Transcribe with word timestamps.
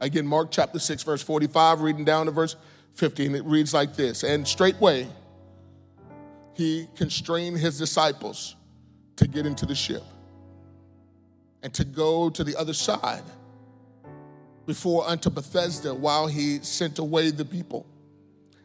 Again, 0.00 0.26
Mark 0.26 0.50
chapter 0.50 0.78
6, 0.78 1.02
verse 1.02 1.22
45, 1.22 1.82
reading 1.82 2.04
down 2.04 2.26
to 2.26 2.32
verse 2.32 2.56
50, 2.94 3.26
and 3.26 3.36
it 3.36 3.44
reads 3.44 3.74
like 3.74 3.94
this 3.94 4.22
And 4.22 4.48
straightway 4.48 5.06
he 6.54 6.88
constrained 6.96 7.58
his 7.58 7.78
disciples 7.78 8.56
to 9.16 9.28
get 9.28 9.46
into 9.46 9.66
the 9.66 9.74
ship 9.74 10.02
and 11.62 11.72
to 11.74 11.84
go 11.84 12.30
to 12.30 12.42
the 12.42 12.56
other 12.56 12.72
side 12.72 13.22
before 14.66 15.06
unto 15.06 15.30
Bethsaida 15.30 15.94
while 15.94 16.26
he 16.26 16.58
sent 16.60 16.98
away 16.98 17.30
the 17.30 17.44
people. 17.44 17.86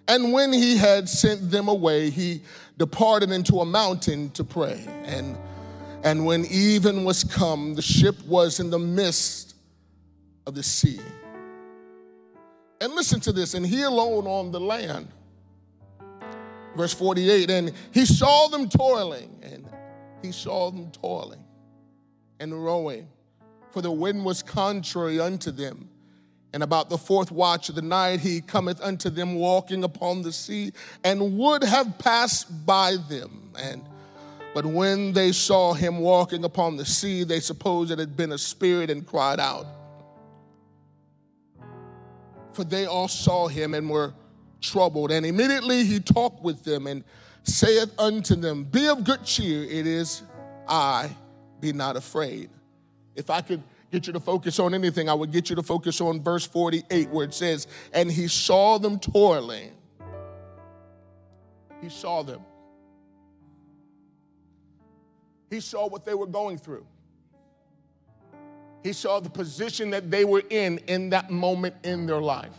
And 0.07 0.31
when 0.31 0.53
he 0.53 0.77
had 0.77 1.09
sent 1.09 1.51
them 1.51 1.67
away, 1.67 2.09
he 2.09 2.41
departed 2.77 3.31
into 3.31 3.59
a 3.59 3.65
mountain 3.65 4.29
to 4.31 4.43
pray. 4.43 4.85
And, 5.05 5.37
and 6.03 6.25
when 6.25 6.45
even 6.45 7.03
was 7.03 7.23
come, 7.23 7.73
the 7.73 7.81
ship 7.81 8.15
was 8.25 8.59
in 8.59 8.69
the 8.69 8.79
midst 8.79 9.55
of 10.45 10.53
the 10.53 10.63
sea 10.63 10.99
and 12.81 12.93
listen 12.93 13.19
to 13.21 13.31
this, 13.31 13.53
and 13.53 13.65
he 13.65 13.83
alone 13.83 14.27
on 14.27 14.51
the 14.51 14.59
land. 14.59 15.07
Verse 16.75 16.93
48, 16.93 17.49
and 17.49 17.71
he 17.93 18.05
saw 18.05 18.47
them 18.47 18.67
toiling, 18.67 19.39
and 19.41 19.67
he 20.21 20.31
saw 20.31 20.71
them 20.71 20.91
toiling 20.91 21.43
and 22.39 22.65
rowing, 22.65 23.07
for 23.71 23.81
the 23.81 23.91
wind 23.91 24.25
was 24.25 24.43
contrary 24.43 25.19
unto 25.19 25.51
them. 25.51 25.89
And 26.53 26.63
about 26.63 26.89
the 26.89 26.97
fourth 26.97 27.31
watch 27.31 27.69
of 27.69 27.75
the 27.75 27.81
night, 27.81 28.21
he 28.21 28.39
cometh 28.39 28.81
unto 28.81 29.09
them 29.09 29.35
walking 29.35 29.83
upon 29.83 30.21
the 30.21 30.31
sea, 30.31 30.71
and 31.03 31.37
would 31.37 31.63
have 31.63 31.97
passed 31.97 32.65
by 32.65 32.97
them. 33.09 33.53
And 33.57 33.83
but 34.53 34.65
when 34.65 35.11
they 35.11 35.33
saw 35.33 35.73
him 35.73 35.99
walking 35.99 36.45
upon 36.45 36.77
the 36.77 36.85
sea, 36.85 37.25
they 37.25 37.41
supposed 37.41 37.91
it 37.91 37.99
had 37.99 38.15
been 38.15 38.31
a 38.31 38.37
spirit 38.37 38.89
and 38.89 39.05
cried 39.05 39.37
out 39.37 39.65
for 42.55 42.63
they 42.63 42.85
all 42.85 43.07
saw 43.07 43.47
him 43.47 43.73
and 43.73 43.89
were 43.89 44.13
troubled. 44.61 45.11
And 45.11 45.25
immediately 45.25 45.83
he 45.83 45.99
talked 45.99 46.41
with 46.41 46.63
them 46.63 46.87
and 46.87 47.03
saith 47.43 47.93
unto 47.99 48.35
them, 48.35 48.63
Be 48.63 48.87
of 48.87 49.03
good 49.03 49.23
cheer, 49.23 49.63
it 49.63 49.85
is 49.85 50.23
I, 50.67 51.15
be 51.59 51.73
not 51.73 51.95
afraid. 51.95 52.49
If 53.15 53.29
I 53.29 53.41
could 53.41 53.61
get 53.91 54.07
you 54.07 54.13
to 54.13 54.19
focus 54.19 54.59
on 54.59 54.73
anything, 54.73 55.09
I 55.09 55.13
would 55.13 55.31
get 55.31 55.49
you 55.49 55.55
to 55.55 55.63
focus 55.63 56.01
on 56.01 56.21
verse 56.21 56.45
48, 56.45 57.09
where 57.09 57.25
it 57.25 57.33
says, 57.33 57.67
And 57.93 58.11
he 58.11 58.27
saw 58.27 58.77
them 58.77 58.99
toiling. 58.99 59.71
He 61.81 61.89
saw 61.89 62.23
them. 62.23 62.41
He 65.49 65.59
saw 65.59 65.87
what 65.87 66.03
they 66.03 66.13
were 66.13 66.27
going 66.27 66.57
through. 66.57 66.85
He 68.85 68.93
saw 68.93 69.19
the 69.19 69.31
position 69.31 69.89
that 69.89 70.11
they 70.11 70.25
were 70.25 70.43
in 70.47 70.77
in 70.85 71.09
that 71.09 71.31
moment 71.31 71.73
in 71.83 72.05
their 72.05 72.21
life. 72.21 72.55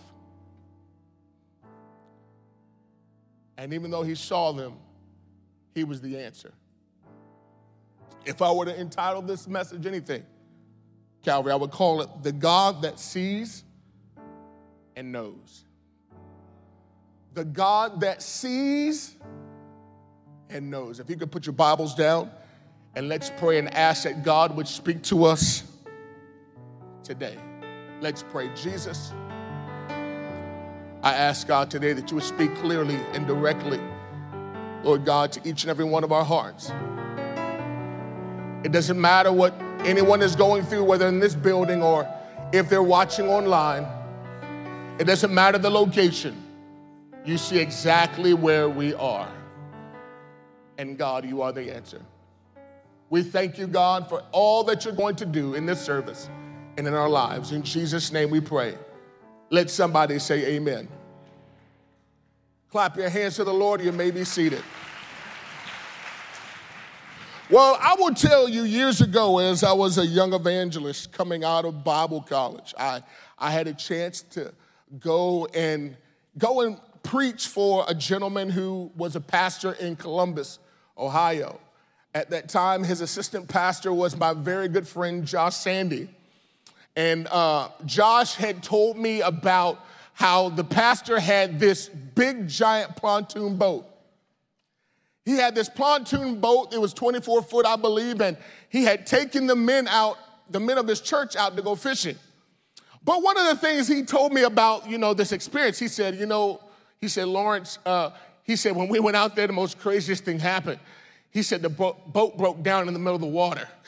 And 3.57 3.73
even 3.73 3.93
though 3.93 4.03
he 4.03 4.17
saw 4.17 4.51
them, 4.51 4.73
he 5.73 5.85
was 5.85 6.01
the 6.01 6.19
answer. 6.19 6.53
If 8.25 8.43
I 8.43 8.51
were 8.51 8.65
to 8.65 8.77
entitle 8.77 9.23
this 9.23 9.47
message 9.47 9.87
anything, 9.87 10.25
Calvary, 11.23 11.53
I 11.53 11.55
would 11.55 11.71
call 11.71 12.01
it 12.01 12.09
The 12.25 12.33
God 12.33 12.83
That 12.83 12.99
Sees 12.99 13.63
and 14.97 15.13
Knows. 15.13 15.63
The 17.35 17.45
God 17.45 18.01
that 18.01 18.21
sees 18.21 19.15
and 20.51 20.73
knows. 20.73 20.99
If 20.99 21.09
you 21.09 21.15
could 21.15 21.31
put 21.31 21.47
your 21.47 21.53
Bibles 21.53 21.95
down 21.95 22.33
and 22.97 23.09
let's 23.09 23.31
pray 23.37 23.61
and 23.61 23.73
ask 23.73 24.03
that 24.03 24.25
God 24.25 24.57
would 24.57 24.67
speak 24.67 25.03
to 25.05 25.27
us 25.27 25.63
today. 27.07 27.39
Let's 28.01 28.25
pray. 28.25 28.51
Jesus, 28.57 29.13
I 31.03 31.15
ask 31.15 31.47
God 31.47 31.71
today 31.71 31.93
that 31.93 32.11
you 32.11 32.17
would 32.17 32.25
speak 32.25 32.53
clearly 32.57 32.97
and 33.15 33.29
directly, 33.29 33.81
Lord 34.83 35.05
God, 35.05 35.31
to 35.33 35.49
each 35.49 35.63
and 35.63 35.71
every 35.71 35.85
one 35.85 36.03
of 36.03 36.11
our 36.11 36.25
hearts. 36.25 36.73
It 38.65 38.73
doesn't 38.73 39.01
matter 39.01 39.31
what 39.31 39.55
anyone 39.85 40.21
is 40.21 40.35
going 40.35 40.65
through, 40.65 40.83
whether 40.83 41.07
in 41.07 41.21
this 41.21 41.37
building 41.37 41.81
or 41.81 42.13
if 42.53 42.69
they're 42.69 42.83
watching 42.83 43.29
online. 43.29 43.87
It 44.99 45.05
doesn't 45.05 45.33
matter 45.33 45.59
the 45.59 45.71
location. 45.71 46.43
You 47.25 47.39
see 47.39 47.61
exactly 47.61 48.35
where 48.35 48.69
we 48.69 48.95
are. 48.95 49.31
And 50.77 50.99
God, 50.99 51.25
you 51.25 51.41
are 51.43 51.53
the 51.53 51.73
answer. 51.73 52.03
We 53.11 53.23
thank 53.23 53.59
you, 53.59 53.69
God, 53.69 54.09
for 54.09 54.25
all 54.33 54.65
that 54.65 54.85
you're 54.85 54.93
going 54.93 55.17
to 55.17 55.27
do 55.27 55.55
in 55.55 55.67
this 55.67 55.81
service 55.81 56.29
and 56.77 56.87
in 56.87 56.95
our 56.95 57.09
lives. 57.09 57.53
In 57.53 57.63
Jesus' 57.63 58.13
name 58.13 58.31
we 58.31 58.41
pray. 58.41 58.77
Let 59.51 59.71
somebody 59.71 60.19
say 60.19 60.57
amen. 60.57 60.89
Clap 62.71 62.97
your 62.97 63.09
hands 63.09 63.37
to 63.37 63.45
the 63.45 63.55
Lord. 63.55 63.81
You 63.81 63.93
may 63.93 64.11
be 64.11 64.25
seated. 64.25 64.63
Well, 67.49 67.79
I 67.81 67.95
will 67.95 68.13
tell 68.13 68.49
you 68.49 68.65
years 68.65 69.01
ago, 69.01 69.39
as 69.39 69.63
I 69.63 69.73
was 69.73 69.99
a 69.99 70.07
young 70.07 70.35
evangelist 70.35 71.13
coming 71.13 71.45
out 71.45 71.65
of 71.65 71.85
Bible 71.85 72.21
college, 72.21 72.75
I, 72.77 73.03
I 73.39 73.53
had 73.53 73.69
a 73.69 73.73
chance 73.73 74.23
to 74.31 74.53
go 74.99 75.47
and 75.55 75.97
go 76.37 76.63
and 76.63 76.81
preach 77.05 77.47
for 77.47 77.85
a 77.87 77.95
gentleman 77.95 78.51
who 78.51 78.91
was 78.97 79.15
a 79.15 79.21
pastor 79.21 79.73
in 79.75 79.95
Columbus, 79.95 80.59
Ohio. 80.99 81.61
At 82.17 82.31
that 82.31 82.49
time, 82.49 82.83
his 82.83 83.01
assistant 83.01 83.47
pastor 83.47 83.93
was 83.93 84.17
my 84.17 84.33
very 84.33 84.67
good 84.67 84.89
friend, 84.89 85.25
Josh 85.25 85.55
Sandy. 85.55 86.09
And 86.97 87.29
uh, 87.29 87.69
Josh 87.85 88.35
had 88.35 88.63
told 88.63 88.97
me 88.97 89.21
about 89.21 89.85
how 90.15 90.49
the 90.49 90.65
pastor 90.65 91.21
had 91.21 91.61
this 91.61 91.89
big, 91.89 92.49
giant 92.49 92.97
pontoon 92.97 93.57
boat. 93.57 93.87
He 95.27 95.33
had 95.33 95.55
this 95.55 95.69
pontoon 95.69 96.41
boat, 96.41 96.73
it 96.73 96.81
was 96.81 96.95
24 96.95 97.43
foot, 97.43 97.67
I 97.67 97.77
believe, 97.77 98.21
and 98.23 98.39
he 98.71 98.85
had 98.85 99.07
taken 99.07 99.47
the 99.47 99.57
men 99.57 99.89
out, 99.89 100.17
the 100.49 100.61
men 100.61 100.79
of 100.79 100.89
his 100.89 101.01
church 101.01 101.37
out 101.37 101.57
to 101.57 101.63
go 101.63 101.75
fishing. 101.75 102.17
But 103.05 103.23
one 103.23 103.37
of 103.37 103.47
the 103.47 103.57
things 103.57 103.87
he 103.87 104.03
told 104.03 104.33
me 104.33 104.43
about, 104.43 104.89
you 104.89 104.99
know, 104.99 105.13
this 105.13 105.33
experience, 105.33 105.79
he 105.79 105.89
said, 105.89 106.17
you 106.17 106.27
know, 106.27 106.61
he 107.01 107.09
said, 107.09 107.29
Lawrence, 107.29 107.79
uh, 107.85 108.11
he 108.43 108.57
said, 108.57 108.75
when 108.75 108.89
we 108.89 109.01
went 109.01 109.17
out 109.17 109.37
there, 109.37 109.47
the 109.47 109.53
most 109.53 109.79
craziest 109.79 110.25
thing 110.25 110.39
happened. 110.39 110.79
He 111.31 111.43
said 111.43 111.61
the 111.61 111.69
boat 111.69 112.39
broke 112.39 112.63
down 112.63 112.89
in 112.89 112.95
the 112.95 113.01
middle 113.01 113.17
of 113.17 113.21
the 113.21 113.27
water. 113.27 113.69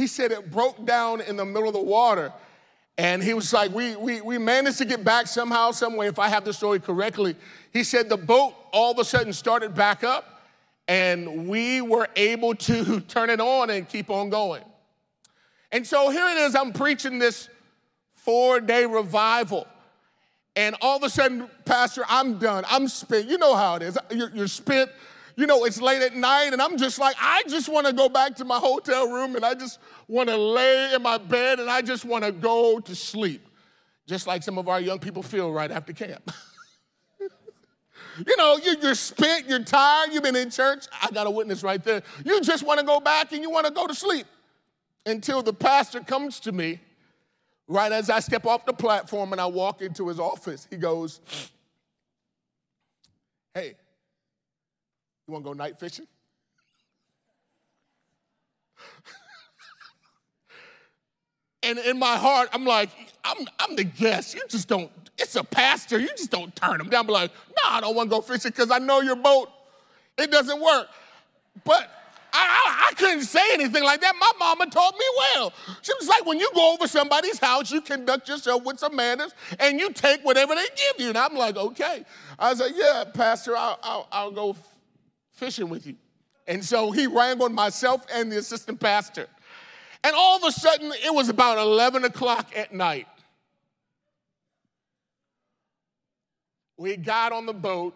He 0.00 0.06
said 0.06 0.32
it 0.32 0.50
broke 0.50 0.86
down 0.86 1.20
in 1.20 1.36
the 1.36 1.44
middle 1.44 1.68
of 1.68 1.74
the 1.74 1.82
water. 1.82 2.32
And 2.96 3.22
he 3.22 3.34
was 3.34 3.52
like, 3.52 3.70
we, 3.70 3.96
we, 3.96 4.22
we 4.22 4.38
managed 4.38 4.78
to 4.78 4.86
get 4.86 5.04
back 5.04 5.26
somehow, 5.26 5.72
some 5.72 5.94
way, 5.94 6.06
if 6.06 6.18
I 6.18 6.28
have 6.30 6.42
the 6.42 6.54
story 6.54 6.80
correctly. 6.80 7.36
He 7.70 7.84
said 7.84 8.08
the 8.08 8.16
boat 8.16 8.54
all 8.72 8.92
of 8.92 8.98
a 8.98 9.04
sudden 9.04 9.34
started 9.34 9.74
back 9.74 10.02
up, 10.02 10.40
and 10.88 11.46
we 11.48 11.82
were 11.82 12.08
able 12.16 12.54
to 12.54 13.00
turn 13.08 13.28
it 13.28 13.42
on 13.42 13.68
and 13.68 13.86
keep 13.86 14.08
on 14.08 14.30
going. 14.30 14.62
And 15.70 15.86
so 15.86 16.08
here 16.08 16.26
it 16.28 16.38
is, 16.38 16.54
I'm 16.54 16.72
preaching 16.72 17.18
this 17.18 17.50
four 18.14 18.58
day 18.58 18.86
revival. 18.86 19.66
And 20.56 20.76
all 20.80 20.96
of 20.96 21.02
a 21.02 21.10
sudden, 21.10 21.50
Pastor, 21.66 22.04
I'm 22.08 22.38
done. 22.38 22.64
I'm 22.70 22.88
spent. 22.88 23.28
You 23.28 23.36
know 23.36 23.54
how 23.54 23.74
it 23.74 23.82
is. 23.82 23.98
You're, 24.10 24.30
you're 24.30 24.48
spent 24.48 24.90
you 25.40 25.46
know, 25.46 25.64
it's 25.64 25.80
late 25.80 26.02
at 26.02 26.14
night 26.14 26.52
and 26.52 26.60
I'm 26.60 26.76
just 26.76 26.98
like, 26.98 27.16
I 27.18 27.42
just 27.48 27.70
want 27.70 27.86
to 27.86 27.94
go 27.94 28.10
back 28.10 28.36
to 28.36 28.44
my 28.44 28.58
hotel 28.58 29.10
room 29.10 29.36
and 29.36 29.42
I 29.42 29.54
just 29.54 29.78
want 30.06 30.28
to 30.28 30.36
lay 30.36 30.92
in 30.92 31.00
my 31.00 31.16
bed 31.16 31.58
and 31.58 31.70
I 31.70 31.80
just 31.80 32.04
want 32.04 32.24
to 32.24 32.30
go 32.30 32.78
to 32.78 32.94
sleep. 32.94 33.48
Just 34.06 34.26
like 34.26 34.42
some 34.42 34.58
of 34.58 34.68
our 34.68 34.78
young 34.82 34.98
people 34.98 35.22
feel 35.22 35.50
right 35.50 35.70
after 35.70 35.94
camp. 35.94 36.30
you 37.20 38.36
know, 38.36 38.58
you're 38.82 38.94
spent, 38.94 39.48
you're 39.48 39.64
tired, 39.64 40.12
you've 40.12 40.22
been 40.22 40.36
in 40.36 40.50
church. 40.50 40.84
I 41.00 41.10
got 41.10 41.26
a 41.26 41.30
witness 41.30 41.62
right 41.62 41.82
there. 41.82 42.02
You 42.22 42.42
just 42.42 42.62
want 42.62 42.78
to 42.78 42.84
go 42.84 43.00
back 43.00 43.32
and 43.32 43.40
you 43.40 43.48
want 43.48 43.66
to 43.66 43.72
go 43.72 43.86
to 43.86 43.94
sleep 43.94 44.26
until 45.06 45.40
the 45.42 45.54
pastor 45.54 46.00
comes 46.00 46.38
to 46.40 46.52
me 46.52 46.80
right 47.66 47.92
as 47.92 48.10
I 48.10 48.20
step 48.20 48.44
off 48.44 48.66
the 48.66 48.74
platform 48.74 49.32
and 49.32 49.40
I 49.40 49.46
walk 49.46 49.80
into 49.80 50.08
his 50.08 50.20
office. 50.20 50.68
He 50.68 50.76
goes, 50.76 51.20
Hey, 53.54 53.76
you 55.30 55.34
want 55.34 55.44
to 55.44 55.50
go 55.50 55.52
night 55.54 55.78
fishing? 55.78 56.06
and 61.62 61.78
in 61.78 61.98
my 61.98 62.16
heart, 62.16 62.48
I'm 62.52 62.64
like, 62.64 62.90
I'm, 63.24 63.46
I'm 63.60 63.76
the 63.76 63.84
guest. 63.84 64.34
You 64.34 64.42
just 64.48 64.66
don't, 64.66 64.90
it's 65.16 65.36
a 65.36 65.44
pastor. 65.44 66.00
You 66.00 66.08
just 66.08 66.30
don't 66.30 66.54
turn 66.56 66.78
them 66.78 66.88
down. 66.88 67.04
I'm 67.04 67.12
like, 67.12 67.30
no, 67.50 67.62
I 67.68 67.80
don't 67.80 67.94
want 67.94 68.10
to 68.10 68.16
go 68.16 68.22
fishing 68.22 68.50
because 68.50 68.72
I 68.72 68.78
know 68.78 69.00
your 69.00 69.16
boat, 69.16 69.50
it 70.18 70.30
doesn't 70.30 70.60
work. 70.60 70.88
But 71.64 71.88
I, 72.32 72.38
I, 72.38 72.88
I, 72.90 72.94
couldn't 72.94 73.22
say 73.22 73.42
anything 73.52 73.82
like 73.82 74.00
that. 74.00 74.14
My 74.18 74.32
mama 74.38 74.66
taught 74.66 74.94
me 74.94 75.04
well. 75.18 75.52
She 75.82 75.92
was 75.98 76.08
like, 76.08 76.24
when 76.26 76.38
you 76.38 76.48
go 76.54 76.74
over 76.74 76.86
somebody's 76.86 77.38
house, 77.38 77.70
you 77.70 77.80
conduct 77.80 78.28
yourself 78.28 78.64
with 78.64 78.78
some 78.78 78.94
manners 78.94 79.32
and 79.58 79.80
you 79.80 79.92
take 79.92 80.22
whatever 80.24 80.54
they 80.54 80.66
give 80.76 81.00
you. 81.00 81.08
And 81.08 81.18
I'm 81.18 81.34
like, 81.34 81.56
okay. 81.56 82.04
I 82.38 82.50
was 82.50 82.60
like, 82.60 82.72
yeah, 82.74 83.04
Pastor, 83.12 83.56
I'll, 83.56 83.78
I'll, 83.82 84.08
I'll 84.12 84.30
go 84.30 84.56
fishing 85.40 85.70
with 85.70 85.86
you. 85.86 85.96
And 86.46 86.62
so 86.64 86.90
he 86.92 87.06
wrangled 87.06 87.52
myself 87.52 88.04
and 88.12 88.30
the 88.30 88.38
assistant 88.38 88.78
pastor. 88.78 89.26
And 90.04 90.14
all 90.14 90.36
of 90.36 90.44
a 90.44 90.52
sudden, 90.52 90.92
it 91.04 91.14
was 91.14 91.28
about 91.28 91.58
11 91.58 92.04
o'clock 92.04 92.52
at 92.54 92.72
night. 92.72 93.08
We 96.76 96.96
got 96.96 97.32
on 97.32 97.46
the 97.46 97.54
boat 97.54 97.94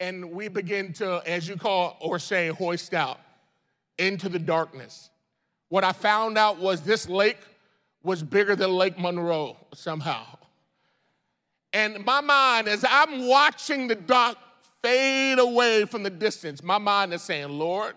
and 0.00 0.32
we 0.32 0.48
begin 0.48 0.92
to, 0.94 1.22
as 1.26 1.48
you 1.48 1.56
call 1.56 1.96
or 2.00 2.18
say, 2.18 2.48
hoist 2.48 2.92
out 2.92 3.20
into 3.98 4.28
the 4.28 4.38
darkness. 4.38 5.10
What 5.68 5.84
I 5.84 5.92
found 5.92 6.38
out 6.38 6.58
was 6.58 6.80
this 6.80 7.08
lake 7.08 7.38
was 8.02 8.22
bigger 8.22 8.56
than 8.56 8.72
Lake 8.72 8.98
Monroe 8.98 9.56
somehow. 9.74 10.24
And 11.72 12.04
my 12.04 12.20
mind, 12.20 12.66
as 12.66 12.84
I'm 12.88 13.28
watching 13.28 13.86
the 13.86 13.94
dark 13.94 14.36
fade 14.82 15.38
away 15.38 15.84
from 15.84 16.02
the 16.02 16.10
distance, 16.10 16.62
my 16.62 16.78
mind 16.78 17.12
is 17.12 17.22
saying, 17.22 17.48
Lord, 17.48 17.94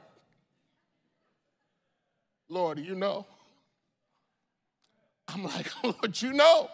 Lord, 2.49 2.79
you 2.79 2.95
know? 2.95 3.25
I'm 5.27 5.43
like, 5.43 5.67
Lord, 5.83 6.21
you 6.21 6.33
know? 6.33 6.69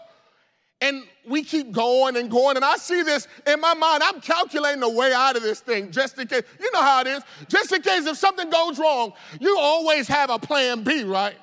And 0.82 1.04
we 1.28 1.44
keep 1.44 1.72
going 1.72 2.16
and 2.16 2.32
going. 2.32 2.56
And 2.56 2.64
I 2.64 2.78
see 2.78 3.04
this 3.04 3.28
in 3.46 3.60
my 3.60 3.74
mind. 3.74 4.02
I'm 4.02 4.22
calculating 4.22 4.82
a 4.82 4.90
way 4.90 5.12
out 5.14 5.36
of 5.36 5.44
this 5.44 5.60
thing 5.60 5.92
just 5.92 6.18
in 6.18 6.28
case. 6.28 6.44
You 6.60 6.72
know 6.72 6.82
how 6.82 7.02
it 7.02 7.08
is. 7.08 7.24
Just 7.50 7.74
in 7.74 7.82
case 7.82 8.06
if 8.06 8.18
something 8.18 8.50
goes 8.50 8.80
wrong, 8.80 9.12
you 9.42 9.58
always 9.60 10.08
have 10.08 10.30
a 10.30 10.40
plan 10.40 10.84
B, 10.84 11.04
right? 11.04 11.36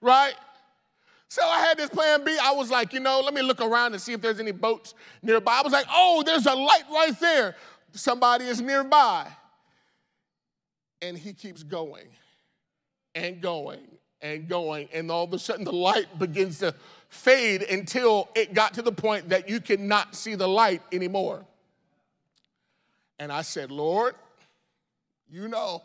Right? 0.00 0.34
So 1.28 1.42
I 1.44 1.60
had 1.60 1.78
this 1.78 1.88
plan 1.88 2.24
B. 2.24 2.36
I 2.40 2.52
was 2.52 2.70
like, 2.70 2.92
you 2.92 3.00
know, 3.00 3.20
let 3.20 3.32
me 3.32 3.42
look 3.42 3.60
around 3.60 3.92
and 3.92 4.02
see 4.02 4.12
if 4.12 4.20
there's 4.20 4.40
any 4.40 4.52
boats 4.52 4.94
nearby. 5.22 5.58
I 5.58 5.62
was 5.62 5.72
like, 5.72 5.86
oh, 5.90 6.22
there's 6.24 6.46
a 6.46 6.54
light 6.54 6.84
right 6.92 7.18
there. 7.20 7.56
Somebody 7.94 8.46
is 8.46 8.60
nearby. 8.60 9.28
And 11.00 11.16
he 11.16 11.32
keeps 11.32 11.62
going 11.62 12.08
and 13.14 13.40
going 13.40 13.86
and 14.20 14.48
going. 14.48 14.88
And 14.92 15.10
all 15.10 15.24
of 15.24 15.32
a 15.32 15.38
sudden, 15.38 15.64
the 15.64 15.72
light 15.72 16.18
begins 16.18 16.58
to 16.58 16.74
fade 17.08 17.62
until 17.62 18.28
it 18.34 18.54
got 18.54 18.74
to 18.74 18.82
the 18.82 18.92
point 18.92 19.28
that 19.28 19.48
you 19.48 19.60
cannot 19.60 20.14
see 20.14 20.34
the 20.34 20.48
light 20.48 20.82
anymore. 20.92 21.44
And 23.18 23.30
I 23.30 23.42
said, 23.42 23.70
Lord, 23.70 24.14
you 25.30 25.48
know. 25.48 25.82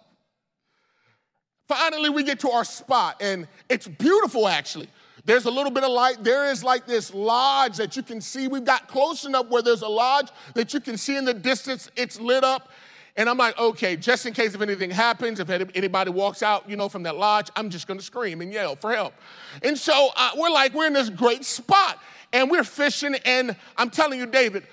Finally, 1.67 2.09
we 2.09 2.23
get 2.23 2.39
to 2.39 2.49
our 2.49 2.65
spot, 2.65 3.17
and 3.21 3.47
it's 3.69 3.87
beautiful 3.87 4.47
actually. 4.47 4.87
There's 5.29 5.45
a 5.45 5.51
little 5.51 5.69
bit 5.69 5.83
of 5.83 5.91
light. 5.91 6.23
There 6.23 6.49
is 6.49 6.63
like 6.63 6.87
this 6.87 7.13
lodge 7.13 7.77
that 7.77 7.95
you 7.95 8.01
can 8.01 8.19
see. 8.19 8.47
We've 8.47 8.65
got 8.65 8.87
close 8.87 9.25
enough 9.25 9.47
where 9.47 9.61
there's 9.61 9.83
a 9.83 9.87
lodge 9.87 10.29
that 10.55 10.73
you 10.73 10.79
can 10.79 10.97
see 10.97 11.17
in 11.17 11.23
the 11.23 11.35
distance. 11.35 11.87
It's 11.95 12.19
lit 12.19 12.43
up. 12.43 12.71
And 13.15 13.29
I'm 13.29 13.37
like, 13.37 13.55
okay, 13.59 13.95
just 13.95 14.25
in 14.25 14.33
case 14.33 14.55
if 14.55 14.61
anything 14.61 14.89
happens, 14.89 15.39
if 15.39 15.47
anybody 15.51 16.09
walks 16.09 16.41
out, 16.41 16.67
you 16.67 16.75
know, 16.75 16.89
from 16.89 17.03
that 17.03 17.15
lodge, 17.15 17.51
I'm 17.55 17.69
just 17.69 17.85
gonna 17.85 18.01
scream 18.01 18.41
and 18.41 18.51
yell 18.51 18.75
for 18.75 18.91
help. 18.91 19.13
And 19.61 19.77
so 19.77 20.09
uh, 20.17 20.31
we're 20.35 20.49
like, 20.49 20.73
we're 20.73 20.87
in 20.87 20.93
this 20.93 21.11
great 21.11 21.45
spot 21.45 22.01
and 22.33 22.49
we're 22.49 22.63
fishing, 22.63 23.13
and 23.23 23.55
I'm 23.77 23.91
telling 23.91 24.17
you, 24.17 24.25
David, 24.25 24.63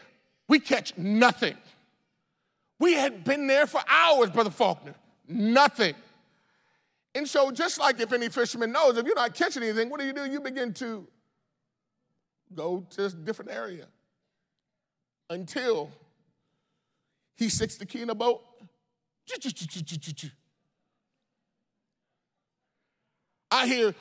we 0.48 0.58
catch 0.58 0.96
nothing. 0.96 1.58
We 2.80 2.94
had 2.94 3.24
been 3.24 3.46
there 3.46 3.66
for 3.66 3.82
hours, 3.86 4.30
Brother 4.30 4.48
Faulkner, 4.48 4.94
nothing. 5.28 5.94
And 7.16 7.26
so, 7.26 7.50
just 7.50 7.80
like 7.80 7.98
if 7.98 8.12
any 8.12 8.28
fisherman 8.28 8.72
knows, 8.72 8.98
if 8.98 9.06
you're 9.06 9.14
not 9.14 9.34
catching 9.34 9.62
anything, 9.62 9.88
what 9.88 9.98
do 9.98 10.06
you 10.06 10.12
do? 10.12 10.26
You 10.26 10.38
begin 10.38 10.74
to 10.74 11.08
go 12.54 12.86
to 12.90 13.06
a 13.06 13.08
different 13.08 13.50
area 13.50 13.86
until 15.30 15.90
he 17.34 17.48
sits 17.48 17.78
the 17.78 17.86
key 17.86 18.02
in 18.02 18.08
the 18.08 18.14
boat. 18.14 18.42
I 23.50 23.66
hear. 23.66 23.94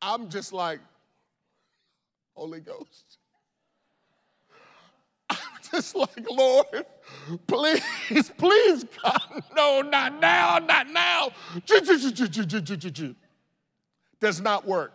I'm 0.00 0.30
just 0.30 0.54
like, 0.54 0.80
Holy 2.34 2.60
Ghost. 2.60 3.19
Just 5.70 5.94
like, 5.94 6.26
Lord, 6.30 6.84
please, 7.46 8.30
please, 8.36 8.84
God, 9.02 9.42
no, 9.54 9.82
not 9.82 10.20
now, 10.20 10.58
not 10.58 10.88
now. 10.88 11.30
Does 14.20 14.40
not 14.40 14.66
work. 14.66 14.92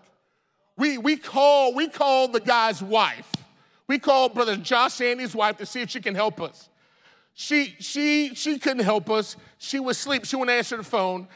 We, 0.77 0.97
we, 0.97 1.15
call, 1.17 1.73
we 1.73 1.87
call 1.87 2.27
the 2.27 2.39
guy's 2.39 2.81
wife. 2.81 3.31
We 3.87 3.99
called 3.99 4.33
Brother 4.33 4.57
Josh 4.57 4.93
Sandy's 4.93 5.35
wife 5.35 5.57
to 5.57 5.65
see 5.65 5.81
if 5.81 5.89
she 5.89 6.01
can 6.01 6.15
help 6.15 6.41
us. 6.41 6.69
She, 7.33 7.75
she, 7.79 8.33
she 8.33 8.57
couldn't 8.59 8.83
help 8.83 9.09
us. 9.09 9.35
She 9.57 9.79
was 9.79 9.97
asleep. 9.97 10.25
She 10.25 10.35
wouldn't 10.35 10.57
answer 10.57 10.77
the 10.77 10.83
phone. 10.83 11.27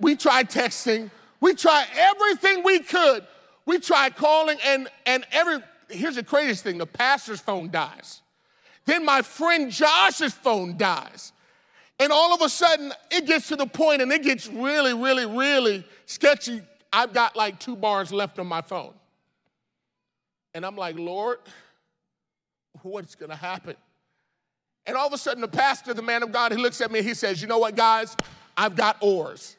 We 0.00 0.16
tried 0.16 0.50
texting. 0.50 1.10
We 1.40 1.54
tried 1.54 1.86
everything 1.94 2.64
we 2.64 2.80
could. 2.80 3.26
We 3.66 3.78
tried 3.78 4.16
calling, 4.16 4.58
and, 4.64 4.88
and 5.06 5.24
every, 5.30 5.58
here's 5.88 6.16
the 6.16 6.24
craziest 6.24 6.64
thing 6.64 6.78
the 6.78 6.86
pastor's 6.86 7.40
phone 7.40 7.70
dies. 7.70 8.21
Then 8.84 9.04
my 9.04 9.22
friend 9.22 9.70
Josh's 9.70 10.32
phone 10.32 10.76
dies. 10.76 11.32
And 12.00 12.10
all 12.10 12.34
of 12.34 12.42
a 12.42 12.48
sudden, 12.48 12.92
it 13.10 13.26
gets 13.26 13.48
to 13.48 13.56
the 13.56 13.66
point 13.66 14.02
and 14.02 14.10
it 14.10 14.22
gets 14.22 14.48
really, 14.48 14.92
really, 14.92 15.26
really 15.26 15.84
sketchy 16.06 16.62
I've 16.92 17.14
got 17.14 17.36
like 17.36 17.58
two 17.58 17.74
bars 17.74 18.12
left 18.12 18.38
on 18.38 18.46
my 18.46 18.60
phone. 18.60 18.92
And 20.54 20.66
I'm 20.66 20.76
like, 20.76 20.98
Lord, 20.98 21.38
what's 22.82 23.14
gonna 23.14 23.36
happen? 23.36 23.76
And 24.84 24.96
all 24.96 25.06
of 25.06 25.12
a 25.12 25.18
sudden, 25.18 25.40
the 25.40 25.48
pastor, 25.48 25.94
the 25.94 26.02
man 26.02 26.22
of 26.22 26.32
God, 26.32 26.52
he 26.52 26.58
looks 26.58 26.80
at 26.80 26.90
me, 26.90 27.02
he 27.02 27.14
says, 27.14 27.40
You 27.40 27.48
know 27.48 27.58
what, 27.58 27.76
guys? 27.76 28.16
I've 28.56 28.76
got 28.76 28.98
oars. 29.00 29.56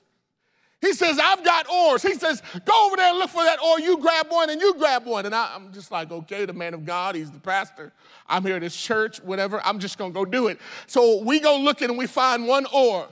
He 0.84 0.92
says, 0.92 1.18
I've 1.18 1.46
got 1.46 1.70
oars. 1.70 2.04
He 2.04 2.14
says, 2.16 2.44
Go 2.66 2.88
over 2.88 2.98
there 2.98 3.10
and 3.10 3.18
look 3.18 3.30
for 3.30 3.42
that 3.42 3.58
oar. 3.62 3.80
You 3.80 4.00
grab 4.00 4.26
one 4.28 4.50
and 4.50 4.60
you 4.60 4.74
grab 4.74 5.06
one. 5.06 5.26
And 5.26 5.34
I, 5.34 5.56
am 5.56 5.72
just 5.72 5.92
like, 5.92 6.12
Okay, 6.12 6.44
the 6.44 6.52
man 6.52 6.74
of 6.74 6.86
God, 6.86 7.16
he's 7.16 7.32
the 7.32 7.40
pastor. 7.40 7.94
I'm 8.28 8.44
here 8.44 8.58
at 8.58 8.62
his 8.62 8.76
church, 8.76 9.24
whatever. 9.24 9.62
I'm 9.64 9.80
just 9.80 9.98
gonna 9.98 10.14
go 10.14 10.26
do 10.26 10.48
it. 10.48 10.60
So 10.88 11.24
we 11.24 11.40
go 11.40 11.58
looking 11.58 11.88
and 11.88 11.98
we 11.98 12.06
find 12.06 12.46
one 12.48 12.66
oar. 12.74 13.08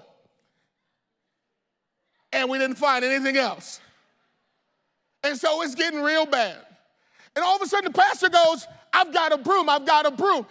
And 2.34 2.50
we 2.50 2.58
didn't 2.58 2.76
find 2.76 3.06
anything 3.06 3.38
else. 3.38 3.80
And 5.24 5.38
so 5.38 5.62
it's 5.62 5.76
getting 5.76 6.02
real 6.02 6.26
bad. 6.26 6.58
And 7.38 7.46
all 7.46 7.56
of 7.56 7.62
a 7.62 7.68
sudden 7.68 7.90
the 7.94 7.98
pastor 7.98 8.28
goes, 8.28 8.68
I've 8.92 9.14
got 9.14 9.32
a 9.32 9.38
broom, 9.38 9.70
I've 9.70 9.86
got 9.86 10.06
a 10.06 10.12
broom. 10.12 10.46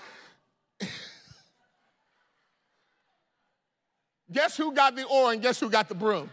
guess 4.32 4.56
who 4.56 4.72
got 4.72 4.96
the 4.96 5.04
oar 5.04 5.34
and 5.34 5.42
guess 5.42 5.60
who 5.60 5.68
got 5.68 5.86
the 5.90 5.94
broom? 5.94 6.30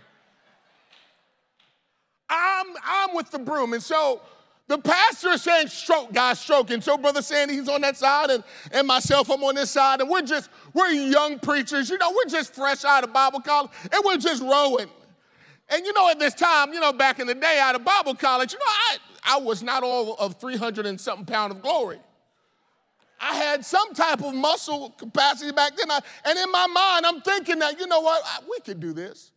I'm, 2.29 2.67
I'm 2.83 3.15
with 3.15 3.31
the 3.31 3.39
broom. 3.39 3.73
And 3.73 3.81
so 3.81 4.21
the 4.67 4.77
pastor 4.77 5.29
is 5.29 5.43
saying, 5.43 5.67
stroke, 5.67 6.11
guys, 6.11 6.39
stroke. 6.39 6.71
And 6.71 6.83
so 6.83 6.97
Brother 6.97 7.21
Sandy, 7.21 7.55
he's 7.55 7.69
on 7.69 7.81
that 7.81 7.95
side, 7.95 8.29
and, 8.29 8.43
and 8.71 8.85
myself, 8.85 9.29
I'm 9.29 9.43
on 9.43 9.55
this 9.55 9.71
side. 9.71 10.01
And 10.01 10.09
we're 10.09 10.23
just, 10.23 10.49
we're 10.73 10.89
young 10.89 11.39
preachers. 11.39 11.89
You 11.89 11.97
know, 11.97 12.11
we're 12.11 12.29
just 12.29 12.53
fresh 12.53 12.83
out 12.83 13.03
of 13.03 13.13
Bible 13.13 13.39
college, 13.39 13.71
and 13.83 14.01
we're 14.03 14.17
just 14.17 14.43
rowing. 14.43 14.89
And 15.69 15.85
you 15.85 15.93
know, 15.93 16.09
at 16.09 16.19
this 16.19 16.33
time, 16.33 16.73
you 16.73 16.79
know, 16.79 16.93
back 16.93 17.19
in 17.19 17.27
the 17.27 17.35
day 17.35 17.59
out 17.61 17.75
of 17.75 17.83
Bible 17.83 18.15
college, 18.15 18.53
you 18.53 18.59
know, 18.59 18.65
I, 18.65 18.97
I 19.35 19.37
was 19.39 19.63
not 19.63 19.83
all 19.83 20.15
of 20.15 20.35
300 20.35 20.85
and 20.85 20.99
something 20.99 21.25
pound 21.25 21.51
of 21.51 21.61
glory. 21.61 21.99
I 23.19 23.35
had 23.35 23.65
some 23.65 23.93
type 23.93 24.23
of 24.23 24.33
muscle 24.33 24.91
capacity 24.91 25.51
back 25.51 25.75
then. 25.75 25.89
I, 25.89 25.99
and 26.25 26.37
in 26.37 26.51
my 26.51 26.67
mind, 26.67 27.05
I'm 27.05 27.21
thinking 27.21 27.59
that, 27.59 27.79
you 27.79 27.87
know 27.87 27.99
what, 28.01 28.21
I, 28.23 28.39
we 28.49 28.59
could 28.59 28.79
do 28.79 28.93
this. 28.93 29.31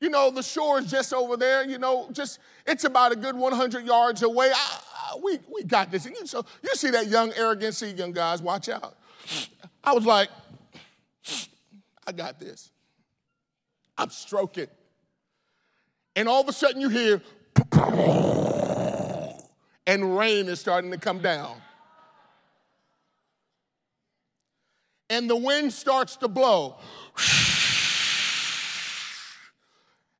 You 0.00 0.08
know, 0.08 0.30
the 0.30 0.42
shore 0.42 0.78
is 0.78 0.90
just 0.90 1.12
over 1.12 1.36
there, 1.36 1.64
you 1.64 1.78
know, 1.78 2.08
just, 2.12 2.38
it's 2.66 2.84
about 2.84 3.12
a 3.12 3.16
good 3.16 3.36
100 3.36 3.84
yards 3.84 4.22
away. 4.22 4.50
I, 4.54 5.16
we, 5.22 5.38
we 5.52 5.62
got 5.64 5.90
this. 5.90 6.06
You, 6.06 6.26
so 6.26 6.44
you 6.62 6.74
see 6.74 6.90
that 6.90 7.08
young 7.08 7.32
arrogancy, 7.34 7.88
young 7.90 8.12
guys, 8.12 8.40
watch 8.40 8.70
out. 8.70 8.96
I 9.84 9.92
was 9.92 10.06
like, 10.06 10.30
I 12.06 12.12
got 12.12 12.40
this. 12.40 12.70
I'm 13.98 14.08
stroking. 14.08 14.68
And 16.16 16.28
all 16.28 16.40
of 16.40 16.48
a 16.48 16.52
sudden 16.52 16.80
you 16.80 16.88
hear, 16.88 17.20
and 19.86 20.16
rain 20.16 20.48
is 20.48 20.60
starting 20.60 20.90
to 20.92 20.98
come 20.98 21.18
down. 21.18 21.56
And 25.10 25.28
the 25.28 25.36
wind 25.36 25.72
starts 25.72 26.16
to 26.16 26.28
blow. 26.28 26.76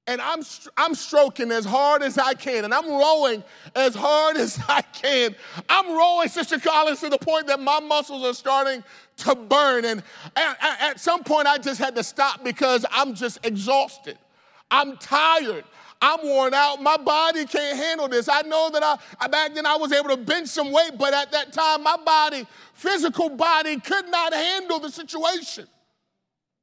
And 0.07 0.21
I'm, 0.21 0.41
I'm 0.77 0.95
stroking 0.95 1.53
as 1.53 1.65
hard 1.65 2.03
as 2.03 2.19
I 2.19 2.35
can, 2.35 2.65
and 2.65 2.75
I'm 2.75 2.89
rowing 2.89 3.45
as 3.77 3.95
hard 3.95 4.37
as 4.37 4.59
I 4.69 4.83
can. 4.83 5.35
I'm 5.69 5.93
rowing, 5.93 6.29
Sister 6.29 6.59
Collins, 6.59 7.01
to 7.01 7.09
the 7.09 7.19
point 7.19 7.47
that 7.47 7.61
my 7.61 7.81
muscles 7.81 8.25
are 8.25 8.35
starting 8.35 8.83
to 9.19 9.35
burn. 9.35 9.85
And 9.85 10.03
at, 10.37 10.57
at 10.81 11.01
some 11.01 11.23
point, 11.23 11.47
I 11.47 11.59
just 11.59 11.79
had 11.79 11.95
to 11.97 12.03
stop 12.03 12.43
because 12.43 12.85
I'm 12.91 13.15
just 13.15 13.45
exhausted. 13.45 14.19
I'm 14.71 14.97
tired. 14.97 15.65
I'm 16.03 16.21
worn 16.23 16.55
out. 16.55 16.83
My 16.83 16.97
body 16.97 17.45
can't 17.45 17.77
handle 17.77 18.09
this. 18.09 18.29
I 18.29 18.41
know 18.43 18.71
that 18.71 18.83
I, 19.21 19.27
back 19.29 19.55
then 19.55 19.67
I 19.67 19.77
was 19.77 19.93
able 19.93 20.09
to 20.09 20.17
bench 20.17 20.49
some 20.49 20.73
weight, 20.73 20.93
but 20.99 21.13
at 21.13 21.31
that 21.33 21.53
time, 21.53 21.83
my 21.83 21.97
body, 21.99 22.47
physical 22.73 23.29
body, 23.29 23.79
could 23.79 24.09
not 24.09 24.33
handle 24.33 24.81
the 24.81 24.91
situation. 24.91 25.67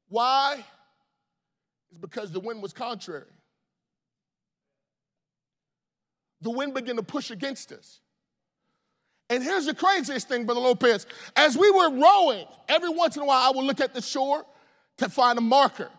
Why? 0.10 0.66
It's 1.90 2.00
because 2.00 2.32
the 2.32 2.40
wind 2.40 2.62
was 2.62 2.74
contrary. 2.74 3.26
The 6.42 6.52
wind 6.52 6.74
began 6.74 6.98
to 6.98 7.04
push 7.04 7.32
against 7.32 7.72
us. 7.72 8.00
And 9.30 9.44
here's 9.44 9.66
the 9.66 9.74
craziest 9.74 10.30
thing, 10.30 10.46
Brother 10.46 10.62
Lopez. 10.62 11.06
As 11.36 11.58
we 11.58 11.70
were 11.72 11.90
rowing, 11.90 12.46
every 12.70 12.90
once 12.90 13.18
in 13.18 13.24
a 13.24 13.26
while 13.26 13.52
I 13.52 13.56
would 13.56 13.66
look 13.66 13.82
at 13.82 13.94
the 13.94 14.02
shore 14.02 14.46
to 14.98 15.10
find 15.10 15.38
a 15.38 15.42
marker. 15.42 15.90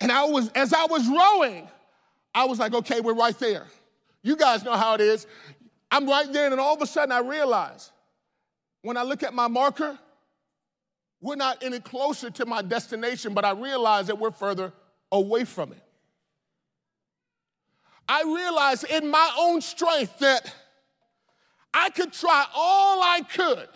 And 0.00 0.10
I 0.10 0.24
was, 0.24 0.48
as 0.50 0.72
I 0.72 0.86
was 0.86 1.06
rowing, 1.08 1.68
I 2.34 2.44
was 2.44 2.58
like, 2.58 2.72
okay, 2.72 3.00
we're 3.00 3.14
right 3.14 3.38
there. 3.38 3.66
You 4.22 4.36
guys 4.36 4.64
know 4.64 4.76
how 4.76 4.94
it 4.94 5.00
is. 5.00 5.26
I'm 5.90 6.08
right 6.08 6.30
there, 6.32 6.50
and 6.50 6.60
all 6.60 6.74
of 6.74 6.82
a 6.82 6.86
sudden 6.86 7.12
I 7.12 7.20
realize 7.20 7.90
when 8.82 8.96
I 8.96 9.02
look 9.02 9.22
at 9.22 9.34
my 9.34 9.48
marker, 9.48 9.98
we're 11.20 11.36
not 11.36 11.62
any 11.62 11.80
closer 11.80 12.30
to 12.30 12.46
my 12.46 12.62
destination, 12.62 13.34
but 13.34 13.44
I 13.44 13.52
realize 13.52 14.06
that 14.06 14.18
we're 14.18 14.30
further 14.30 14.72
away 15.12 15.44
from 15.44 15.72
it. 15.72 15.82
I 18.08 18.22
realized 18.22 18.84
in 18.84 19.10
my 19.10 19.34
own 19.38 19.60
strength 19.60 20.18
that 20.20 20.52
I 21.74 21.90
could 21.90 22.12
try 22.12 22.46
all 22.54 23.02
I 23.02 23.20
could. 23.20 23.68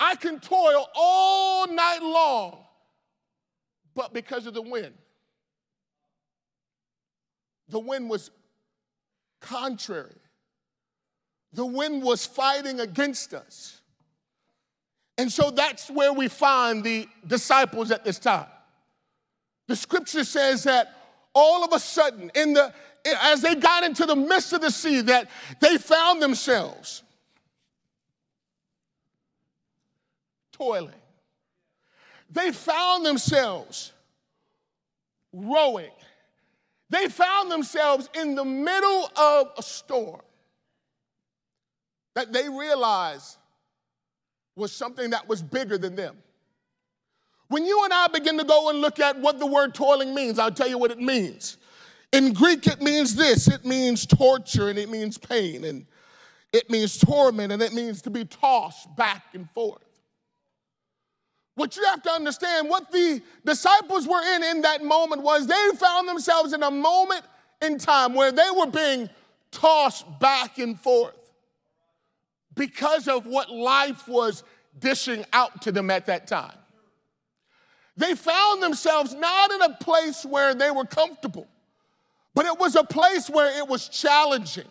I 0.00 0.16
can 0.16 0.40
toil 0.40 0.88
all 0.96 1.68
night 1.68 2.02
long, 2.02 2.58
but 3.94 4.12
because 4.12 4.46
of 4.46 4.54
the 4.54 4.62
wind, 4.62 4.94
the 7.68 7.78
wind 7.78 8.10
was 8.10 8.30
contrary. 9.40 10.16
The 11.52 11.64
wind 11.64 12.02
was 12.02 12.26
fighting 12.26 12.80
against 12.80 13.32
us. 13.32 13.80
And 15.18 15.30
so 15.30 15.50
that's 15.50 15.88
where 15.90 16.12
we 16.12 16.26
find 16.26 16.82
the 16.82 17.06
disciples 17.26 17.90
at 17.90 18.04
this 18.04 18.18
time. 18.18 18.46
The 19.68 19.76
scripture 19.76 20.24
says 20.24 20.64
that 20.64 20.94
all 21.34 21.64
of 21.64 21.72
a 21.72 21.80
sudden, 21.80 22.30
in 22.34 22.52
the, 22.52 22.72
as 23.22 23.40
they 23.40 23.54
got 23.54 23.84
into 23.84 24.06
the 24.06 24.16
midst 24.16 24.52
of 24.52 24.60
the 24.60 24.70
sea, 24.70 25.00
that 25.02 25.30
they 25.60 25.78
found 25.78 26.20
themselves 26.20 27.02
toiling. 30.52 30.94
They 32.30 32.52
found 32.52 33.04
themselves 33.04 33.92
rowing. 35.32 35.90
They 36.90 37.08
found 37.08 37.50
themselves 37.50 38.08
in 38.14 38.34
the 38.34 38.44
middle 38.44 39.10
of 39.16 39.52
a 39.56 39.62
storm 39.62 40.20
that 42.14 42.32
they 42.32 42.48
realized 42.48 43.38
was 44.54 44.72
something 44.72 45.10
that 45.10 45.28
was 45.28 45.42
bigger 45.42 45.78
than 45.78 45.96
them. 45.96 46.16
When 47.52 47.66
you 47.66 47.84
and 47.84 47.92
I 47.92 48.06
begin 48.06 48.38
to 48.38 48.44
go 48.44 48.70
and 48.70 48.80
look 48.80 48.98
at 48.98 49.18
what 49.20 49.38
the 49.38 49.44
word 49.44 49.74
toiling 49.74 50.14
means, 50.14 50.38
I'll 50.38 50.50
tell 50.50 50.68
you 50.68 50.78
what 50.78 50.90
it 50.90 50.98
means. 50.98 51.58
In 52.10 52.32
Greek, 52.32 52.66
it 52.66 52.80
means 52.80 53.14
this 53.14 53.46
it 53.46 53.66
means 53.66 54.06
torture 54.06 54.70
and 54.70 54.78
it 54.78 54.88
means 54.88 55.18
pain 55.18 55.62
and 55.64 55.84
it 56.54 56.70
means 56.70 56.96
torment 56.96 57.52
and 57.52 57.60
it 57.60 57.74
means 57.74 58.00
to 58.02 58.10
be 58.10 58.24
tossed 58.24 58.96
back 58.96 59.26
and 59.34 59.50
forth. 59.50 59.84
What 61.54 61.76
you 61.76 61.84
have 61.84 62.02
to 62.04 62.10
understand, 62.10 62.70
what 62.70 62.90
the 62.90 63.20
disciples 63.44 64.08
were 64.08 64.22
in 64.34 64.42
in 64.42 64.62
that 64.62 64.82
moment 64.82 65.20
was 65.20 65.46
they 65.46 65.68
found 65.76 66.08
themselves 66.08 66.54
in 66.54 66.62
a 66.62 66.70
moment 66.70 67.20
in 67.60 67.76
time 67.76 68.14
where 68.14 68.32
they 68.32 68.48
were 68.56 68.68
being 68.68 69.10
tossed 69.50 70.06
back 70.20 70.58
and 70.58 70.80
forth 70.80 71.34
because 72.54 73.08
of 73.08 73.26
what 73.26 73.50
life 73.50 74.08
was 74.08 74.42
dishing 74.78 75.26
out 75.34 75.60
to 75.60 75.70
them 75.70 75.90
at 75.90 76.06
that 76.06 76.26
time. 76.26 76.56
They 77.96 78.14
found 78.14 78.62
themselves 78.62 79.14
not 79.14 79.52
in 79.52 79.62
a 79.62 79.74
place 79.74 80.24
where 80.24 80.54
they 80.54 80.70
were 80.70 80.86
comfortable, 80.86 81.46
but 82.34 82.46
it 82.46 82.58
was 82.58 82.74
a 82.74 82.84
place 82.84 83.28
where 83.28 83.58
it 83.58 83.68
was 83.68 83.88
challenging. 83.88 84.68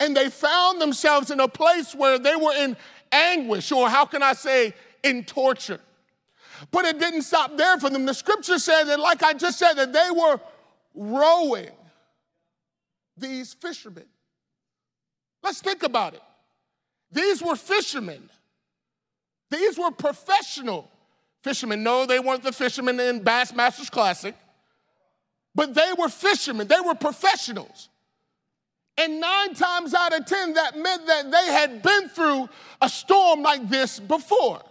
And 0.00 0.16
they 0.16 0.28
found 0.28 0.80
themselves 0.80 1.30
in 1.30 1.38
a 1.38 1.46
place 1.46 1.94
where 1.94 2.18
they 2.18 2.34
were 2.34 2.54
in 2.54 2.76
anguish, 3.12 3.70
or 3.70 3.88
how 3.88 4.04
can 4.04 4.22
I 4.22 4.32
say, 4.32 4.74
in 5.04 5.24
torture. 5.24 5.80
But 6.70 6.84
it 6.84 6.98
didn't 6.98 7.22
stop 7.22 7.56
there 7.56 7.78
for 7.78 7.90
them. 7.90 8.06
The 8.06 8.14
scripture 8.14 8.58
said 8.58 8.84
that, 8.84 8.98
like 8.98 9.22
I 9.22 9.32
just 9.32 9.58
said, 9.58 9.74
that 9.74 9.92
they 9.92 10.08
were 10.10 10.40
rowing 10.94 11.70
these 13.16 13.52
fishermen. 13.52 14.06
Let's 15.42 15.60
think 15.60 15.82
about 15.82 16.14
it. 16.14 16.22
These 17.10 17.42
were 17.42 17.56
fishermen, 17.56 18.30
these 19.50 19.78
were 19.78 19.90
professional 19.90 20.90
fishermen. 21.42 21.82
No, 21.82 22.06
they 22.06 22.18
weren't 22.18 22.42
the 22.42 22.52
fishermen 22.52 22.98
in 23.00 23.20
Bassmasters 23.20 23.90
Classic, 23.90 24.34
but 25.54 25.74
they 25.74 25.92
were 25.98 26.08
fishermen, 26.08 26.68
they 26.68 26.80
were 26.80 26.94
professionals. 26.94 27.88
And 28.98 29.20
nine 29.20 29.54
times 29.54 29.94
out 29.94 30.12
of 30.12 30.26
10, 30.26 30.54
that 30.54 30.76
meant 30.76 31.06
that 31.06 31.30
they 31.30 31.46
had 31.46 31.82
been 31.82 32.08
through 32.08 32.48
a 32.80 32.88
storm 32.88 33.42
like 33.42 33.68
this 33.68 33.98
before. 33.98 34.62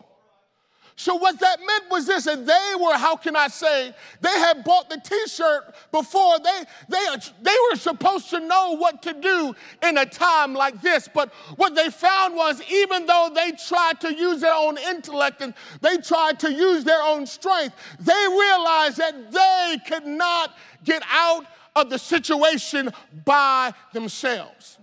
So 0.96 1.16
what 1.16 1.40
that 1.40 1.60
meant 1.60 1.90
was 1.90 2.06
this, 2.06 2.28
and 2.28 2.48
they 2.48 2.74
were, 2.80 2.94
how 2.94 3.16
can 3.16 3.36
I 3.36 3.48
say, 3.48 3.94
they 4.20 4.30
had 4.30 4.64
bought 4.64 4.90
the 4.90 4.98
t-shirt 4.98 5.74
before. 5.92 6.38
They, 6.40 6.64
they, 6.90 7.06
they 7.42 7.56
were 7.70 7.78
supposed 7.78 8.30
to 8.32 8.40
know 8.40 8.76
what 8.78 9.02
to 9.04 9.14
do 9.14 9.56
in 9.82 9.98
a 9.98 10.06
time 10.06 10.54
like 10.54 10.82
this. 10.82 11.10
But 11.12 11.34
what 11.56 11.76
they 11.76 11.90
found 11.90 12.36
was 12.36 12.62
even 12.70 13.06
though 13.06 13.32
they 13.34 13.52
tried 13.54 14.00
to 14.02 14.14
use 14.14 14.42
their 14.42 14.54
own 14.54 14.78
intellect 14.78 15.42
and 15.42 15.54
they 15.82 15.98
tried 15.98 16.40
to 16.42 16.52
use 16.52 16.84
their 16.84 17.02
own 17.02 17.26
strength, 17.26 17.76
they 18.00 18.28
realized 18.30 18.98
that 18.98 19.32
they 19.32 19.78
could 19.88 20.06
not 20.06 20.56
get 20.84 21.04
out 21.10 21.46
of 21.76 21.90
the 21.90 21.98
situation 21.98 22.92
by 23.26 23.74
themselves. 23.94 24.78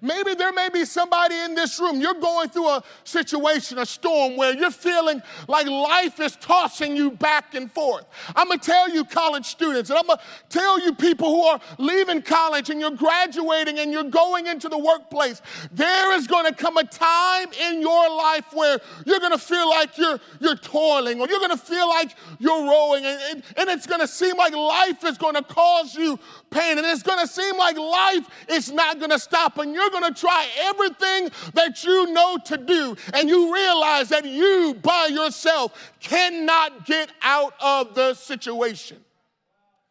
Maybe 0.00 0.34
there 0.34 0.52
may 0.52 0.68
be 0.68 0.84
somebody 0.84 1.34
in 1.34 1.54
this 1.54 1.78
room, 1.80 2.00
you're 2.00 2.14
going 2.14 2.48
through 2.48 2.68
a 2.68 2.82
situation, 3.04 3.78
a 3.78 3.86
storm 3.86 4.36
where 4.36 4.54
you're 4.54 4.70
feeling 4.70 5.22
like 5.48 5.66
life 5.66 6.20
is 6.20 6.36
tossing 6.36 6.96
you 6.96 7.10
back 7.10 7.54
and 7.54 7.70
forth. 7.70 8.04
I'm 8.36 8.48
gonna 8.48 8.60
tell 8.60 8.88
you, 8.88 9.04
college 9.04 9.46
students, 9.46 9.90
and 9.90 9.98
I'm 9.98 10.06
gonna 10.06 10.20
tell 10.48 10.80
you, 10.80 10.94
people 10.94 11.28
who 11.28 11.42
are 11.42 11.60
leaving 11.78 12.22
college 12.22 12.70
and 12.70 12.80
you're 12.80 12.90
graduating 12.90 13.78
and 13.78 13.92
you're 13.92 14.04
going 14.04 14.46
into 14.46 14.68
the 14.68 14.78
workplace, 14.78 15.42
there 15.72 16.14
is 16.14 16.26
gonna 16.26 16.54
come 16.54 16.76
a 16.76 16.84
time 16.84 17.48
in 17.68 17.80
your 17.80 18.10
life 18.10 18.46
where 18.52 18.78
you're 19.04 19.20
gonna 19.20 19.38
feel 19.38 19.68
like 19.68 19.96
you're, 19.98 20.20
you're 20.40 20.56
toiling 20.56 21.20
or 21.20 21.28
you're 21.28 21.40
gonna 21.40 21.56
feel 21.56 21.88
like 21.88 22.14
you're 22.38 22.62
rowing, 22.62 23.04
and, 23.04 23.20
and, 23.30 23.42
and 23.56 23.68
it's 23.68 23.86
gonna 23.86 24.08
seem 24.08 24.36
like 24.36 24.54
life 24.54 25.04
is 25.04 25.18
gonna 25.18 25.42
cause 25.42 25.94
you 25.94 26.18
pain, 26.50 26.78
and 26.78 26.86
it's 26.86 27.02
gonna 27.02 27.26
seem 27.26 27.56
like 27.56 27.76
life 27.76 28.26
is 28.48 28.70
not 28.70 28.98
gonna 29.00 29.18
stop, 29.18 29.58
and 29.58 29.74
you're 29.80 29.90
going 30.00 30.12
to 30.12 30.20
try 30.20 30.46
everything 30.60 31.30
that 31.54 31.82
you 31.84 32.12
know 32.12 32.38
to 32.44 32.56
do, 32.56 32.96
and 33.14 33.28
you 33.28 33.52
realize 33.52 34.10
that 34.10 34.24
you 34.24 34.76
by 34.82 35.08
yourself 35.10 35.92
cannot 36.00 36.86
get 36.86 37.10
out 37.22 37.54
of 37.60 37.94
the 37.94 38.14
situation. 38.14 38.98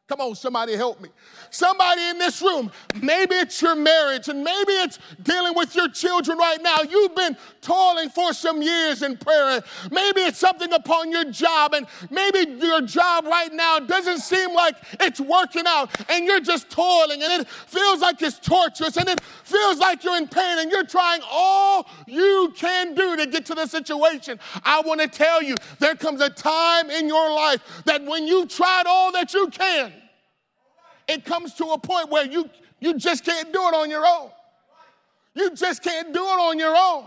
Come 0.10 0.22
on, 0.22 0.34
somebody 0.34 0.75
help 0.75 1.00
me. 1.00 1.10
Somebody 1.51 2.01
in 2.01 2.18
this 2.18 2.42
room, 2.42 2.72
maybe 3.00 3.36
it's 3.36 3.62
your 3.62 3.75
marriage 3.75 4.28
and 4.28 4.44
maybe 4.44 4.72
it's 4.72 4.98
dealing 5.22 5.54
with 5.56 5.75
your 5.75 5.88
children 5.88 6.36
right 6.36 6.60
now. 6.63 6.82
You've 6.82 7.13
been 7.13 7.38
toiling 7.62 8.10
for 8.10 8.34
some 8.34 8.63
years 8.63 9.04
in 9.04 9.18
prayer. 9.18 9.62
Maybe 9.92 10.22
it's 10.22 10.39
something 10.39 10.74
upon 10.74 11.12
your 11.12 11.25
job 11.25 11.75
and 11.75 11.86
maybe 12.10 12.39
your 12.60 12.82
job 12.82 13.25
right 13.25 13.54
now 13.54 13.78
doesn't 13.78 14.22
seem 14.22 14.56
like 14.56 14.75
it's 15.00 15.22
working 15.22 15.66
out 15.68 15.92
and 16.10 16.25
you're 16.25 16.39
just 16.39 16.72
toiling 16.72 17.22
and 17.22 17.42
it 17.42 17.48
feels 17.48 18.01
like 18.01 18.20
it's 18.24 18.39
torturous 18.39 18.98
and 18.98 19.08
it 19.08 19.22
feels 19.44 19.78
like 19.78 20.04
you're 20.04 20.18
in 20.18 20.28
pain 20.28 20.58
and 20.58 20.72
you're 20.72 20.88
trying 20.88 21.22
all 21.30 21.88
you 22.08 22.51
can 22.56 22.96
do 22.96 23.16
to 23.16 23.28
get 23.28 23.46
to 23.46 23.54
the 23.54 23.68
situation. 23.68 24.39
I 24.63 24.82
want 24.82 25.01
to 25.01 25.08
tell 25.08 25.44
you, 25.44 25.54
there 25.78 25.94
comes 25.94 26.20
a 26.22 26.32
time 26.32 26.89
in 26.89 27.08
your 27.08 27.32
life 27.32 27.84
that 27.86 28.04
when 28.04 28.25
you've 28.25 28.50
tried 28.50 28.88
all 28.88 29.12
that 29.12 29.36
you 29.36 29.48
can, 29.50 29.94
it 31.10 31.25
comes 31.25 31.54
to 31.56 31.66
a 31.66 31.78
point 31.80 32.10
where 32.10 32.25
you, 32.25 32.50
you 32.80 32.94
just 32.94 33.25
can't 33.25 33.51
do 33.51 33.60
it 33.60 33.74
on 33.74 33.89
your 33.89 34.06
own. 34.06 34.30
You 35.36 35.56
just 35.56 35.84
can't 35.84 36.13
do 36.13 36.22
it 36.22 36.39
on 36.39 36.60
your 36.60 36.75
own. 36.75 37.06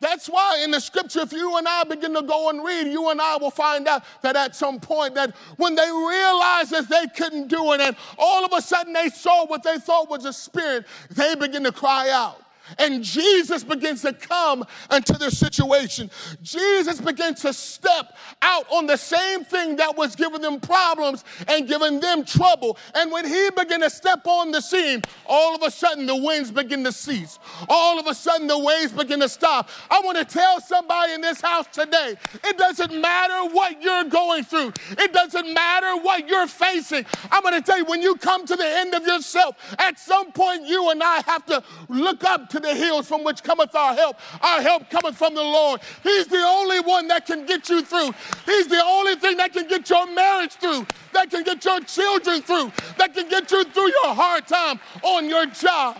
That's 0.00 0.26
why 0.26 0.60
in 0.62 0.70
the 0.70 0.80
scripture, 0.80 1.20
if 1.20 1.32
you 1.32 1.56
and 1.56 1.66
I 1.66 1.84
begin 1.84 2.14
to 2.14 2.22
go 2.22 2.50
and 2.50 2.64
read, 2.64 2.86
you 2.86 3.10
and 3.10 3.20
I 3.20 3.36
will 3.36 3.50
find 3.50 3.88
out 3.88 4.04
that 4.22 4.36
at 4.36 4.54
some 4.54 4.78
point 4.78 5.14
that 5.14 5.34
when 5.56 5.74
they 5.74 5.90
realized 5.90 6.70
that 6.70 6.88
they 6.88 7.06
couldn't 7.16 7.48
do 7.48 7.72
it, 7.72 7.80
and 7.80 7.96
all 8.18 8.44
of 8.44 8.52
a 8.56 8.60
sudden 8.60 8.92
they 8.92 9.08
saw 9.08 9.46
what 9.46 9.62
they 9.62 9.78
thought 9.78 10.08
was 10.08 10.24
a 10.24 10.32
spirit, 10.32 10.86
they 11.10 11.34
begin 11.34 11.64
to 11.64 11.72
cry 11.72 12.10
out. 12.10 12.42
And 12.78 13.02
Jesus 13.02 13.64
begins 13.64 14.02
to 14.02 14.12
come 14.12 14.64
into 14.90 15.14
their 15.14 15.30
situation. 15.30 16.10
Jesus 16.42 17.00
begins 17.00 17.42
to 17.42 17.52
step 17.52 18.16
out 18.42 18.66
on 18.70 18.86
the 18.86 18.96
same 18.96 19.44
thing 19.44 19.76
that 19.76 19.96
was 19.96 20.16
giving 20.16 20.40
them 20.40 20.60
problems 20.60 21.24
and 21.48 21.68
giving 21.68 22.00
them 22.00 22.24
trouble. 22.24 22.78
And 22.94 23.10
when 23.12 23.26
he 23.26 23.50
began 23.56 23.80
to 23.80 23.90
step 23.90 24.26
on 24.26 24.50
the 24.50 24.60
scene, 24.60 25.02
all 25.26 25.54
of 25.54 25.62
a 25.62 25.70
sudden 25.70 26.06
the 26.06 26.16
winds 26.16 26.50
begin 26.50 26.84
to 26.84 26.92
cease. 26.92 27.38
All 27.68 27.98
of 27.98 28.06
a 28.06 28.14
sudden 28.14 28.46
the 28.46 28.58
waves 28.58 28.92
begin 28.92 29.20
to 29.20 29.28
stop. 29.28 29.68
I 29.90 30.00
want 30.04 30.18
to 30.18 30.24
tell 30.24 30.60
somebody 30.60 31.12
in 31.12 31.20
this 31.20 31.40
house 31.40 31.66
today 31.72 32.16
it 32.44 32.58
doesn't 32.58 33.00
matter 33.00 33.54
what 33.54 33.82
you're 33.82 34.04
going 34.04 34.44
through, 34.44 34.72
it 34.90 35.12
doesn't 35.12 35.52
matter 35.52 35.96
what 36.02 36.28
you're 36.28 36.46
facing. 36.46 37.04
I'm 37.30 37.42
going 37.42 37.54
to 37.54 37.62
tell 37.62 37.78
you, 37.78 37.84
when 37.84 38.02
you 38.02 38.16
come 38.16 38.46
to 38.46 38.56
the 38.56 38.66
end 38.66 38.94
of 38.94 39.06
yourself, 39.06 39.56
at 39.78 39.98
some 39.98 40.32
point 40.32 40.66
you 40.66 40.90
and 40.90 41.02
I 41.02 41.22
have 41.26 41.44
to 41.46 41.62
look 41.88 42.24
up 42.24 42.48
to 42.56 42.68
the 42.68 42.74
hills 42.74 43.06
from 43.06 43.22
which 43.22 43.42
cometh 43.42 43.74
our 43.74 43.94
help. 43.94 44.18
Our 44.40 44.62
help 44.62 44.88
cometh 44.90 45.16
from 45.16 45.34
the 45.34 45.42
Lord. 45.42 45.80
He's 46.02 46.26
the 46.26 46.42
only 46.42 46.80
one 46.80 47.06
that 47.08 47.26
can 47.26 47.44
get 47.46 47.68
you 47.68 47.82
through. 47.82 48.12
He's 48.46 48.68
the 48.68 48.82
only 48.82 49.16
thing 49.16 49.36
that 49.36 49.52
can 49.52 49.68
get 49.68 49.88
your 49.90 50.10
marriage 50.12 50.52
through, 50.52 50.86
that 51.12 51.30
can 51.30 51.44
get 51.44 51.64
your 51.64 51.80
children 51.80 52.42
through, 52.42 52.72
that 52.98 53.14
can 53.14 53.28
get 53.28 53.50
you 53.50 53.64
through 53.64 53.88
your 53.88 54.14
hard 54.14 54.46
time 54.46 54.80
on 55.02 55.28
your 55.28 55.46
job. 55.46 55.98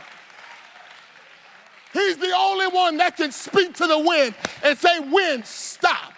He's 1.93 2.17
the 2.17 2.33
only 2.37 2.69
one 2.69 2.97
that 2.99 3.17
can 3.17 3.33
speak 3.33 3.75
to 3.75 3.87
the 3.87 3.99
wind 3.99 4.35
and 4.63 4.77
say, 4.79 5.01
Wind, 5.01 5.47
stop. 5.47 6.13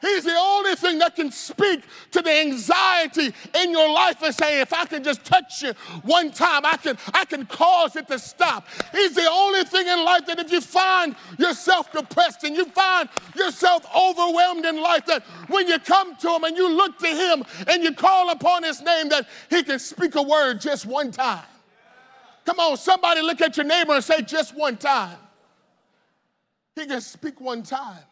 He's 0.00 0.24
the 0.24 0.36
only 0.36 0.74
thing 0.76 0.98
that 0.98 1.14
can 1.14 1.30
speak 1.30 1.82
to 2.12 2.22
the 2.22 2.30
anxiety 2.30 3.34
in 3.54 3.70
your 3.70 3.92
life 3.92 4.22
and 4.22 4.34
say, 4.34 4.60
if 4.60 4.72
I 4.72 4.86
can 4.86 5.04
just 5.04 5.24
touch 5.24 5.62
you 5.62 5.72
one 6.02 6.30
time, 6.30 6.64
I 6.64 6.76
can, 6.78 6.96
I 7.12 7.26
can 7.26 7.44
cause 7.44 7.96
it 7.96 8.08
to 8.08 8.18
stop. 8.18 8.66
He's 8.92 9.14
the 9.14 9.28
only 9.30 9.64
thing 9.64 9.86
in 9.86 10.02
life 10.04 10.24
that 10.26 10.38
if 10.38 10.50
you 10.50 10.62
find 10.62 11.14
yourself 11.38 11.92
depressed 11.92 12.44
and 12.44 12.56
you 12.56 12.64
find 12.66 13.10
yourself 13.36 13.86
overwhelmed 13.94 14.64
in 14.64 14.80
life, 14.80 15.04
that 15.06 15.22
when 15.48 15.68
you 15.68 15.78
come 15.78 16.16
to 16.16 16.30
him 16.30 16.44
and 16.44 16.56
you 16.56 16.74
look 16.74 16.98
to 16.98 17.08
him 17.08 17.44
and 17.68 17.82
you 17.82 17.92
call 17.94 18.30
upon 18.30 18.62
his 18.62 18.80
name, 18.80 19.10
that 19.10 19.28
he 19.50 19.62
can 19.62 19.78
speak 19.78 20.14
a 20.14 20.22
word 20.22 20.60
just 20.62 20.86
one 20.86 21.10
time. 21.10 21.44
Come 22.46 22.58
on, 22.58 22.78
somebody 22.78 23.20
look 23.20 23.42
at 23.42 23.56
your 23.58 23.66
neighbor 23.66 23.92
and 23.92 24.02
say, 24.02 24.22
just 24.22 24.56
one 24.56 24.78
time. 24.78 25.18
He 26.74 26.86
can 26.86 27.02
speak 27.02 27.38
one 27.38 27.62
time 27.62 28.04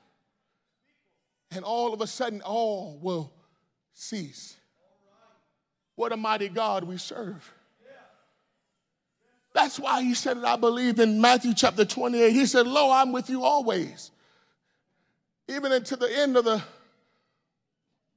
and 1.51 1.65
all 1.65 1.93
of 1.93 2.01
a 2.01 2.07
sudden 2.07 2.41
all 2.43 2.99
will 3.01 3.33
cease. 3.95 4.57
What 5.95 6.13
a 6.13 6.17
mighty 6.17 6.49
God 6.49 6.85
we 6.85 6.97
serve. 6.97 7.53
That's 9.55 9.79
why 9.81 10.03
he 10.03 10.15
said 10.15 10.37
it, 10.37 10.45
I 10.45 10.57
believe, 10.57 11.01
in 11.01 11.21
Matthew 11.21 11.55
chapter 11.55 11.85
28. 11.85 12.33
He 12.33 12.47
said, 12.47 12.67
Lo, 12.67 12.93
I'm 12.93 13.11
with 13.11 13.29
you 13.29 13.43
always, 13.43 14.13
even 15.49 15.73
unto 15.73 15.97
the 15.97 16.07
end 16.17 16.37
of 16.37 16.45
the 16.45 16.63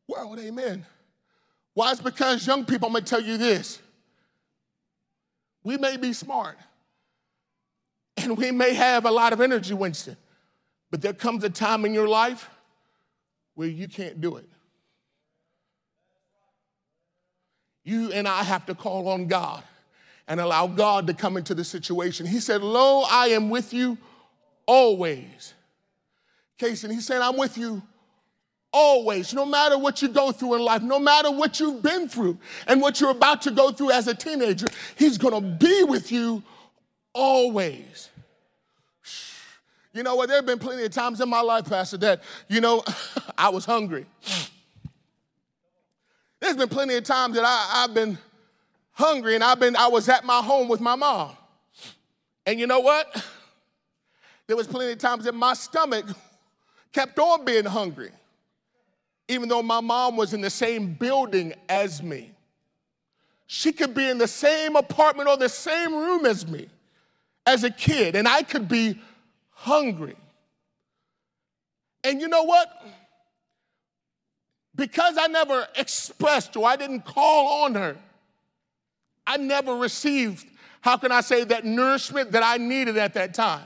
world. 0.08 0.38
Amen. 0.40 0.86
Why? 1.74 1.94
It's 1.94 2.02
because 2.02 2.46
young 2.46 2.66
people, 2.66 2.88
I'm 2.88 2.94
going 2.94 3.06
to 3.06 3.10
tell 3.10 3.22
you 3.22 3.38
this. 3.38 3.80
We 5.64 5.78
may 5.78 5.98
be 5.98 6.14
smart 6.14 6.58
and 8.18 8.38
we 8.38 8.52
may 8.52 8.74
have 8.74 9.06
a 9.06 9.12
lot 9.12 9.34
of 9.34 9.42
energy, 9.42 9.74
Winston, 9.74 10.18
but 10.90 11.02
there 11.02 11.14
comes 11.14 11.44
a 11.44 11.50
time 11.50 11.86
in 11.86 11.94
your 11.94 12.08
life 12.08 12.50
where 13.62 13.70
you 13.70 13.88
can't 13.88 14.20
do 14.20 14.38
it. 14.38 14.50
You 17.84 18.12
and 18.12 18.28
I 18.28 18.42
have 18.42 18.66
to 18.66 18.74
call 18.74 19.08
on 19.08 19.28
God 19.28 19.64
and 20.28 20.40
allow 20.40 20.66
God 20.66 21.06
to 21.06 21.14
come 21.14 21.38
into 21.38 21.54
the 21.54 21.64
situation. 21.64 22.26
He 22.26 22.40
said, 22.40 22.64
Lo, 22.64 23.04
I 23.08 23.28
am 23.28 23.52
with 23.52 23.72
you 23.72 24.00
always. 24.66 25.54
Case, 26.58 26.84
and 26.84 26.92
he 26.92 27.02
said, 27.02 27.22
I'm 27.22 27.38
with 27.38 27.56
you 27.56 27.84
always, 28.74 29.32
no 29.32 29.46
matter 29.46 29.78
what 29.78 30.02
you 30.02 30.08
go 30.08 30.32
through 30.32 30.56
in 30.56 30.62
life, 30.62 30.82
no 30.82 30.98
matter 30.98 31.30
what 31.30 31.60
you've 31.60 31.84
been 31.84 32.10
through 32.10 32.40
and 32.66 32.82
what 32.82 33.00
you're 33.00 33.12
about 33.12 33.44
to 33.44 33.52
go 33.52 33.72
through 33.72 33.92
as 33.92 34.08
a 34.08 34.16
teenager, 34.16 34.66
he's 34.96 35.20
gonna 35.20 35.40
be 35.40 35.84
with 35.84 36.12
you 36.12 36.42
always. 37.14 38.10
You 39.94 40.04
know 40.04 40.16
what? 40.16 40.28
There 40.28 40.38
have 40.38 40.46
been 40.46 40.60
plenty 40.60 40.84
of 40.84 40.92
times 40.92 41.20
in 41.20 41.30
my 41.30 41.42
life, 41.42 41.68
Pastor, 41.68 41.98
that, 41.98 42.24
you 42.48 42.62
know, 42.62 42.84
I 43.38 43.50
was 43.50 43.66
hungry. 43.66 44.06
There's 46.40 46.56
been 46.56 46.70
plenty 46.70 46.96
of 46.96 47.04
times 47.04 47.36
that 47.36 47.46
I, 47.46 47.82
have 47.82 47.94
been 47.94 48.18
hungry 48.94 49.36
and 49.36 49.44
I've 49.44 49.60
been, 49.60 49.76
I 49.76 49.88
was 49.88 50.10
at 50.10 50.24
my 50.26 50.42
home 50.42 50.68
with 50.68 50.80
my 50.80 50.96
mom. 50.96 51.36
And 52.46 52.60
you 52.60 52.68
know 52.68 52.80
what? 52.80 53.26
There 54.48 54.56
was 54.56 54.68
plenty 54.68 54.94
of 54.94 54.98
times 54.98 55.26
that 55.26 55.36
my 55.36 55.54
stomach 55.54 56.06
kept 56.94 57.20
on 57.20 57.46
being 57.46 57.66
hungry, 57.66 58.12
even 59.28 59.48
though 59.48 59.62
my 59.62 59.82
mom 59.82 60.18
was 60.18 60.34
in 60.34 60.42
the 60.42 60.50
same 60.50 60.94
building 60.94 61.54
as 61.70 62.02
me. 62.02 62.32
She 63.46 63.72
could 63.72 63.94
be 63.94 64.10
in 64.10 64.18
the 64.18 64.28
same 64.28 64.76
apartment 64.76 65.30
or 65.30 65.38
the 65.38 65.50
same 65.50 65.94
room 65.94 66.26
as 66.26 66.48
me 66.48 66.68
as 67.46 67.64
a 67.64 67.70
kid, 67.70 68.16
and 68.16 68.28
I 68.28 68.44
could 68.44 68.68
be 68.68 69.00
hungry. 69.62 70.16
And 72.04 72.20
you 72.20 72.28
know 72.28 72.44
what? 72.44 72.68
Because 74.76 75.18
I 75.20 75.28
never 75.28 75.68
expressed 75.76 76.56
or 76.58 76.68
I 76.68 76.76
didn't 76.76 77.06
call 77.06 77.64
on 77.64 77.76
her, 77.76 77.96
I 79.28 79.38
never 79.38 79.76
received, 79.76 80.48
how 80.82 80.98
can 80.98 81.12
I 81.12 81.22
say, 81.22 81.44
that 81.44 81.64
nourishment 81.64 82.32
that 82.32 82.42
I 82.44 82.58
needed 82.58 82.98
at 82.98 83.14
that 83.14 83.36
time. 83.36 83.64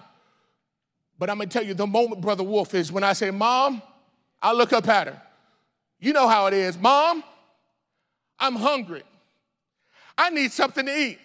But 1.18 1.30
I'm 1.30 1.38
gonna 1.38 1.50
tell 1.50 1.64
you, 1.64 1.74
the 1.74 1.88
moment, 1.88 2.20
Brother 2.20 2.44
Wolf, 2.44 2.74
is 2.74 2.92
when 2.92 3.04
I 3.04 3.14
say, 3.14 3.32
Mom, 3.32 3.82
I 4.42 4.52
look 4.52 4.74
up 4.74 4.88
at 4.90 5.08
her. 5.08 5.22
You 6.00 6.12
know 6.12 6.28
how 6.28 6.48
it 6.48 6.54
is. 6.54 6.78
Mom, 6.78 7.24
I'm 8.38 8.56
hungry. 8.56 9.04
I 10.18 10.30
need 10.30 10.52
something 10.52 10.86
to 10.86 10.98
eat. 10.98 11.20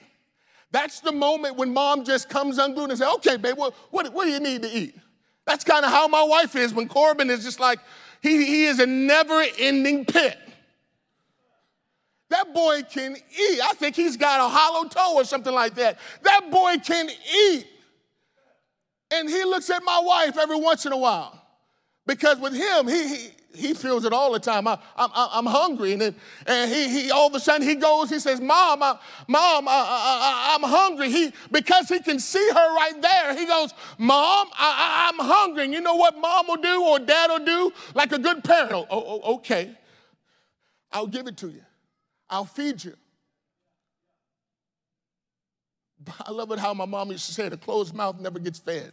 That's 0.72 1.00
the 1.00 1.12
moment 1.12 1.56
when 1.56 1.72
mom 1.72 2.04
just 2.04 2.28
comes 2.28 2.58
unglued 2.58 2.90
and 2.90 2.98
says, 2.98 3.08
okay, 3.16 3.36
babe, 3.36 3.56
what, 3.56 3.74
what, 3.90 4.12
what 4.12 4.24
do 4.24 4.30
you 4.30 4.40
need 4.40 4.62
to 4.62 4.70
eat? 4.70 4.96
That's 5.46 5.64
kind 5.64 5.84
of 5.84 5.90
how 5.90 6.06
my 6.06 6.22
wife 6.22 6.54
is 6.54 6.72
when 6.72 6.86
Corbin 6.88 7.28
is 7.28 7.42
just 7.42 7.58
like, 7.58 7.80
he, 8.22 8.44
he 8.44 8.64
is 8.66 8.78
a 8.78 8.86
never 8.86 9.44
ending 9.58 10.04
pit. 10.04 10.38
That 12.28 12.54
boy 12.54 12.82
can 12.88 13.16
eat. 13.16 13.60
I 13.60 13.72
think 13.74 13.96
he's 13.96 14.16
got 14.16 14.38
a 14.38 14.48
hollow 14.48 14.88
toe 14.88 15.14
or 15.16 15.24
something 15.24 15.52
like 15.52 15.74
that. 15.74 15.98
That 16.22 16.50
boy 16.50 16.76
can 16.84 17.08
eat. 17.08 17.66
And 19.10 19.28
he 19.28 19.42
looks 19.44 19.68
at 19.70 19.82
my 19.82 20.00
wife 20.04 20.38
every 20.38 20.58
once 20.58 20.86
in 20.86 20.92
a 20.92 20.96
while. 20.96 21.36
Because 22.06 22.38
with 22.38 22.54
him, 22.54 22.86
he, 22.86 23.08
he, 23.08 23.30
he 23.54 23.74
feels 23.74 24.04
it 24.04 24.12
all 24.12 24.32
the 24.32 24.38
time. 24.38 24.66
I, 24.68 24.74
am 24.96 25.10
I'm 25.14 25.46
hungry. 25.46 25.92
And, 25.92 26.02
then, 26.02 26.14
and 26.46 26.70
he, 26.70 26.88
he, 26.88 27.10
all 27.10 27.26
of 27.26 27.34
a 27.34 27.40
sudden 27.40 27.66
he 27.66 27.74
goes, 27.74 28.10
he 28.10 28.18
says, 28.18 28.40
Mom, 28.40 28.82
I, 28.82 28.98
Mom, 29.26 29.66
I, 29.68 30.54
I'm 30.54 30.68
hungry. 30.68 31.10
He, 31.10 31.32
because 31.50 31.88
he 31.88 32.00
can 32.00 32.20
see 32.20 32.46
her 32.48 32.74
right 32.76 33.00
there, 33.00 33.36
he 33.36 33.46
goes, 33.46 33.72
Mom, 33.98 34.48
I, 34.52 35.10
am 35.12 35.26
hungry. 35.26 35.64
And 35.64 35.72
you 35.72 35.80
know 35.80 35.96
what 35.96 36.16
mom 36.18 36.46
will 36.48 36.56
do 36.56 36.84
or 36.84 36.98
dad 36.98 37.30
will 37.30 37.44
do? 37.44 37.72
Like 37.94 38.12
a 38.12 38.18
good 38.18 38.44
parent. 38.44 38.72
Oh, 38.72 38.86
oh, 38.90 39.20
oh 39.24 39.34
okay. 39.36 39.76
I'll 40.92 41.06
give 41.06 41.26
it 41.26 41.36
to 41.38 41.48
you. 41.48 41.62
I'll 42.28 42.44
feed 42.44 42.84
you. 42.84 42.96
I 46.26 46.30
love 46.30 46.50
it 46.52 46.58
how 46.58 46.74
my 46.74 46.86
mom 46.86 47.10
used 47.10 47.26
to 47.26 47.34
say, 47.34 47.46
a 47.46 47.56
closed 47.56 47.94
mouth 47.94 48.18
never 48.20 48.38
gets 48.38 48.58
fed. 48.58 48.92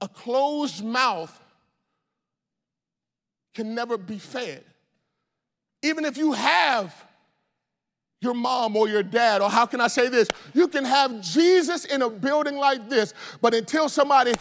A 0.00 0.08
closed 0.08 0.84
mouth 0.84 1.38
can 3.54 3.74
never 3.74 3.96
be 3.96 4.18
fed. 4.18 4.64
Even 5.82 6.04
if 6.04 6.16
you 6.16 6.32
have 6.32 6.94
your 8.20 8.34
mom 8.34 8.76
or 8.76 8.88
your 8.88 9.02
dad, 9.02 9.40
or 9.40 9.48
how 9.48 9.66
can 9.66 9.80
I 9.80 9.88
say 9.88 10.08
this? 10.08 10.28
You 10.54 10.68
can 10.68 10.84
have 10.84 11.20
Jesus 11.20 11.84
in 11.84 12.02
a 12.02 12.10
building 12.10 12.56
like 12.56 12.88
this, 12.88 13.14
but 13.40 13.54
until 13.54 13.88
somebody 13.88 14.32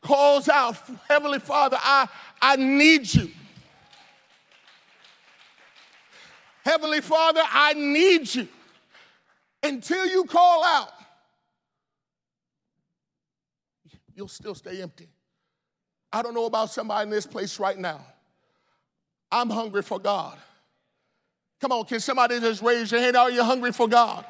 calls 0.00 0.48
out, 0.48 0.76
Heavenly 1.08 1.38
Father, 1.38 1.76
I, 1.80 2.08
I 2.40 2.56
need 2.56 3.12
you. 3.12 3.30
Heavenly 6.64 7.00
Father, 7.00 7.42
I 7.44 7.72
need 7.74 8.34
you. 8.34 8.48
Until 9.62 10.06
you 10.06 10.24
call 10.24 10.64
out, 10.64 10.90
you'll 14.20 14.28
still 14.28 14.54
stay 14.54 14.82
empty. 14.82 15.08
I 16.12 16.20
don't 16.20 16.34
know 16.34 16.44
about 16.44 16.68
somebody 16.68 17.04
in 17.04 17.10
this 17.10 17.26
place 17.26 17.58
right 17.58 17.78
now. 17.78 18.04
I'm 19.32 19.48
hungry 19.48 19.80
for 19.80 19.98
God. 19.98 20.36
Come 21.58 21.72
on, 21.72 21.86
can 21.86 22.00
somebody 22.00 22.38
just 22.38 22.60
raise 22.60 22.92
your 22.92 23.00
hand? 23.00 23.16
Are 23.16 23.30
you 23.30 23.42
hungry 23.42 23.72
for 23.72 23.88
God? 23.88 24.26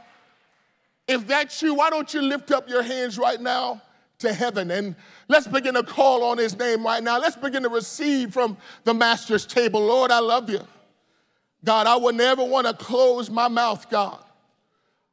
If 1.09 1.26
that's 1.26 1.61
you, 1.61 1.74
why 1.74 1.90
don't 1.90 2.14
you 2.14 2.22
lift 2.22 2.53
up 2.53 2.68
your 2.68 2.85
hands 2.85 3.18
right 3.18 3.40
now 3.40 3.83
to 4.20 4.33
heaven 4.33 4.70
and 4.70 4.94
let's 5.26 5.48
begin 5.48 5.74
to 5.74 5.83
call 5.83 6.22
on 6.22 6.38
his 6.38 6.57
name 6.57 6.85
right 6.85 7.03
now. 7.03 7.18
Let's 7.18 7.35
begin 7.35 7.64
to 7.64 7.68
receive 7.68 8.33
from 8.33 8.59
the 8.85 8.94
master's 8.94 9.44
table. 9.44 9.85
Lord, 9.85 10.12
I 10.12 10.20
love 10.20 10.48
you. 10.48 10.61
God, 11.64 11.88
I 11.88 11.96
would 11.96 12.14
never 12.14 12.44
want 12.44 12.68
to 12.68 12.74
close 12.74 13.29
my 13.29 13.48
mouth, 13.48 13.90
God. 13.90 14.22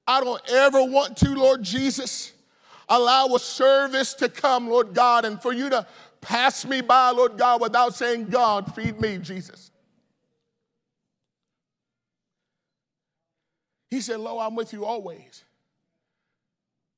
I 0.05 0.21
don't 0.21 0.41
ever 0.51 0.83
want 0.83 1.17
to, 1.17 1.33
Lord 1.33 1.63
Jesus, 1.63 2.31
allow 2.89 3.27
a 3.27 3.39
service 3.39 4.13
to 4.15 4.29
come, 4.29 4.69
Lord 4.69 4.93
God, 4.93 5.25
and 5.25 5.41
for 5.41 5.53
you 5.53 5.69
to 5.69 5.85
pass 6.21 6.65
me 6.65 6.81
by, 6.81 7.11
Lord 7.11 7.37
God, 7.37 7.61
without 7.61 7.95
saying, 7.95 8.25
God, 8.25 8.73
feed 8.75 8.99
me, 8.99 9.17
Jesus. 9.17 9.71
He 13.89 14.01
said, 14.01 14.19
Lo, 14.19 14.39
I'm 14.39 14.55
with 14.55 14.73
you 14.73 14.85
always, 14.85 15.43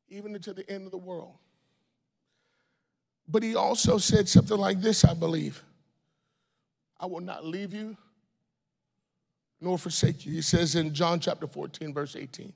even 0.10 0.40
to 0.40 0.54
the 0.54 0.70
end 0.70 0.86
of 0.86 0.92
the 0.92 0.98
world. 0.98 1.36
But 3.28 3.44
he 3.44 3.56
also 3.56 4.00
said 4.00 4.28
something 4.28 4.58
like 4.58 4.82
this, 4.82 5.06
I 5.06 5.14
believe 5.14 5.64
I 7.00 7.06
will 7.06 7.22
not 7.22 7.46
leave 7.46 7.74
you 7.74 7.96
nor 9.62 9.78
forsake 9.78 10.26
you. 10.26 10.34
He 10.34 10.42
says 10.42 10.76
in 10.76 10.94
John 10.94 11.20
chapter 11.20 11.48
14, 11.48 11.94
verse 11.94 12.16
18. 12.16 12.54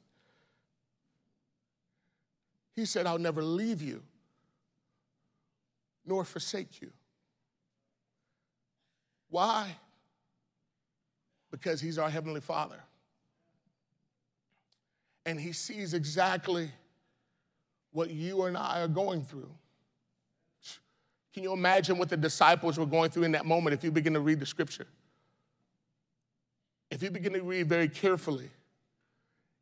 He 2.75 2.85
said, 2.85 3.05
I'll 3.05 3.19
never 3.19 3.43
leave 3.43 3.81
you 3.81 4.01
nor 6.05 6.25
forsake 6.25 6.81
you. 6.81 6.91
Why? 9.29 9.75
Because 11.51 11.79
He's 11.79 11.97
our 11.97 12.09
Heavenly 12.09 12.41
Father. 12.41 12.79
And 15.25 15.39
He 15.39 15.53
sees 15.53 15.93
exactly 15.93 16.71
what 17.91 18.09
you 18.09 18.43
and 18.43 18.57
I 18.57 18.81
are 18.81 18.87
going 18.87 19.23
through. 19.23 19.49
Can 21.33 21.43
you 21.43 21.53
imagine 21.53 21.97
what 21.97 22.09
the 22.09 22.17
disciples 22.17 22.77
were 22.77 22.85
going 22.85 23.09
through 23.09 23.23
in 23.23 23.31
that 23.31 23.45
moment 23.45 23.73
if 23.73 23.83
you 23.83 23.91
begin 23.91 24.13
to 24.13 24.19
read 24.19 24.39
the 24.39 24.45
scripture? 24.45 24.87
If 26.91 27.01
you 27.01 27.09
begin 27.09 27.33
to 27.33 27.41
read 27.41 27.67
very 27.67 27.89
carefully, 27.89 28.51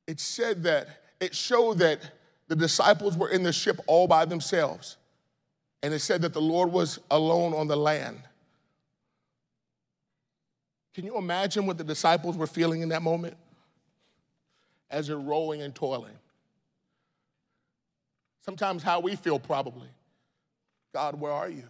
it 0.05 0.19
said 0.19 0.63
that, 0.63 0.87
it 1.21 1.33
showed 1.33 1.77
that 1.77 2.01
the 2.51 2.55
disciples 2.57 3.15
were 3.15 3.29
in 3.29 3.43
the 3.43 3.53
ship 3.53 3.79
all 3.87 4.09
by 4.09 4.25
themselves. 4.25 4.97
And 5.83 5.93
it 5.93 5.99
said 5.99 6.21
that 6.23 6.33
the 6.33 6.41
Lord 6.41 6.69
was 6.69 6.99
alone 7.09 7.53
on 7.53 7.69
the 7.69 7.77
land. 7.77 8.23
Can 10.93 11.05
you 11.05 11.17
imagine 11.17 11.65
what 11.65 11.77
the 11.77 11.85
disciples 11.85 12.35
were 12.35 12.45
feeling 12.45 12.81
in 12.81 12.89
that 12.89 13.03
moment 13.03 13.37
as 14.89 15.07
they're 15.07 15.15
rowing 15.15 15.61
and 15.61 15.73
toiling? 15.73 16.11
Sometimes 18.41 18.83
how 18.83 18.99
we 18.99 19.15
feel, 19.15 19.39
probably. 19.39 19.87
God, 20.93 21.17
where 21.17 21.31
are 21.31 21.47
you? 21.47 21.69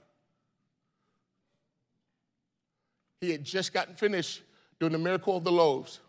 He 3.19 3.29
had 3.29 3.43
just 3.43 3.71
gotten 3.71 3.93
finished 3.93 4.41
doing 4.79 4.93
the 4.93 4.97
miracle 4.97 5.37
of 5.37 5.43
the 5.43 5.51
loaves. 5.51 5.99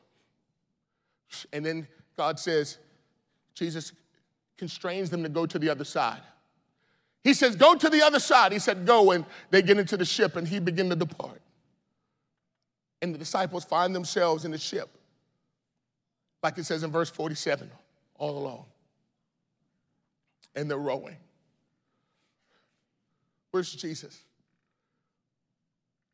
And 1.52 1.62
then 1.62 1.86
God 2.16 2.38
says, 2.38 2.78
Jesus 3.54 3.92
constrains 4.62 5.10
them 5.10 5.24
to 5.24 5.28
go 5.28 5.44
to 5.44 5.58
the 5.58 5.68
other 5.68 5.82
side. 5.82 6.20
He 7.24 7.34
says, 7.34 7.56
Go 7.56 7.74
to 7.74 7.90
the 7.90 8.00
other 8.00 8.20
side. 8.20 8.52
He 8.52 8.60
said, 8.60 8.86
Go. 8.86 9.10
And 9.10 9.24
they 9.50 9.60
get 9.60 9.76
into 9.76 9.96
the 9.96 10.04
ship 10.04 10.36
and 10.36 10.46
he 10.46 10.60
began 10.60 10.88
to 10.90 10.94
depart. 10.94 11.40
And 13.00 13.12
the 13.12 13.18
disciples 13.18 13.64
find 13.64 13.92
themselves 13.92 14.44
in 14.44 14.52
the 14.52 14.58
ship, 14.58 14.88
like 16.44 16.58
it 16.58 16.64
says 16.64 16.84
in 16.84 16.92
verse 16.92 17.10
47, 17.10 17.68
all 18.14 18.38
alone. 18.38 18.64
And 20.54 20.70
they're 20.70 20.78
rowing. 20.78 21.16
Where's 23.50 23.74
Jesus? 23.74 24.16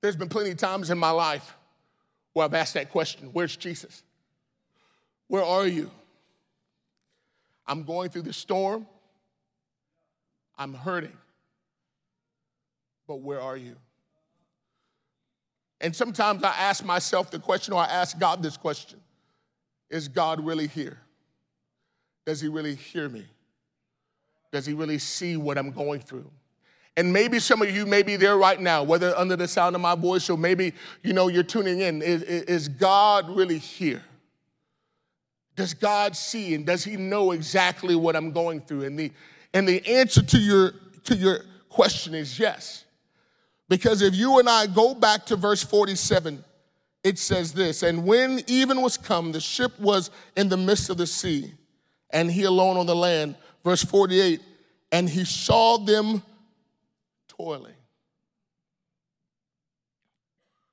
There's 0.01 0.17
been 0.17 0.31
plenty 0.31 0.53
of 0.53 0.57
times 0.57 0.89
in 0.89 0.97
my 0.97 1.11
life 1.11 1.55
where 2.33 2.47
I've 2.47 2.55
asked 2.55 2.73
that 2.75 2.89
question 2.89 3.29
Where's 3.35 3.59
Jesus? 3.59 4.03
Where 5.27 5.45
are 5.45 5.67
you? 5.67 5.91
I'm 7.69 7.85
going 7.85 8.09
through 8.09 8.23
the 8.23 8.33
storm. 8.33 8.87
I'm 10.57 10.75
hurting. 10.75 11.17
But 13.07 13.21
where 13.21 13.41
are 13.41 13.57
you? 13.57 13.77
And 15.81 15.95
sometimes 15.95 16.43
I 16.43 16.51
ask 16.51 16.85
myself 16.85 17.31
the 17.31 17.39
question, 17.39 17.73
or 17.75 17.81
I 17.81 17.87
ask 17.87 18.19
God 18.19 18.43
this 18.43 18.57
question 18.57 18.99
Is 19.91 20.09
God 20.09 20.45
really 20.45 20.67
here? 20.67 20.99
Does 22.27 22.41
He 22.41 22.49
really 22.49 22.75
hear 22.75 23.09
me? 23.09 23.25
Does 24.51 24.67
He 24.67 24.73
really 24.73 24.99
see 24.99 25.37
what 25.37 25.57
I'm 25.59 25.71
going 25.71 26.01
through? 26.01 26.31
And 26.97 27.13
maybe 27.13 27.39
some 27.39 27.63
of 27.63 27.71
you 27.71 27.87
may 27.87 28.03
be 28.03 28.17
there 28.17 28.37
right 28.37 28.61
now, 28.61 28.83
whether 28.83 29.17
under 29.17 29.37
the 29.37 29.47
sound 29.47 29.77
of 29.77 29.81
my 29.81 29.95
voice 29.95 30.29
or 30.29 30.37
maybe 30.37 30.73
you 31.05 31.13
know 31.13 31.29
you're 31.29 31.45
tuning 31.45 31.81
in. 31.81 32.03
Is, 32.03 32.23
is 32.23 32.67
God 32.67 33.31
really 33.31 33.59
here? 33.59 34.03
Does 35.59 35.75
God 35.75 36.15
see 36.15 36.55
and 36.55 36.65
does 36.65 36.85
He 36.85 36.97
know 36.97 37.33
exactly 37.33 37.97
what 37.97 38.15
I'm 38.15 38.31
going 38.31 38.61
through? 38.61 38.85
And 38.85 38.97
the 38.97 39.11
and 39.53 39.67
the 39.67 39.85
answer 39.89 40.23
to 40.23 40.39
your, 40.39 40.73
to 41.03 41.17
your 41.17 41.41
question 41.69 42.15
is 42.15 42.39
yes. 42.39 42.85
Because 43.69 44.01
if 44.01 44.15
you 44.15 44.39
and 44.39 44.49
I 44.49 44.69
go 44.69 44.95
back 44.95 45.27
to 45.27 45.37
verse 45.37 45.65
47, 45.65 46.45
it 47.03 47.19
says 47.19 47.53
this 47.53 47.83
And 47.83 48.07
when 48.07 48.41
even 48.47 48.83
was 48.83 48.97
come, 48.97 49.33
the 49.33 49.41
ship 49.41 49.79
was 49.81 50.13
in 50.37 50.49
the 50.49 50.57
midst 50.57 50.91
of 50.91 50.97
the 50.97 51.09
sea, 51.09 51.53
and 52.11 52.31
he 52.31 52.45
alone 52.45 52.77
on 52.77 52.87
the 52.87 52.95
land. 52.95 53.35
Verse 53.65 53.85
48 53.85 54.41
And 54.93 55.09
he 55.09 55.25
saw 55.25 55.77
them 55.77 56.23
toiling. 57.27 57.75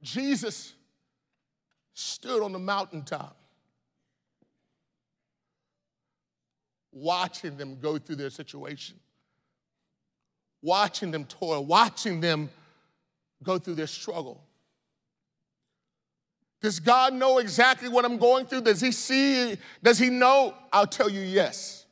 Jesus 0.03 0.73
stood 1.95 2.43
on 2.43 2.51
the 2.51 2.59
mountaintop 2.59 3.35
watching 6.95 7.58
them 7.58 7.77
go 7.79 7.97
through 7.99 8.15
their 8.15 8.29
situation, 8.29 8.95
watching 10.62 11.12
them 11.12 11.25
toil, 11.25 11.63
watching 11.63 12.21
them 12.21 12.49
go 13.43 13.60
through 13.60 13.75
their 13.75 13.86
struggle. 13.86 14.41
Does 16.62 16.79
God 16.79 17.13
know 17.13 17.38
exactly 17.38 17.89
what 17.89 18.05
I'm 18.05 18.17
going 18.17 18.45
through? 18.45 18.62
Does 18.62 18.81
He 18.81 18.91
see? 18.91 19.58
Does 19.84 19.99
He 19.99 20.10
know? 20.10 20.55
I'll 20.71 20.88
tell 20.88 21.10
you 21.10 21.21
yes. 21.21 21.86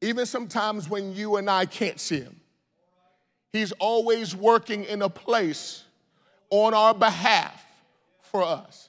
Even 0.00 0.26
sometimes 0.26 0.88
when 0.88 1.14
you 1.14 1.36
and 1.36 1.48
I 1.48 1.66
can't 1.66 2.00
see 2.00 2.20
Him, 2.20 2.40
He's 3.52 3.72
always 3.72 4.34
working 4.34 4.84
in 4.84 5.02
a 5.02 5.10
place 5.10 5.84
on 6.48 6.72
our 6.72 6.94
behalf 6.94 7.62
for 8.22 8.42
us. 8.42 8.88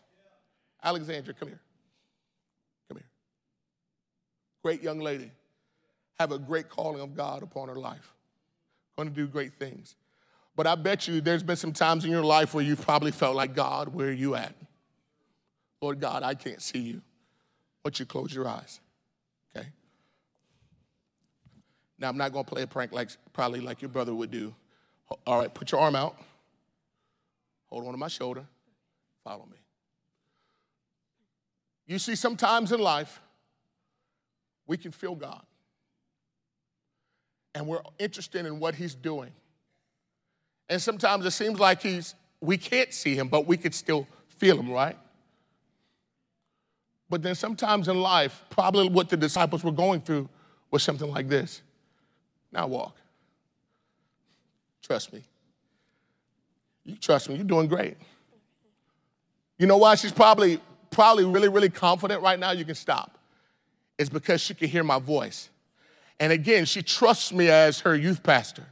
Alexandra, 0.82 1.34
come 1.34 1.50
here 1.50 1.63
great 4.64 4.82
young 4.82 5.00
lady, 5.00 5.30
have 6.20 6.32
a 6.32 6.40
great 6.40 6.70
calling 6.70 7.02
of 7.02 7.16
God 7.16 7.44
upon 7.44 7.68
her 7.68 7.76
life, 7.76 8.14
going 8.96 9.10
to 9.10 9.14
do 9.14 9.28
great 9.28 9.54
things. 9.54 9.96
But 10.56 10.68
I 10.68 10.76
bet 10.76 11.08
you 11.08 11.20
there's 11.22 11.44
been 11.44 11.58
some 11.58 11.74
times 11.74 12.06
in 12.06 12.12
your 12.12 12.24
life 12.24 12.54
where 12.54 12.64
you've 12.64 12.82
probably 12.82 13.12
felt 13.12 13.36
like, 13.36 13.56
God, 13.56 13.90
where 13.90 14.08
are 14.08 14.12
you 14.12 14.36
at? 14.36 14.56
Lord 15.82 16.00
God, 16.00 16.24
I 16.24 16.34
can't 16.36 16.62
see 16.62 16.80
you. 16.80 17.02
But 17.84 18.00
you 18.00 18.06
close 18.06 18.34
your 18.34 18.48
eyes, 18.48 18.80
okay? 19.54 19.68
Now, 22.00 22.08
I'm 22.08 22.18
not 22.18 22.34
to 22.34 22.44
play 22.46 22.62
a 22.62 22.68
prank 22.68 22.94
like 22.94 23.10
probably 23.34 23.60
like 23.60 23.82
your 23.82 23.90
brother 23.90 24.16
would 24.16 24.32
do. 24.32 24.56
All 25.28 25.40
right, 25.40 25.54
put 25.54 25.72
your 25.74 25.82
arm 25.82 25.96
out. 25.96 26.16
Hold 27.68 27.86
on 27.86 27.92
to 27.92 27.98
my 27.98 28.08
shoulder. 28.08 28.46
Follow 29.26 29.46
me. 29.52 29.58
You 31.86 32.00
see, 32.00 32.16
sometimes 32.16 32.72
in 32.72 32.80
life, 32.80 33.20
we 34.68 34.78
can 34.78 34.92
feel 34.92 35.16
God. 35.16 35.42
And 37.56 37.68
we're 37.68 37.82
interested 38.00 38.46
in 38.46 38.60
what 38.60 38.76
He's 38.76 38.96
doing. 38.96 39.32
And 40.70 40.82
sometimes 40.82 41.26
it 41.26 41.32
seems 41.32 41.60
like 41.60 41.82
He's, 41.82 42.16
we 42.42 42.58
can't 42.58 42.94
see 42.94 43.16
Him, 43.16 43.28
but 43.28 43.46
we 43.46 43.58
could 43.58 43.76
still 43.76 44.08
feel 44.30 44.60
Him, 44.60 44.72
right? 44.72 44.98
But 47.10 47.22
then 47.22 47.36
sometimes 47.36 47.88
in 47.88 48.02
life, 48.02 48.44
probably 48.50 48.90
what 48.90 49.10
the 49.10 49.18
disciples 49.18 49.64
were 49.64 49.72
going 49.72 50.02
through 50.02 50.30
was 50.72 50.82
something 50.82 51.10
like 51.10 51.28
this. 51.28 51.62
Now 52.52 52.68
walk. 52.68 52.96
Trust 54.82 55.14
me. 55.14 55.24
You 56.84 56.96
trust 56.96 57.30
me, 57.30 57.36
you're 57.36 57.46
doing 57.46 57.68
great. 57.68 57.98
You 59.58 59.68
know 59.68 59.78
why 59.78 59.96
she's 59.96 60.12
probably 60.12 60.60
probably 60.90 61.26
really, 61.26 61.48
really 61.48 61.70
confident 61.70 62.22
right 62.22 62.38
now? 62.40 62.52
You 62.52 62.66
can 62.66 62.76
stop 62.76 63.18
is 63.98 64.10
because 64.10 64.42
she 64.42 64.54
can 64.54 64.70
hear 64.70 64.84
my 64.84 65.00
voice. 65.00 65.50
And 66.20 66.32
again, 66.32 66.66
she 66.66 66.82
trusts 66.82 67.34
me 67.34 67.50
as 67.50 67.82
her 67.82 67.96
youth 67.96 68.24
pastor. 68.24 68.66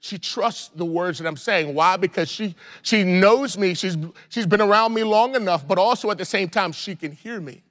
She 0.00 0.18
trusts 0.18 0.68
the 0.68 0.84
words 0.84 1.18
that 1.18 1.26
I'm 1.26 1.36
saying. 1.36 1.74
Why? 1.74 1.96
Because 1.96 2.28
she, 2.28 2.54
she 2.82 3.02
knows 3.02 3.58
me. 3.58 3.74
She's, 3.74 3.96
she's 4.28 4.46
been 4.46 4.60
around 4.60 4.94
me 4.94 5.02
long 5.02 5.34
enough, 5.34 5.66
but 5.66 5.78
also 5.78 6.10
at 6.10 6.18
the 6.18 6.24
same 6.24 6.48
time, 6.48 6.72
she 6.72 6.94
can 6.94 7.12
hear 7.12 7.40
me. 7.40 7.62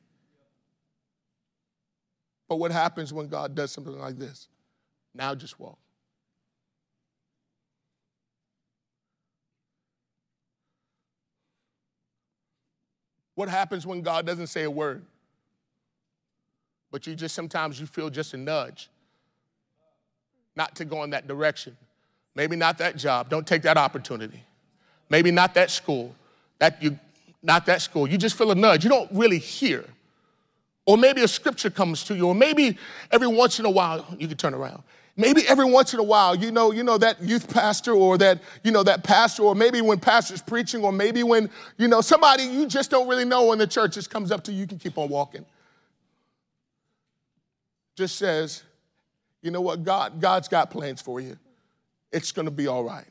But 2.47 2.57
what 2.57 2.71
happens 2.71 3.13
when 3.13 3.27
God 3.27 3.55
does 3.55 3.71
something 3.71 3.97
like 3.97 4.17
this? 4.17 4.47
Now 5.13 5.33
just 5.33 5.59
walk. 5.59 5.77
What 13.35 13.49
happens 13.49 13.85
when 13.85 14.01
God 14.01 14.25
doesn't 14.25 14.47
say 14.47 14.63
a 14.63 14.71
word? 14.71 15.05
But 16.95 17.05
you 17.05 17.13
just 17.13 17.35
sometimes 17.35 17.77
you 17.77 17.87
feel 17.87 18.09
just 18.09 18.33
a 18.35 18.37
nudge 18.37 18.89
not 20.55 20.77
to 20.77 20.85
go 20.85 21.03
in 21.03 21.09
that 21.09 21.27
direction. 21.27 21.75
Maybe 22.35 22.55
not 22.55 22.77
that 22.77 22.95
job. 22.95 23.27
Don't 23.27 23.45
take 23.45 23.63
that 23.63 23.75
opportunity. 23.75 24.41
Maybe 25.09 25.29
not 25.29 25.55
that 25.55 25.71
school. 25.71 26.15
That 26.59 26.81
you 26.81 26.97
not 27.43 27.65
that 27.65 27.81
school. 27.81 28.07
You 28.07 28.17
just 28.17 28.37
feel 28.37 28.49
a 28.49 28.55
nudge. 28.55 28.85
You 28.85 28.89
don't 28.89 29.11
really 29.11 29.39
hear. 29.39 29.83
Or 30.85 30.97
maybe 30.97 31.21
a 31.21 31.27
scripture 31.27 31.69
comes 31.69 32.01
to 32.05 32.15
you, 32.15 32.29
or 32.29 32.33
maybe 32.33 32.77
every 33.11 33.27
once 33.27 33.59
in 33.59 33.65
a 33.65 33.69
while 33.69 34.05
you 34.17 34.29
can 34.29 34.37
turn 34.37 34.53
around. 34.53 34.81
Maybe 35.17 35.45
every 35.49 35.65
once 35.69 35.93
in 35.93 35.99
a 35.99 36.03
while, 36.03 36.33
you 36.33 36.49
know, 36.49 36.71
you 36.71 36.83
know 36.83 36.97
that 36.97 37.21
youth 37.21 37.53
pastor 37.53 37.91
or 37.91 38.17
that, 38.19 38.41
you 38.63 38.71
know, 38.71 38.83
that 38.83 39.03
pastor, 39.03 39.43
or 39.43 39.53
maybe 39.53 39.81
when 39.81 39.99
pastor's 39.99 40.41
preaching, 40.41 40.81
or 40.81 40.93
maybe 40.93 41.23
when, 41.23 41.49
you 41.75 41.89
know, 41.89 41.99
somebody 41.99 42.43
you 42.43 42.65
just 42.67 42.89
don't 42.89 43.09
really 43.09 43.25
know 43.25 43.51
in 43.51 43.59
the 43.59 43.67
church 43.67 43.95
just 43.95 44.09
comes 44.09 44.31
up 44.31 44.45
to 44.45 44.53
you, 44.53 44.59
you 44.59 44.67
can 44.67 44.79
keep 44.79 44.97
on 44.97 45.09
walking. 45.09 45.45
Just 47.95 48.17
says, 48.17 48.63
you 49.41 49.51
know 49.51 49.61
what, 49.61 49.83
God, 49.83 50.19
God's 50.19 50.47
got 50.47 50.69
plans 50.69 51.01
for 51.01 51.19
you. 51.19 51.37
It's 52.11 52.31
gonna 52.31 52.51
be 52.51 52.67
all 52.67 52.83
right. 52.83 53.07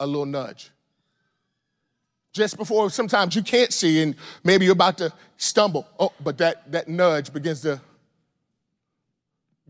A 0.00 0.06
little 0.06 0.26
nudge. 0.26 0.70
Just 2.32 2.56
before 2.58 2.90
sometimes 2.90 3.34
you 3.34 3.42
can't 3.42 3.72
see 3.72 4.02
and 4.02 4.14
maybe 4.44 4.66
you're 4.66 4.72
about 4.72 4.98
to 4.98 5.12
stumble. 5.36 5.86
Oh, 5.98 6.12
but 6.22 6.38
that, 6.38 6.70
that 6.70 6.86
nudge 6.86 7.32
begins 7.32 7.62
to 7.62 7.80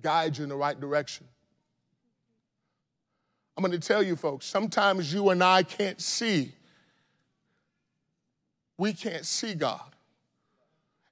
guide 0.01 0.37
you 0.37 0.45
in 0.45 0.49
the 0.51 0.57
right 0.57 0.79
direction. 0.79 1.27
I'm 3.57 3.63
going 3.63 3.73
to 3.73 3.87
tell 3.87 4.03
you, 4.03 4.17
folks, 4.17 4.47
sometimes 4.47 5.13
you 5.13 5.31
and 5.31 5.43
I 5.43 5.63
can't 5.63 6.01
see. 6.01 6.53
We 8.77 8.93
can't 8.93 9.25
see 9.25 9.55
God. 9.55 9.95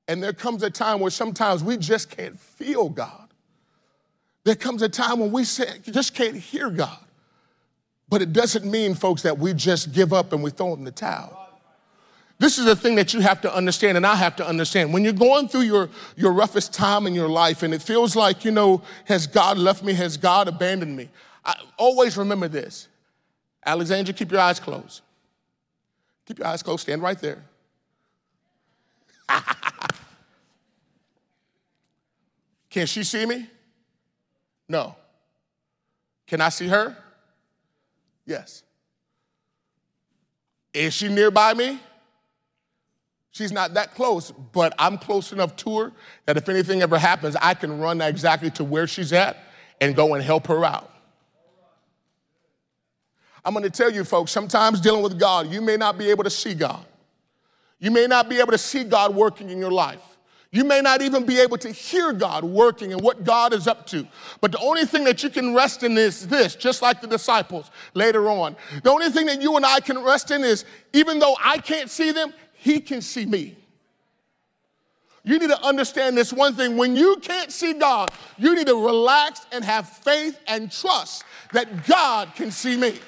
And 0.07 0.23
there 0.23 0.35
comes 0.35 0.63
a 0.63 0.71
time 0.71 1.01
where 1.01 1.11
sometimes 1.11 1.65
we 1.65 1.79
just 1.79 2.11
can't 2.11 2.39
feel 2.39 2.91
God. 2.91 3.24
There 4.45 4.55
comes 4.55 4.83
a 4.83 4.89
time 4.89 5.21
when 5.21 5.33
we 5.33 5.43
just 5.43 6.15
can't 6.15 6.37
hear 6.37 6.71
God. 6.71 6.99
But 8.09 8.23
it 8.23 8.33
doesn't 8.33 8.65
mean, 8.71 8.95
folks, 8.95 9.23
that 9.23 9.39
we 9.39 9.55
just 9.55 9.93
give 9.93 10.13
up 10.13 10.33
and 10.33 10.43
we 10.43 10.51
throw 10.51 10.75
in 10.75 10.85
the 10.85 10.91
towel. 10.91 11.41
This 12.39 12.59
is 12.59 12.67
the 12.67 12.77
thing 12.77 12.97
that 12.97 13.15
you 13.15 13.21
have 13.21 13.41
to 13.43 13.55
understand, 13.55 13.97
and 13.97 14.05
I 14.07 14.17
have 14.17 14.37
to 14.37 14.47
understand. 14.47 14.93
When 14.93 15.03
you're 15.05 15.13
going 15.13 15.49
through 15.49 15.63
your, 15.63 15.89
your 16.17 16.33
roughest 16.33 16.75
time 16.75 17.07
in 17.07 17.15
your 17.15 17.29
life, 17.29 17.63
and 17.63 17.73
it 17.73 17.81
feels 17.81 18.17
like, 18.17 18.45
you 18.45 18.51
know, 18.51 18.83
has 19.07 19.27
God 19.27 19.57
left 19.57 19.83
me? 19.83 19.95
Has 19.95 20.17
God 20.17 20.49
abandoned 20.49 20.97
me? 20.97 21.09
I, 21.45 21.55
always 21.79 22.17
remember 22.17 22.49
this. 22.49 22.89
Alexandra, 23.65 24.13
keep 24.13 24.31
your 24.31 24.41
eyes 24.41 24.61
closed. 24.61 25.01
Keep 26.27 26.41
your 26.41 26.49
eyes 26.49 26.63
closed. 26.63 26.83
Stand 26.83 27.03
right 27.03 27.19
there. 27.19 27.43
Can 32.69 32.87
she 32.87 33.05
see 33.05 33.25
me? 33.25 33.49
No. 34.75 34.97
Can 36.27 36.41
I 36.41 36.49
see 36.49 36.67
her? 36.67 36.97
Yes. 38.27 38.65
Is 40.73 40.93
she 40.93 41.07
nearby 41.07 41.55
me? 41.55 41.79
She's 43.31 43.53
not 43.53 43.75
that 43.75 43.95
close, 43.95 44.33
but 44.33 44.75
I'm 44.77 44.99
close 44.99 45.31
enough 45.31 45.55
to 45.59 45.79
her 45.79 45.93
that 46.27 46.37
if 46.37 46.49
anything 46.49 46.83
ever 46.83 46.99
happens, 46.99 47.37
I 47.41 47.55
can 47.55 47.79
run 47.79 48.01
exactly 48.01 48.51
to 48.51 48.65
where 48.65 48.89
she's 48.89 49.13
at 49.13 49.37
and 49.81 49.95
go 49.95 50.15
and 50.15 50.25
help 50.25 50.49
her 50.49 50.65
out. 50.65 50.93
I'm 53.45 53.55
going 53.55 53.63
to 53.63 53.71
tell 53.71 53.93
you, 53.93 54.03
folks, 54.03 54.33
sometimes 54.33 54.81
dealing 54.81 55.05
with 55.05 55.21
God, 55.21 55.53
you 55.53 55.61
may 55.61 55.77
not 55.77 55.97
be 55.97 56.11
able 56.11 56.25
to 56.25 56.31
see 56.31 56.53
God. 56.53 56.85
You 57.79 57.93
may 57.93 58.09
not 58.09 58.29
be 58.29 58.41
able 58.41 58.51
to 58.51 58.59
see 58.59 58.83
God 58.83 59.15
working 59.15 59.51
in 59.51 59.59
your 59.59 59.71
life. 59.71 60.03
You 60.55 60.63
may 60.63 60.81
not 60.81 61.03
even 61.03 61.27
be 61.27 61.41
able 61.41 61.59
to 61.59 61.71
hear 61.73 62.13
God 62.13 62.45
working 62.45 62.93
and 62.93 63.03
what 63.03 63.25
God 63.25 63.53
is 63.53 63.67
up 63.67 63.89
to. 63.89 64.07
But 64.41 64.53
the 64.53 64.61
only 64.61 64.87
thing 64.87 65.03
that 65.03 65.21
you 65.25 65.29
can 65.29 65.53
rest 65.53 65.83
in 65.83 65.99
is 65.99 66.29
this, 66.29 66.55
just 66.55 66.81
like 66.81 67.01
the 67.01 67.09
disciples 67.09 67.73
later 67.93 68.31
on. 68.31 68.55
The 68.85 68.91
only 68.93 69.11
thing 69.11 69.27
that 69.27 69.43
you 69.43 69.57
and 69.57 69.67
I 69.67 69.81
can 69.81 69.99
rest 69.99 70.31
in 70.31 70.45
is 70.45 70.65
even 70.93 71.19
though 71.19 71.37
I 71.43 71.59
can't 71.59 71.91
see 71.91 72.13
them, 72.13 72.33
He 72.53 72.79
can 72.79 73.03
see 73.03 73.27
me. 73.27 73.57
You 75.25 75.41
need 75.41 75.49
to 75.49 75.61
understand 75.61 76.17
this 76.17 76.33
one 76.33 76.55
thing. 76.55 76.77
When 76.77 76.95
you 76.95 77.17
can't 77.17 77.51
see 77.51 77.73
God, 77.73 78.13
you 78.39 78.55
need 78.55 78.69
to 78.69 78.77
relax 78.77 79.47
and 79.51 79.65
have 79.65 79.89
faith 79.89 80.39
and 80.47 80.71
trust 80.71 81.25
that 81.53 81.85
God 81.85 82.33
can 82.37 82.53
see 82.53 82.77
me. 82.77 83.01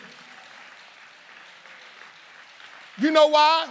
You 2.98 3.12
know 3.12 3.28
why? 3.28 3.68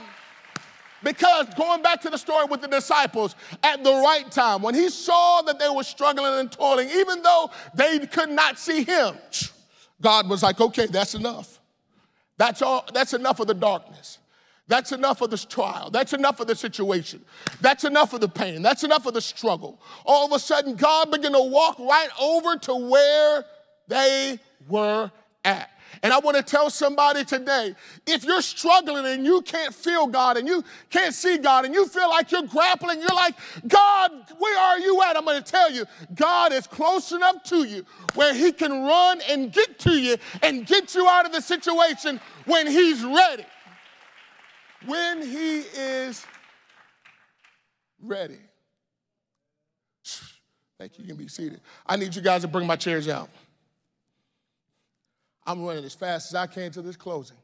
Because 1.05 1.45
going 1.53 1.83
back 1.83 2.01
to 2.01 2.09
the 2.09 2.17
story 2.17 2.45
with 2.45 2.61
the 2.61 2.67
disciples, 2.67 3.35
at 3.61 3.83
the 3.83 3.91
right 3.91 4.29
time, 4.31 4.63
when 4.63 4.73
he 4.73 4.89
saw 4.89 5.43
that 5.43 5.59
they 5.59 5.69
were 5.69 5.83
struggling 5.83 6.33
and 6.39 6.51
toiling, 6.51 6.89
even 6.89 7.21
though 7.21 7.51
they 7.75 7.99
could 8.07 8.31
not 8.31 8.57
see 8.57 8.83
him, 8.83 9.15
God 10.01 10.27
was 10.27 10.41
like, 10.41 10.59
okay, 10.59 10.87
that's 10.87 11.13
enough. 11.13 11.61
That's 12.37 12.63
all, 12.63 12.85
that's 12.91 13.13
enough 13.13 13.39
of 13.39 13.45
the 13.45 13.53
darkness. 13.53 14.17
That's 14.67 14.93
enough 14.93 15.21
of 15.21 15.29
this 15.29 15.45
trial. 15.45 15.91
That's 15.91 16.13
enough 16.13 16.39
of 16.39 16.47
the 16.47 16.55
situation. 16.55 17.23
That's 17.61 17.83
enough 17.83 18.13
of 18.13 18.21
the 18.21 18.27
pain. 18.27 18.63
That's 18.63 18.83
enough 18.83 19.05
of 19.05 19.13
the 19.13 19.21
struggle. 19.21 19.79
All 20.07 20.25
of 20.25 20.31
a 20.31 20.39
sudden, 20.39 20.75
God 20.75 21.11
began 21.11 21.33
to 21.33 21.39
walk 21.39 21.77
right 21.77 22.09
over 22.19 22.55
to 22.57 22.73
where 22.73 23.45
they 23.87 24.39
were 24.67 25.11
at. 25.43 25.69
And 26.03 26.13
I 26.13 26.19
want 26.19 26.37
to 26.37 26.43
tell 26.43 26.69
somebody 26.69 27.23
today 27.23 27.75
if 28.05 28.23
you're 28.23 28.41
struggling 28.41 29.05
and 29.05 29.25
you 29.25 29.41
can't 29.41 29.73
feel 29.73 30.07
God 30.07 30.37
and 30.37 30.47
you 30.47 30.63
can't 30.89 31.13
see 31.13 31.37
God 31.37 31.65
and 31.65 31.73
you 31.73 31.87
feel 31.87 32.09
like 32.09 32.31
you're 32.31 32.43
grappling, 32.43 32.99
you're 32.99 33.09
like, 33.09 33.35
God, 33.67 34.11
where 34.37 34.59
are 34.59 34.79
you 34.79 35.01
at? 35.03 35.17
I'm 35.17 35.25
going 35.25 35.41
to 35.41 35.51
tell 35.51 35.71
you, 35.71 35.85
God 36.13 36.53
is 36.53 36.67
close 36.67 37.11
enough 37.11 37.43
to 37.45 37.63
you 37.63 37.85
where 38.13 38.33
He 38.33 38.51
can 38.51 38.83
run 38.83 39.21
and 39.29 39.51
get 39.51 39.79
to 39.79 39.91
you 39.91 40.17
and 40.41 40.65
get 40.65 40.95
you 40.95 41.07
out 41.07 41.25
of 41.25 41.31
the 41.31 41.41
situation 41.41 42.19
when 42.45 42.67
He's 42.67 43.03
ready. 43.03 43.45
When 44.85 45.21
He 45.21 45.59
is 45.59 46.25
ready. 48.01 48.39
Thank 50.77 50.97
you. 50.97 51.03
You 51.05 51.09
can 51.09 51.17
be 51.17 51.27
seated. 51.27 51.61
I 51.85 51.95
need 51.95 52.15
you 52.15 52.21
guys 52.21 52.41
to 52.41 52.47
bring 52.47 52.67
my 52.67 52.75
chairs 52.75 53.07
out. 53.07 53.29
I'm 55.45 55.63
running 55.63 55.85
as 55.85 55.93
fast 55.93 56.31
as 56.31 56.35
I 56.35 56.47
can 56.47 56.71
to 56.71 56.81
this 56.81 56.95
closing 56.95 57.37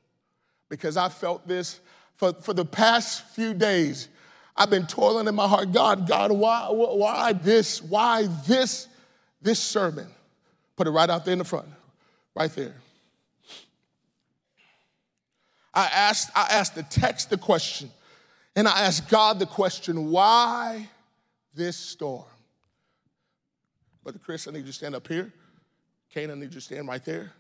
because 0.70 0.98
I 0.98 1.10
felt 1.10 1.48
this 1.48 1.80
for, 2.16 2.34
for 2.34 2.54
the 2.54 2.66
past 2.66 3.26
few 3.30 3.54
days. 3.54 4.10
I've 4.56 4.70
been 4.70 4.88
toiling 4.88 5.28
in 5.28 5.36
my 5.36 5.48
heart, 5.48 5.72
God, 5.72 6.08
God, 6.08 6.32
why, 6.32 6.68
why 6.70 7.34
this, 7.34 7.82
why 7.82 8.28
this, 8.48 8.88
this 9.42 9.60
sermon? 9.60 10.08
Put 10.76 10.88
it 10.88 10.92
right 10.92 11.10
out 11.10 11.26
there 11.26 11.34
in 11.34 11.40
the 11.40 11.46
front, 11.46 11.68
right 12.36 12.52
there. 12.52 12.76
I 15.74 15.86
asked, 15.86 16.32
I 16.36 16.48
asked 16.52 16.76
the 16.76 16.84
text 16.84 17.30
the 17.30 17.38
question, 17.38 17.90
and 18.56 18.68
I 18.68 18.82
asked 18.82 19.10
God 19.10 19.40
the 19.40 19.46
question, 19.46 20.12
why 20.12 20.90
this 21.54 21.78
storm? 21.78 22.26
Brother 24.04 24.20
Chris, 24.24 24.48
I 24.48 24.52
need 24.52 24.60
you 24.60 24.66
to 24.66 24.74
stand 24.74 24.96
up 24.96 25.08
here. 25.08 25.32
Kane, 26.10 26.32
I 26.32 26.34
need 26.34 26.46
you 26.46 26.50
to 26.50 26.62
stand 26.62 26.88
right 26.88 27.04
there. 27.06 27.32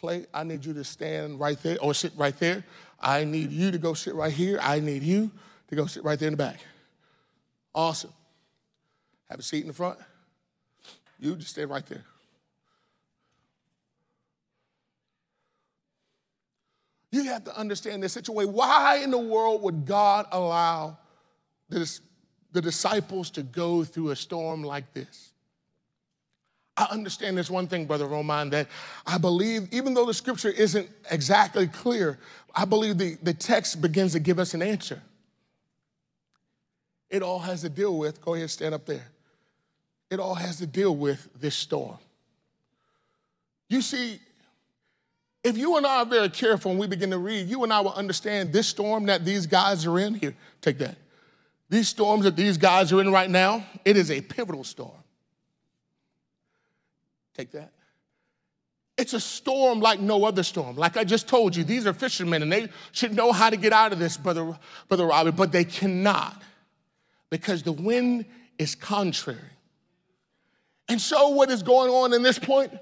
Clay, 0.00 0.26
I 0.32 0.44
need 0.44 0.64
you 0.64 0.72
to 0.74 0.84
stand 0.84 1.38
right 1.38 1.62
there 1.62 1.76
or 1.80 1.92
sit 1.92 2.12
right 2.16 2.36
there. 2.38 2.64
I 2.98 3.24
need 3.24 3.52
you 3.52 3.70
to 3.70 3.78
go 3.78 3.94
sit 3.94 4.14
right 4.14 4.32
here. 4.32 4.58
I 4.62 4.80
need 4.80 5.02
you 5.02 5.30
to 5.68 5.76
go 5.76 5.86
sit 5.86 6.04
right 6.04 6.18
there 6.18 6.28
in 6.28 6.32
the 6.32 6.38
back. 6.38 6.60
Awesome. 7.74 8.12
Have 9.28 9.38
a 9.38 9.42
seat 9.42 9.60
in 9.60 9.68
the 9.68 9.74
front. 9.74 9.98
You 11.18 11.36
just 11.36 11.50
stay 11.50 11.64
right 11.66 11.84
there. 11.86 12.04
You 17.12 17.24
have 17.24 17.44
to 17.44 17.56
understand 17.56 18.02
this 18.02 18.12
situation. 18.12 18.52
Why 18.52 19.00
in 19.02 19.10
the 19.10 19.18
world 19.18 19.62
would 19.62 19.84
God 19.84 20.26
allow 20.32 20.98
the, 21.68 21.98
the 22.52 22.62
disciples 22.62 23.30
to 23.32 23.42
go 23.42 23.84
through 23.84 24.10
a 24.10 24.16
storm 24.16 24.62
like 24.62 24.92
this? 24.94 25.32
I 26.80 26.86
understand 26.90 27.36
this 27.36 27.50
one 27.50 27.66
thing, 27.66 27.84
Brother 27.84 28.06
Roman, 28.06 28.48
that 28.50 28.68
I 29.06 29.18
believe, 29.18 29.68
even 29.70 29.92
though 29.92 30.06
the 30.06 30.14
scripture 30.14 30.48
isn't 30.48 30.88
exactly 31.10 31.66
clear, 31.66 32.18
I 32.54 32.64
believe 32.64 32.96
the, 32.96 33.18
the 33.22 33.34
text 33.34 33.82
begins 33.82 34.12
to 34.12 34.18
give 34.18 34.38
us 34.38 34.54
an 34.54 34.62
answer. 34.62 35.02
It 37.10 37.22
all 37.22 37.40
has 37.40 37.60
to 37.62 37.68
deal 37.68 37.98
with, 37.98 38.22
go 38.22 38.34
ahead, 38.34 38.48
stand 38.48 38.74
up 38.74 38.86
there. 38.86 39.08
It 40.10 40.20
all 40.20 40.34
has 40.34 40.56
to 40.58 40.66
deal 40.66 40.96
with 40.96 41.28
this 41.38 41.54
storm. 41.54 41.98
You 43.68 43.82
see, 43.82 44.18
if 45.44 45.58
you 45.58 45.76
and 45.76 45.86
I 45.86 45.98
are 45.98 46.06
very 46.06 46.30
careful 46.30 46.70
when 46.70 46.78
we 46.78 46.86
begin 46.86 47.10
to 47.10 47.18
read, 47.18 47.46
you 47.46 47.62
and 47.62 47.72
I 47.72 47.80
will 47.80 47.92
understand 47.92 48.54
this 48.54 48.68
storm 48.68 49.04
that 49.06 49.24
these 49.24 49.46
guys 49.46 49.84
are 49.84 49.98
in. 49.98 50.14
Here, 50.14 50.34
take 50.62 50.78
that. 50.78 50.96
These 51.68 51.88
storms 51.88 52.24
that 52.24 52.36
these 52.36 52.56
guys 52.56 52.90
are 52.90 53.02
in 53.02 53.12
right 53.12 53.30
now, 53.30 53.66
it 53.84 53.98
is 53.98 54.10
a 54.10 54.22
pivotal 54.22 54.64
storm. 54.64 54.99
Take 57.40 57.52
that. 57.52 57.72
It's 58.98 59.14
a 59.14 59.20
storm 59.20 59.80
like 59.80 59.98
no 59.98 60.26
other 60.26 60.42
storm. 60.42 60.76
Like 60.76 60.98
I 60.98 61.04
just 61.04 61.26
told 61.26 61.56
you, 61.56 61.64
these 61.64 61.86
are 61.86 61.94
fishermen 61.94 62.42
and 62.42 62.52
they 62.52 62.68
should 62.92 63.14
know 63.14 63.32
how 63.32 63.48
to 63.48 63.56
get 63.56 63.72
out 63.72 63.94
of 63.94 63.98
this, 63.98 64.18
Brother, 64.18 64.58
Brother 64.88 65.06
Robbie, 65.06 65.30
but 65.30 65.50
they 65.50 65.64
cannot 65.64 66.42
because 67.30 67.62
the 67.62 67.72
wind 67.72 68.26
is 68.58 68.74
contrary. 68.74 69.38
And 70.86 71.00
so, 71.00 71.30
what 71.30 71.50
is 71.50 71.62
going 71.62 71.90
on 71.90 72.12
in 72.12 72.22
this 72.22 72.38
point? 72.38 72.74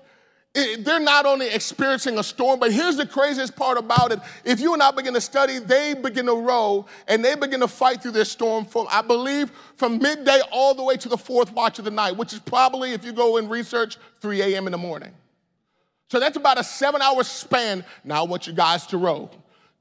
It, 0.54 0.84
they're 0.84 1.00
not 1.00 1.26
only 1.26 1.48
experiencing 1.48 2.18
a 2.18 2.22
storm, 2.22 2.58
but 2.58 2.72
here's 2.72 2.96
the 2.96 3.06
craziest 3.06 3.54
part 3.54 3.78
about 3.78 4.12
it. 4.12 4.18
If 4.44 4.61
you 4.61 4.72
and 4.72 4.82
I 4.82 4.90
begin 4.90 5.14
to 5.14 5.20
study, 5.20 5.58
they 5.58 5.94
begin 5.94 6.26
to 6.26 6.34
row 6.34 6.87
and 7.06 7.24
they 7.24 7.34
begin 7.34 7.61
to 7.61 7.68
fight 7.68 8.02
through 8.02 8.12
this 8.12 8.32
storm 8.32 8.64
from, 8.64 8.87
I 8.90 9.02
believe, 9.02 9.50
from 9.76 9.98
midday 9.98 10.40
all 10.50 10.74
the 10.74 10.82
way 10.82 10.96
to 10.96 11.08
the 11.08 11.18
fourth 11.18 11.52
watch 11.52 11.78
of 11.78 11.84
the 11.84 11.90
night, 11.90 12.16
which 12.16 12.32
is 12.32 12.40
probably, 12.40 12.92
if 12.92 13.04
you 13.04 13.12
go 13.12 13.37
and 13.37 13.50
research, 13.50 13.98
3 14.20 14.40
a.m. 14.42 14.66
in 14.66 14.72
the 14.72 14.78
morning. 14.78 15.12
So 16.11 16.18
that's 16.18 16.37
about 16.37 16.58
a 16.58 16.64
seven 16.64 17.02
hour 17.02 17.22
span. 17.22 17.84
Now 18.02 18.24
I 18.24 18.26
want 18.26 18.46
you 18.46 18.54
guys 18.54 18.87
to 18.87 18.98
row. 18.98 19.30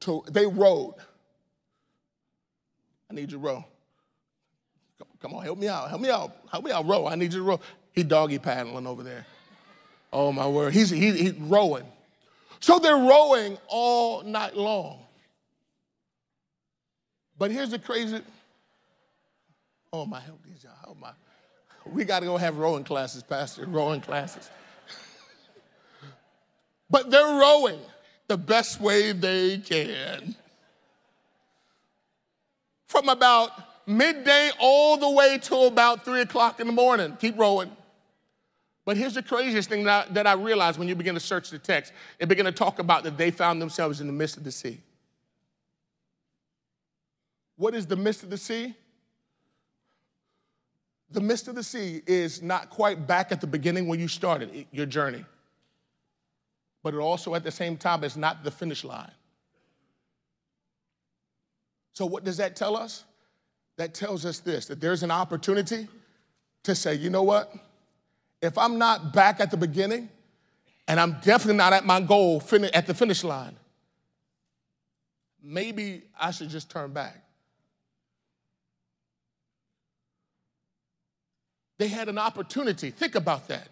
To, 0.01 0.23
they 0.29 0.45
rowed. 0.45 0.95
I 3.09 3.13
need 3.13 3.31
you 3.31 3.37
to 3.37 3.43
row. 3.43 3.65
Come 5.19 5.33
on, 5.33 5.43
help 5.43 5.57
me 5.57 5.67
out. 5.67 5.89
Help 5.89 6.01
me 6.01 6.09
out. 6.09 6.35
Help 6.51 6.65
me 6.65 6.71
out, 6.71 6.85
row. 6.85 7.07
I 7.07 7.15
need 7.15 7.33
you 7.33 7.39
to 7.39 7.45
row. 7.45 7.59
He 7.93 8.03
doggy 8.03 8.37
paddling 8.37 8.85
over 8.85 9.01
there. 9.01 9.25
Oh 10.11 10.31
my 10.31 10.47
word. 10.47 10.73
He's, 10.73 10.89
he, 10.89 11.11
he's 11.11 11.33
rowing. 11.33 11.85
So 12.59 12.79
they're 12.79 12.95
rowing 12.95 13.57
all 13.67 14.23
night 14.23 14.55
long. 14.55 14.99
But 17.37 17.51
here's 17.51 17.69
the 17.69 17.79
crazy. 17.79 18.21
Oh 19.93 20.05
my, 20.05 20.19
help 20.19 20.39
these 20.43 20.63
y'all. 20.63 20.73
Oh 20.87 20.97
my. 20.99 21.11
We 21.85 22.03
got 22.03 22.19
to 22.21 22.25
go 22.25 22.37
have 22.37 22.57
rowing 22.57 22.83
classes, 22.83 23.23
Pastor. 23.23 23.65
Rowing 23.65 24.01
classes. 24.01 24.49
but 26.89 27.09
they're 27.11 27.39
rowing 27.39 27.79
the 28.27 28.37
best 28.37 28.81
way 28.81 29.11
they 29.11 29.59
can. 29.59 30.35
From 32.87 33.09
about 33.09 33.51
midday 33.87 34.51
all 34.59 34.97
the 34.97 35.09
way 35.09 35.39
till 35.41 35.67
about 35.67 36.03
three 36.03 36.21
o'clock 36.21 36.59
in 36.59 36.67
the 36.67 36.73
morning. 36.73 37.17
Keep 37.19 37.37
rowing. 37.37 37.71
But 38.87 38.97
here's 38.97 39.13
the 39.13 39.21
craziest 39.21 39.69
thing 39.69 39.83
that 39.83 40.07
I, 40.07 40.13
that 40.13 40.25
I 40.25 40.33
realized 40.33 40.79
when 40.79 40.87
you 40.87 40.95
begin 40.95 41.13
to 41.13 41.19
search 41.19 41.51
the 41.51 41.59
text. 41.59 41.91
It 42.17 42.27
began 42.27 42.45
to 42.45 42.51
talk 42.51 42.79
about 42.79 43.03
that 43.03 43.17
they 43.17 43.29
found 43.29 43.61
themselves 43.61 44.01
in 44.01 44.07
the 44.07 44.13
midst 44.13 44.37
of 44.37 44.43
the 44.43 44.51
sea. 44.51 44.81
What 47.57 47.75
is 47.75 47.85
the 47.85 47.97
midst 47.97 48.23
of 48.23 48.29
the 48.29 48.37
sea? 48.37 48.73
The 51.11 51.21
midst 51.21 51.47
of 51.47 51.55
the 51.55 51.63
sea 51.63 52.01
is 52.07 52.41
not 52.41 52.69
quite 52.69 53.05
back 53.05 53.31
at 53.31 53.41
the 53.41 53.47
beginning 53.47 53.87
when 53.87 53.99
you 53.99 54.07
started 54.07 54.65
your 54.71 54.85
journey, 54.85 55.23
but 56.81 56.93
it 56.93 56.97
also 56.97 57.35
at 57.35 57.43
the 57.43 57.51
same 57.51 57.77
time 57.77 58.03
is 58.03 58.17
not 58.17 58.43
the 58.43 58.51
finish 58.51 58.83
line. 58.83 59.11
So, 61.93 62.05
what 62.05 62.23
does 62.23 62.37
that 62.37 62.55
tell 62.55 62.75
us? 62.75 63.03
that 63.77 63.93
tells 63.93 64.25
us 64.25 64.39
this 64.39 64.65
that 64.65 64.81
there's 64.81 65.03
an 65.03 65.11
opportunity 65.11 65.87
to 66.63 66.75
say, 66.75 66.95
you 66.95 67.09
know 67.09 67.23
what? 67.23 67.53
If 68.41 68.57
I'm 68.57 68.77
not 68.77 69.13
back 69.13 69.39
at 69.39 69.51
the 69.51 69.57
beginning, 69.57 70.09
and 70.87 70.99
I'm 70.99 71.13
definitely 71.21 71.57
not 71.57 71.73
at 71.73 71.85
my 71.85 71.99
goal 71.99 72.41
at 72.73 72.87
the 72.87 72.93
finish 72.93 73.23
line, 73.23 73.55
maybe 75.41 76.03
I 76.19 76.31
should 76.31 76.49
just 76.49 76.69
turn 76.69 76.91
back. 76.91 77.23
They 81.77 81.87
had 81.87 82.09
an 82.09 82.17
opportunity. 82.17 82.89
Think 82.89 83.15
about 83.15 83.47
that. 83.49 83.69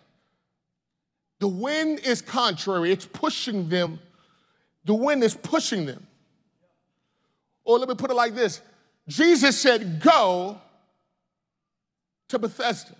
The 1.39 1.47
wind 1.47 1.99
is 1.99 2.21
contrary, 2.21 2.91
it's 2.91 3.05
pushing 3.05 3.67
them. 3.69 3.99
The 4.85 4.93
wind 4.93 5.23
is 5.23 5.35
pushing 5.35 5.85
them. 5.85 6.05
Or 7.63 7.79
let 7.79 7.89
me 7.89 7.95
put 7.95 8.11
it 8.11 8.13
like 8.13 8.35
this 8.35 8.61
Jesus 9.07 9.59
said, 9.59 9.99
Go 10.01 10.59
to 12.29 12.39
Bethesda. 12.39 12.95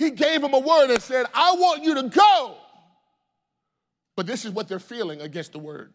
He 0.00 0.10
gave 0.10 0.42
him 0.42 0.54
a 0.54 0.58
word 0.58 0.88
and 0.88 1.02
said, 1.02 1.26
I 1.34 1.52
want 1.52 1.84
you 1.84 1.96
to 1.96 2.04
go. 2.04 2.56
But 4.16 4.26
this 4.26 4.46
is 4.46 4.50
what 4.50 4.66
they're 4.66 4.78
feeling 4.78 5.20
against 5.20 5.52
the 5.52 5.58
word. 5.58 5.92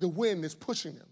The 0.00 0.08
wind 0.08 0.44
is 0.44 0.56
pushing 0.56 0.96
them. 0.96 1.06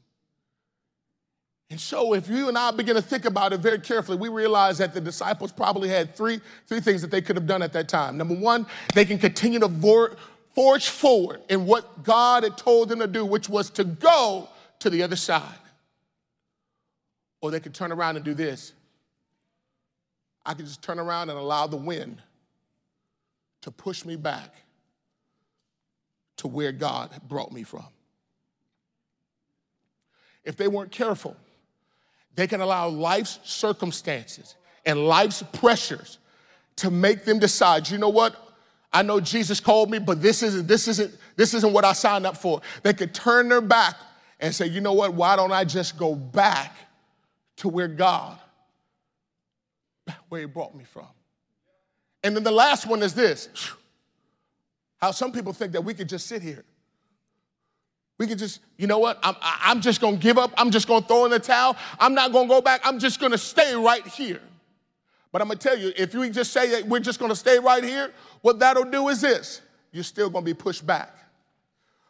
And 1.70 1.81
so, 1.81 2.14
if 2.14 2.29
you 2.29 2.49
and 2.49 2.59
I 2.59 2.73
begin 2.73 2.97
to 2.97 3.03
think 3.03 3.27
about 3.27 3.53
it 3.53 3.61
very 3.61 3.79
carefully, 3.79 4.18
we 4.18 4.29
realize 4.29 4.79
that 4.79 4.92
the 4.92 5.01
disciples 5.01 5.53
probably 5.53 5.88
had 5.88 6.16
three, 6.16 6.40
three 6.66 6.81
things 6.81 7.01
that 7.03 7.12
they 7.12 7.23
could 7.23 7.37
have 7.37 7.47
done 7.47 7.62
at 7.62 7.73
that 7.75 7.88
time. 7.88 8.18
Number 8.18 8.35
one, 8.35 8.66
they 8.92 9.05
can 9.05 9.18
continue 9.18 9.61
to 9.61 10.16
forge 10.53 10.88
forward 10.88 11.42
in 11.49 11.64
what 11.64 12.03
God 12.03 12.42
had 12.42 12.59
told 12.59 12.88
them 12.88 12.99
to 12.99 13.07
do, 13.07 13.25
which 13.25 13.49
was 13.49 13.70
to 13.70 13.85
go 13.85 14.49
to 14.81 14.90
the 14.90 15.05
other 15.05 15.16
side. 15.16 15.42
Or 17.40 17.53
they 17.53 17.61
could 17.61 17.73
turn 17.73 17.92
around 17.92 18.16
and 18.16 18.25
do 18.25 18.35
this. 18.35 18.73
I 20.47 20.55
can 20.55 20.67
just 20.67 20.83
turn 20.83 20.99
around 20.99 21.31
and 21.31 21.39
allow 21.39 21.67
the 21.67 21.77
wind 21.77 22.21
to 23.63 23.71
push 23.71 24.05
me 24.05 24.17
back 24.17 24.55
to 26.37 26.49
where 26.49 26.73
God 26.73 27.11
brought 27.27 27.53
me 27.53 27.63
from. 27.63 27.87
If 30.45 30.57
they 30.57 30.69
weren't 30.69 30.91
careful, 30.91 31.37
they 32.35 32.47
can 32.47 32.61
allow 32.61 32.89
life's 32.89 33.39
circumstances 33.45 34.57
and 34.85 35.07
life's 35.07 35.43
pressures 35.55 36.19
to 36.77 36.91
make 36.91 37.25
them 37.25 37.39
decide, 37.39 37.89
you 37.89 37.99
know 37.99 38.09
what? 38.09 38.37
I 38.93 39.03
know 39.03 39.21
Jesus 39.21 39.61
called 39.61 39.91
me, 39.91 39.99
but 39.99 40.21
this 40.21 40.43
isn't, 40.43 40.67
this 40.67 40.87
isn't, 40.89 41.17
this 41.37 41.55
isn't 41.55 41.73
what 41.73 41.85
I 41.85 41.93
signed 41.93 42.27
up 42.27 42.37
for. 42.37 42.61
They 42.83 42.93
could 42.93 43.15
turn 43.15 43.49
their 43.49 43.61
back 43.61 43.97
and 44.41 44.55
say, 44.55 44.67
you 44.67 44.81
know 44.81 44.93
what, 44.93 45.15
why 45.15 45.37
don't 45.37 45.53
I 45.53 45.65
just 45.65 45.97
go 45.99 46.15
back 46.15 46.77
to 47.57 47.69
where 47.69 47.89
God, 47.89 48.39
where 50.29 50.43
He 50.43 50.47
brought 50.47 50.75
me 50.75 50.85
from? 50.85 51.09
And 52.23 52.35
then 52.35 52.43
the 52.43 52.51
last 52.51 52.87
one 52.87 53.03
is 53.03 53.14
this. 53.14 53.49
How 54.99 55.11
some 55.11 55.33
people 55.33 55.53
think 55.53 55.73
that 55.73 55.83
we 55.83 55.95
could 55.95 56.09
just 56.09 56.27
sit 56.27 56.43
here. 56.43 56.64
We 58.19 58.27
could 58.27 58.38
just, 58.38 58.61
you 58.79 58.87
know 58.87 58.99
what, 58.99 59.19
I'm, 59.23 59.35
I'm 59.43 59.81
just 59.81 60.01
gonna 60.01 60.17
give 60.17 60.38
up, 60.38 60.53
I'm 60.57 60.71
just 60.71 60.87
gonna 60.87 61.05
throw 61.05 61.25
in 61.25 61.33
the 61.33 61.40
towel, 61.40 61.77
I'm 61.99 62.14
not 62.14 62.33
gonna 62.33 62.49
go 62.49 62.61
back, 62.61 62.81
I'm 62.85 63.01
just 63.01 63.21
gonna 63.21 63.37
stay 63.37 63.75
right 63.75 64.07
here. 64.07 64.40
But 65.33 65.43
I'm 65.43 65.49
gonna 65.49 65.59
tell 65.59 65.77
you, 65.77 65.93
if 65.97 66.14
you 66.14 66.31
just 66.31 66.53
say 66.53 66.71
that 66.71 66.87
we're 66.87 67.01
just 67.01 67.19
gonna 67.19 67.35
stay 67.35 67.59
right 67.59 67.83
here, 67.83 68.12
what 68.40 68.61
that'll 68.61 68.85
do 68.85 69.09
is 69.09 69.21
this. 69.21 69.62
You're 69.90 70.05
still 70.05 70.31
gonna 70.31 70.45
be 70.45 70.55
pushed 70.55 70.87
back. 70.87 71.12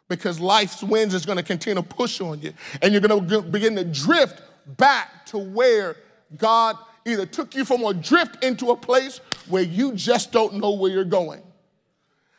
Because 0.07 0.39
life's 0.39 0.83
winds 0.83 1.13
is 1.13 1.25
going 1.25 1.37
to 1.37 1.43
continue 1.43 1.81
to 1.81 1.87
push 1.87 2.21
on 2.21 2.39
you. 2.41 2.53
And 2.81 2.91
you're 2.91 3.01
going 3.01 3.27
to 3.27 3.41
begin 3.41 3.75
to 3.75 3.83
drift 3.83 4.41
back 4.77 5.25
to 5.27 5.37
where 5.37 5.95
God 6.37 6.77
either 7.05 7.25
took 7.25 7.55
you 7.55 7.63
from 7.63 7.83
a 7.83 7.93
drift 7.93 8.43
into 8.43 8.71
a 8.71 8.75
place 8.75 9.19
where 9.47 9.63
you 9.63 9.93
just 9.93 10.31
don't 10.31 10.55
know 10.55 10.71
where 10.71 10.91
you're 10.91 11.03
going. 11.05 11.41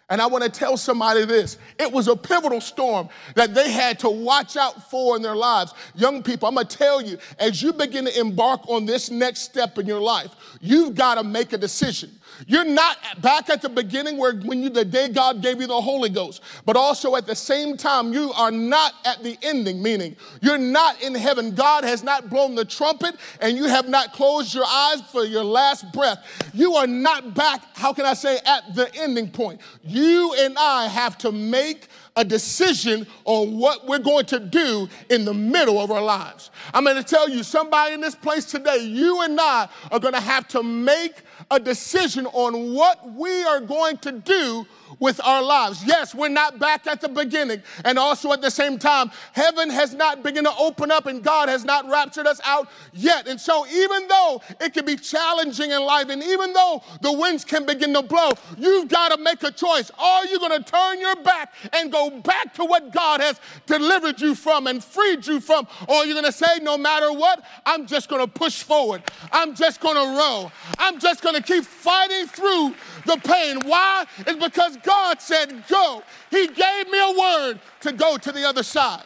And 0.09 0.23
I 0.23 0.27
want 0.27 0.45
to 0.45 0.51
tell 0.51 0.77
somebody 0.77 1.25
this. 1.25 1.59
It 1.81 1.91
was 1.91 2.07
a 2.07 2.15
pivotal 2.15 2.61
storm 2.61 3.09
that 3.35 3.55
they 3.55 3.73
had 3.73 3.99
to 4.01 4.11
watch 4.11 4.57
out 4.57 4.89
for 4.89 5.17
in 5.17 5.23
their 5.23 5.35
lives. 5.35 5.75
Young 5.97 6.23
people, 6.23 6.49
I'm 6.49 6.55
going 6.55 6.67
to 6.67 6.77
tell 6.77 7.03
you, 7.03 7.19
as 7.41 7.61
you 7.61 7.73
begin 7.73 8.05
to 8.05 8.21
embark 8.21 8.69
on 8.69 8.87
this 8.87 9.11
next 9.11 9.41
step 9.41 9.79
in 9.79 9.87
your 9.87 10.01
life, 10.01 10.31
you've 10.61 10.95
got 10.95 11.17
to 11.17 11.25
make 11.25 11.53
a 11.53 11.59
decision. 11.59 12.11
You're 12.47 12.65
not 12.65 12.99
back 13.23 13.49
at 13.49 13.63
the 13.63 13.69
beginning 13.69 14.19
where 14.19 14.35
when 14.35 14.63
you 14.63 14.71
the 14.71 14.85
day 14.85 15.09
God 15.09 15.43
gave 15.43 15.61
you 15.61 15.67
the 15.67 15.81
Holy 15.81 16.09
Ghost, 16.09 16.43
but 16.65 16.77
also 16.77 17.17
at 17.17 17.27
the 17.27 17.35
same 17.35 17.77
time 17.77 18.13
you 18.13 18.33
are 18.33 18.51
not 18.51 18.95
at 19.05 19.23
the 19.23 19.39
ending, 19.43 19.83
meaning 19.83 20.17
you're 20.43 20.59
not 20.59 21.01
in 21.03 21.15
heaven. 21.15 21.55
God 21.55 21.85
has 21.85 22.03
not 22.03 22.29
blown 22.29 22.55
the 22.55 22.65
trumpet 22.65 23.17
and 23.41 23.57
you 23.57 23.65
have 23.65 23.89
not 23.89 24.13
closed 24.13 24.55
your 24.55 24.67
eyes 24.67 25.01
for 25.13 25.25
your 25.25 25.45
last 25.45 25.91
breath. 25.93 26.19
You 26.53 26.75
are 26.75 26.87
not 26.87 27.35
back, 27.35 27.63
how 27.75 27.93
can 27.93 28.05
I 28.05 28.15
say, 28.15 28.39
at 28.45 28.75
the 28.75 28.95
ending 28.95 29.31
point. 29.31 29.61
You 29.83 30.35
and 30.39 30.57
I 30.59 30.89
have 30.89 31.17
to 31.19 31.33
make 31.33 31.89
a 32.17 32.25
decision 32.25 33.07
on 33.25 33.59
what 33.59 33.87
we're 33.87 33.99
going 33.99 34.25
to 34.25 34.41
do 34.41 34.89
in 35.11 35.25
the 35.25 35.35
middle 35.35 35.79
of 35.79 35.91
our 35.91 36.03
lives. 36.03 36.51
I'm 36.73 36.85
going 36.85 36.97
to 36.97 37.03
tell 37.03 37.29
you, 37.29 37.43
somebody 37.43 37.95
in 37.95 38.01
this 38.01 38.15
place 38.15 38.47
today, 38.47 38.79
you 38.79 39.21
and 39.23 39.39
I 39.39 39.69
are 39.91 40.01
going 40.01 40.15
to 40.15 40.21
have 40.21 40.49
to 40.49 40.63
make 40.63 41.13
a 41.51 41.61
decision 41.61 42.27
on 42.27 42.75
what 42.75 43.13
we 43.13 43.43
are 43.45 43.61
going 43.61 43.99
to 43.99 44.13
do 44.13 44.67
with 44.99 45.21
our 45.25 45.43
lives. 45.43 45.85
Yes, 45.85 46.15
we're 46.15 46.29
not 46.29 46.59
back 46.59 46.87
at 46.87 47.01
the 47.01 47.09
beginning. 47.09 47.63
And 47.85 47.99
also 47.99 48.33
at 48.33 48.43
the 48.43 48.51
same 48.51 48.79
time, 48.79 49.11
heaven 49.33 49.71
has 49.71 49.95
not 49.95 50.23
begun 50.23 50.45
to 50.45 50.55
open 50.59 50.91
up 50.91 51.07
and 51.07 51.23
God 51.23 51.49
has 51.49 51.65
not 51.65 51.89
raptured 51.89 52.27
us 52.27 52.41
out 52.45 52.69
yet. 52.93 53.27
And 53.27 53.41
so, 53.41 53.67
even 53.67 54.09
though 54.09 54.43
it 54.61 54.73
can 54.73 54.85
be 54.85 54.97
challenging 54.97 55.71
in 55.71 55.83
life 55.83 56.09
and 56.09 56.23
even 56.23 56.53
though 56.53 56.83
the 57.01 57.13
winds 57.13 57.45
can 57.45 57.67
begin 57.67 57.93
to 57.95 58.03
blow, 58.03 58.33
you've 58.57 58.89
got 58.89 59.15
to 59.15 59.23
make 59.23 59.43
a 59.43 59.51
choice. 59.51 59.91
Are 59.99 60.25
you 60.27 60.39
going 60.39 60.63
to 60.63 60.71
turn 60.71 61.01
your 61.01 61.17
back 61.17 61.55
and 61.73 61.93
go 61.93 62.11
back 62.11 62.55
to 62.55 62.65
what 62.65 62.93
God 62.93 63.21
has 63.21 63.41
delivered 63.67 64.21
you 64.21 64.35
from 64.35 64.67
and 64.67 64.83
freed 64.83 65.27
you 65.27 65.41
from? 65.41 65.67
Or 65.89 65.97
are 65.97 66.07
you're 66.07 66.15
going 66.15 66.25
to 66.25 66.33
say, 66.33 66.59
no 66.63 66.79
matter 66.79 67.13
what, 67.13 67.45
I'm 67.65 67.87
just 67.87 68.09
going 68.09 68.25
to 68.25 68.31
push 68.31 68.63
forward. 68.63 69.03
I'm 69.33 69.55
just 69.55 69.81
going 69.81 69.97
to 69.97 70.19
row. 70.19 70.53
I'm 70.79 70.99
just 70.99 71.23
going 71.23 71.35
to 71.35 71.43
keep 71.43 71.65
fighting 71.65 72.27
through 72.27 72.75
the 73.07 73.17
pain. 73.25 73.67
Why? 73.67 74.05
It's 74.19 74.45
because 74.45 74.76
God 74.83 75.21
said, 75.21 75.65
go. 75.69 76.03
He 76.31 76.47
gave 76.47 76.91
me 76.91 77.01
a 77.01 77.19
word 77.19 77.61
to 77.81 77.93
go 77.93 78.17
to 78.17 78.33
the 78.33 78.45
other 78.45 78.63
side. 78.63 79.05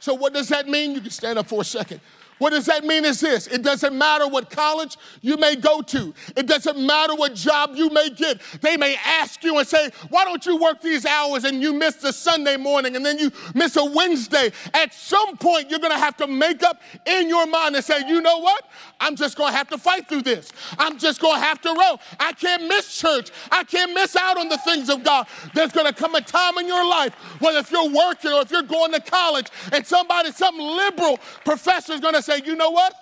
So, 0.00 0.14
what 0.14 0.32
does 0.32 0.48
that 0.48 0.68
mean? 0.68 0.92
You 0.92 1.00
can 1.00 1.10
stand 1.10 1.38
up 1.38 1.48
for 1.48 1.62
a 1.62 1.64
second. 1.64 2.00
What 2.38 2.50
does 2.50 2.66
that 2.66 2.84
mean 2.84 3.04
is 3.04 3.20
this 3.20 3.46
it 3.46 3.62
doesn't 3.62 3.96
matter 3.96 4.26
what 4.28 4.50
college 4.50 4.96
you 5.20 5.36
may 5.36 5.56
go 5.56 5.82
to, 5.82 6.14
it 6.36 6.46
doesn't 6.46 6.78
matter 6.78 7.14
what 7.14 7.34
job 7.34 7.72
you 7.74 7.90
may 7.90 8.10
get. 8.10 8.40
They 8.60 8.76
may 8.76 8.96
ask 9.04 9.42
you 9.44 9.58
and 9.58 9.66
say, 9.66 9.90
Why 10.08 10.24
don't 10.24 10.44
you 10.46 10.56
work 10.56 10.80
these 10.80 11.04
hours 11.04 11.44
and 11.44 11.62
you 11.62 11.72
miss 11.72 11.96
the 11.96 12.12
Sunday 12.12 12.56
morning 12.56 12.96
and 12.96 13.04
then 13.04 13.18
you 13.18 13.30
miss 13.54 13.76
a 13.76 13.84
Wednesday? 13.84 14.52
At 14.74 14.94
some 14.94 15.36
point, 15.36 15.70
you're 15.70 15.80
gonna 15.80 15.98
have 15.98 16.16
to 16.18 16.26
make 16.26 16.62
up 16.62 16.80
in 17.06 17.28
your 17.28 17.46
mind 17.46 17.76
and 17.76 17.84
say, 17.84 18.06
You 18.06 18.20
know 18.20 18.38
what? 18.38 18.64
I'm 19.00 19.16
just 19.16 19.36
gonna 19.36 19.56
have 19.56 19.68
to 19.68 19.78
fight 19.78 20.08
through 20.08 20.22
this. 20.22 20.52
I'm 20.78 20.98
just 20.98 21.20
gonna 21.20 21.40
have 21.40 21.60
to 21.62 21.70
row. 21.70 21.98
I 22.18 22.32
can't 22.32 22.64
miss 22.64 22.98
church. 22.98 23.30
I 23.50 23.64
can't 23.64 23.92
miss 23.92 24.16
out 24.16 24.38
on 24.38 24.48
the 24.48 24.58
things 24.58 24.88
of 24.88 25.02
God. 25.02 25.26
There's 25.54 25.72
gonna 25.72 25.92
come 25.92 26.14
a 26.14 26.20
time 26.20 26.58
in 26.58 26.66
your 26.66 26.88
life, 26.88 27.14
whether 27.40 27.58
if 27.58 27.70
you're 27.70 27.90
working 27.90 28.32
or 28.32 28.42
if 28.42 28.50
you're 28.50 28.62
going 28.62 28.92
to 28.92 29.00
college, 29.00 29.48
and 29.72 29.86
somebody, 29.86 30.32
some 30.32 30.56
liberal 30.58 31.18
professor 31.44 31.92
is 31.92 32.00
gonna 32.00 32.22
say, 32.28 32.42
you 32.44 32.56
know 32.56 32.70
what? 32.70 32.94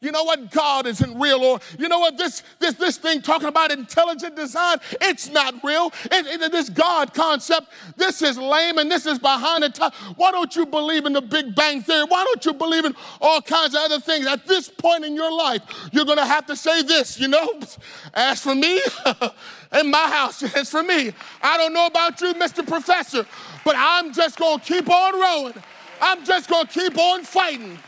You 0.00 0.12
know 0.12 0.24
what? 0.24 0.50
God 0.50 0.86
isn't 0.86 1.18
real. 1.18 1.42
Or 1.42 1.58
you 1.78 1.88
know 1.88 1.98
what? 1.98 2.18
This 2.18 2.42
this 2.58 2.74
this 2.74 2.98
thing 2.98 3.22
talking 3.22 3.48
about 3.48 3.72
intelligent 3.72 4.36
design, 4.36 4.76
it's 5.00 5.30
not 5.30 5.54
real. 5.64 5.90
It, 6.04 6.42
it, 6.42 6.52
this 6.52 6.68
God 6.68 7.14
concept, 7.14 7.68
this 7.96 8.20
is 8.20 8.36
lame 8.36 8.76
and 8.76 8.90
this 8.90 9.06
is 9.06 9.18
behind 9.18 9.62
the 9.62 9.70
time. 9.70 9.92
Why 10.16 10.32
don't 10.32 10.54
you 10.54 10.66
believe 10.66 11.06
in 11.06 11.14
the 11.14 11.22
Big 11.22 11.54
Bang 11.54 11.80
Theory? 11.80 12.04
Why 12.04 12.24
don't 12.24 12.44
you 12.44 12.52
believe 12.52 12.84
in 12.84 12.94
all 13.22 13.40
kinds 13.40 13.74
of 13.74 13.80
other 13.80 13.98
things? 13.98 14.26
At 14.26 14.46
this 14.46 14.68
point 14.68 15.04
in 15.04 15.14
your 15.14 15.32
life, 15.32 15.62
you're 15.92 16.04
gonna 16.04 16.26
have 16.26 16.44
to 16.46 16.56
say 16.56 16.82
this, 16.82 17.18
you 17.18 17.28
know. 17.28 17.60
As 18.14 18.42
for 18.42 18.54
me, 18.54 18.82
in 19.80 19.90
my 19.90 20.08
house, 20.10 20.42
it's 20.56 20.70
for 20.70 20.82
me. 20.82 21.12
I 21.40 21.56
don't 21.56 21.72
know 21.72 21.86
about 21.86 22.20
you, 22.20 22.34
Mr. 22.34 22.66
Professor, 22.66 23.26
but 23.64 23.74
I'm 23.78 24.12
just 24.12 24.38
gonna 24.38 24.62
keep 24.62 24.90
on 24.90 25.18
rowing. 25.18 25.54
I'm 26.02 26.22
just 26.26 26.50
gonna 26.50 26.68
keep 26.68 26.98
on 26.98 27.24
fighting. 27.24 27.78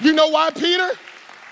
You 0.00 0.12
know 0.12 0.28
why, 0.28 0.50
Peter? 0.50 0.90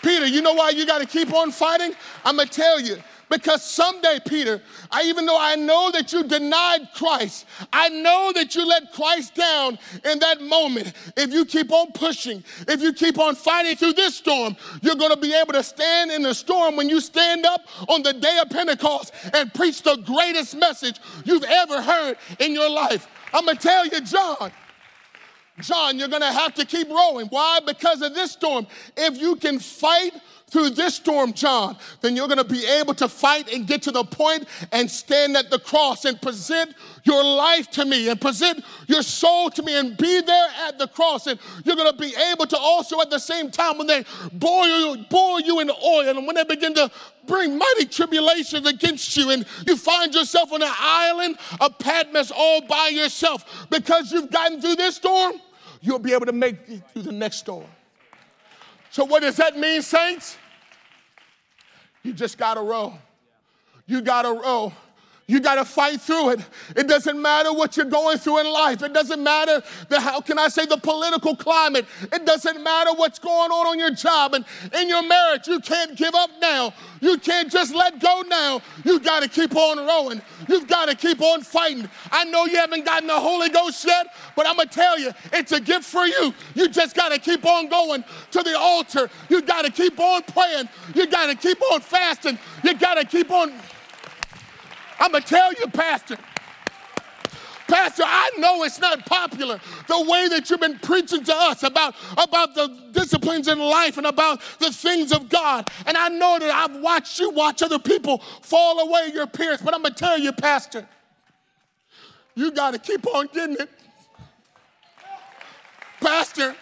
Peter, 0.02 0.26
you 0.26 0.42
know 0.42 0.54
why 0.54 0.70
you 0.70 0.86
got 0.86 1.00
to 1.00 1.06
keep 1.06 1.32
on 1.34 1.50
fighting? 1.50 1.92
I'm 2.24 2.36
going 2.36 2.48
to 2.48 2.54
tell 2.54 2.80
you. 2.80 2.98
Because 3.28 3.62
someday, 3.62 4.20
Peter, 4.26 4.62
I, 4.90 5.02
even 5.02 5.26
though 5.26 5.38
I 5.38 5.54
know 5.54 5.90
that 5.92 6.12
you 6.12 6.24
denied 6.24 6.88
Christ, 6.94 7.46
I 7.72 7.90
know 7.90 8.32
that 8.34 8.54
you 8.54 8.66
let 8.66 8.92
Christ 8.94 9.34
down 9.34 9.78
in 10.04 10.18
that 10.20 10.40
moment. 10.40 10.94
If 11.16 11.32
you 11.32 11.44
keep 11.44 11.70
on 11.70 11.92
pushing, 11.92 12.42
if 12.66 12.80
you 12.80 12.92
keep 12.94 13.18
on 13.18 13.34
fighting 13.34 13.76
through 13.76 13.92
this 13.94 14.16
storm, 14.16 14.56
you're 14.80 14.94
going 14.94 15.12
to 15.12 15.20
be 15.20 15.34
able 15.34 15.52
to 15.52 15.62
stand 15.62 16.10
in 16.10 16.22
the 16.22 16.34
storm 16.34 16.76
when 16.76 16.88
you 16.88 17.00
stand 17.00 17.44
up 17.44 17.66
on 17.88 18.02
the 18.02 18.14
day 18.14 18.38
of 18.40 18.48
Pentecost 18.48 19.12
and 19.34 19.52
preach 19.52 19.82
the 19.82 19.96
greatest 19.96 20.56
message 20.56 20.98
you've 21.24 21.44
ever 21.44 21.82
heard 21.82 22.16
in 22.38 22.54
your 22.54 22.70
life. 22.70 23.08
I'm 23.34 23.44
going 23.44 23.58
to 23.58 23.62
tell 23.62 23.86
you, 23.86 24.00
John. 24.00 24.50
John, 25.60 25.98
you're 25.98 26.08
going 26.08 26.22
to 26.22 26.32
have 26.32 26.54
to 26.54 26.64
keep 26.64 26.88
rowing. 26.88 27.26
Why? 27.26 27.60
Because 27.64 28.02
of 28.02 28.14
this 28.14 28.32
storm. 28.32 28.66
If 28.96 29.18
you 29.18 29.36
can 29.36 29.58
fight 29.58 30.12
through 30.50 30.70
this 30.70 30.94
storm, 30.94 31.32
John, 31.32 31.76
then 32.00 32.16
you're 32.16 32.28
going 32.28 32.38
to 32.38 32.44
be 32.44 32.64
able 32.66 32.94
to 32.94 33.08
fight 33.08 33.52
and 33.52 33.66
get 33.66 33.82
to 33.82 33.90
the 33.90 34.04
point 34.04 34.48
and 34.72 34.90
stand 34.90 35.36
at 35.36 35.50
the 35.50 35.58
cross 35.58 36.04
and 36.04 36.20
present 36.20 36.74
your 37.04 37.22
life 37.22 37.70
to 37.72 37.84
me 37.84 38.08
and 38.08 38.20
present 38.20 38.64
your 38.86 39.02
soul 39.02 39.50
to 39.50 39.62
me 39.62 39.78
and 39.78 39.96
be 39.96 40.20
there 40.20 40.48
at 40.66 40.78
the 40.78 40.88
cross. 40.88 41.26
And 41.26 41.38
you're 41.64 41.76
going 41.76 41.90
to 41.90 41.98
be 41.98 42.14
able 42.32 42.46
to 42.46 42.56
also, 42.56 43.00
at 43.00 43.10
the 43.10 43.18
same 43.18 43.50
time, 43.50 43.78
when 43.78 43.86
they 43.86 44.04
boil 44.32 44.96
you, 44.96 45.04
boil 45.10 45.40
you 45.40 45.60
in 45.60 45.70
oil 45.70 46.16
and 46.16 46.26
when 46.26 46.36
they 46.36 46.44
begin 46.44 46.74
to 46.74 46.90
bring 47.26 47.58
mighty 47.58 47.84
tribulations 47.84 48.66
against 48.66 49.14
you 49.16 49.30
and 49.30 49.44
you 49.66 49.76
find 49.76 50.14
yourself 50.14 50.50
on 50.50 50.62
an 50.62 50.72
island 50.78 51.36
of 51.60 51.78
Patmos 51.78 52.32
all 52.34 52.62
by 52.62 52.88
yourself 52.88 53.66
because 53.68 54.10
you've 54.10 54.30
gotten 54.30 54.62
through 54.62 54.76
this 54.76 54.96
storm 54.96 55.34
you'll 55.80 55.98
be 55.98 56.12
able 56.12 56.26
to 56.26 56.32
make 56.32 56.56
it 56.68 56.82
through 56.92 57.02
the 57.02 57.12
next 57.12 57.36
storm. 57.36 57.66
So, 58.90 59.04
what 59.04 59.20
does 59.20 59.36
that 59.36 59.58
mean, 59.58 59.82
saints? 59.82 60.36
You 62.02 62.12
just 62.12 62.38
got 62.38 62.54
to 62.54 62.62
row. 62.62 62.94
You 63.86 64.00
got 64.00 64.22
to 64.22 64.32
row. 64.32 64.72
You 65.30 65.40
got 65.40 65.56
to 65.56 65.64
fight 65.66 66.00
through 66.00 66.30
it. 66.30 66.40
It 66.74 66.88
doesn't 66.88 67.20
matter 67.20 67.52
what 67.52 67.76
you're 67.76 67.84
going 67.84 68.16
through 68.16 68.38
in 68.38 68.50
life. 68.50 68.82
It 68.82 68.94
doesn't 68.94 69.22
matter 69.22 69.62
the, 69.90 70.00
how 70.00 70.22
can 70.22 70.38
I 70.38 70.48
say, 70.48 70.64
the 70.64 70.78
political 70.78 71.36
climate. 71.36 71.84
It 72.10 72.24
doesn't 72.24 72.62
matter 72.62 72.94
what's 72.94 73.18
going 73.18 73.50
on 73.50 73.66
on 73.66 73.78
your 73.78 73.90
job 73.90 74.32
and 74.32 74.46
in 74.72 74.88
your 74.88 75.06
marriage. 75.06 75.46
You 75.46 75.60
can't 75.60 75.94
give 75.96 76.14
up 76.14 76.30
now. 76.40 76.72
You 77.02 77.18
can't 77.18 77.52
just 77.52 77.74
let 77.74 78.00
go 78.00 78.22
now. 78.26 78.62
You 78.86 79.00
got 79.00 79.22
to 79.22 79.28
keep 79.28 79.54
on 79.54 79.86
rowing. 79.86 80.22
You've 80.48 80.66
got 80.66 80.88
to 80.88 80.96
keep 80.96 81.20
on 81.20 81.42
fighting. 81.42 81.90
I 82.10 82.24
know 82.24 82.46
you 82.46 82.56
haven't 82.56 82.86
gotten 82.86 83.06
the 83.06 83.20
Holy 83.20 83.50
Ghost 83.50 83.84
yet, 83.84 84.06
but 84.34 84.46
I'm 84.46 84.56
going 84.56 84.68
to 84.68 84.74
tell 84.74 84.98
you, 84.98 85.12
it's 85.34 85.52
a 85.52 85.60
gift 85.60 85.84
for 85.84 86.06
you. 86.06 86.32
You 86.54 86.68
just 86.68 86.96
got 86.96 87.10
to 87.10 87.18
keep 87.18 87.44
on 87.44 87.68
going 87.68 88.02
to 88.30 88.42
the 88.42 88.58
altar. 88.58 89.10
You 89.28 89.42
got 89.42 89.66
to 89.66 89.70
keep 89.70 90.00
on 90.00 90.22
praying. 90.22 90.70
You 90.94 91.06
got 91.06 91.26
to 91.26 91.34
keep 91.34 91.60
on 91.70 91.82
fasting. 91.82 92.38
You 92.64 92.72
got 92.72 92.94
to 92.94 93.04
keep 93.04 93.30
on 93.30 93.52
I'm 94.98 95.12
going 95.12 95.22
to 95.22 95.28
tell 95.28 95.52
you, 95.52 95.66
Pastor. 95.68 96.16
Pastor, 97.68 98.02
I 98.06 98.30
know 98.38 98.64
it's 98.64 98.80
not 98.80 99.04
popular 99.04 99.60
the 99.88 100.02
way 100.10 100.26
that 100.28 100.48
you've 100.48 100.60
been 100.60 100.78
preaching 100.78 101.22
to 101.24 101.34
us 101.34 101.62
about, 101.62 101.94
about 102.16 102.54
the 102.54 102.68
disciplines 102.92 103.46
in 103.46 103.58
life 103.58 103.98
and 103.98 104.06
about 104.06 104.40
the 104.58 104.72
things 104.72 105.12
of 105.12 105.28
God. 105.28 105.68
And 105.86 105.94
I 105.94 106.08
know 106.08 106.38
that 106.38 106.50
I've 106.50 106.80
watched 106.80 107.20
you 107.20 107.28
watch 107.28 107.62
other 107.62 107.78
people 107.78 108.18
fall 108.40 108.80
away, 108.80 109.10
your 109.12 109.26
peers. 109.26 109.60
But 109.60 109.74
I'm 109.74 109.82
going 109.82 109.92
to 109.92 109.98
tell 109.98 110.18
you, 110.18 110.32
Pastor, 110.32 110.88
you 112.34 112.50
got 112.52 112.72
to 112.72 112.78
keep 112.78 113.06
on 113.06 113.28
getting 113.34 113.56
it. 113.56 113.68
Pastor, 116.00 116.56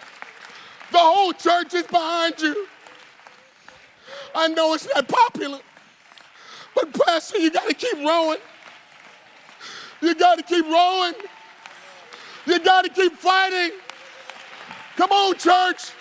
the 0.90 0.98
whole 0.98 1.32
church 1.32 1.72
is 1.74 1.84
behind 1.84 2.40
you. 2.40 2.66
I 4.34 4.48
know 4.48 4.74
it's 4.74 4.88
not 4.92 5.06
popular. 5.06 5.60
But, 6.76 6.92
Pastor, 6.92 7.38
you 7.38 7.50
got 7.50 7.66
to 7.66 7.74
keep 7.74 7.96
rowing. 7.96 8.38
You 10.02 10.14
got 10.14 10.36
to 10.36 10.44
keep 10.44 10.66
rowing. 10.66 11.14
You 12.46 12.60
got 12.60 12.84
to 12.84 12.90
keep 12.90 13.14
fighting. 13.14 13.78
Come 14.96 15.10
on, 15.10 15.36
church. 15.36 15.92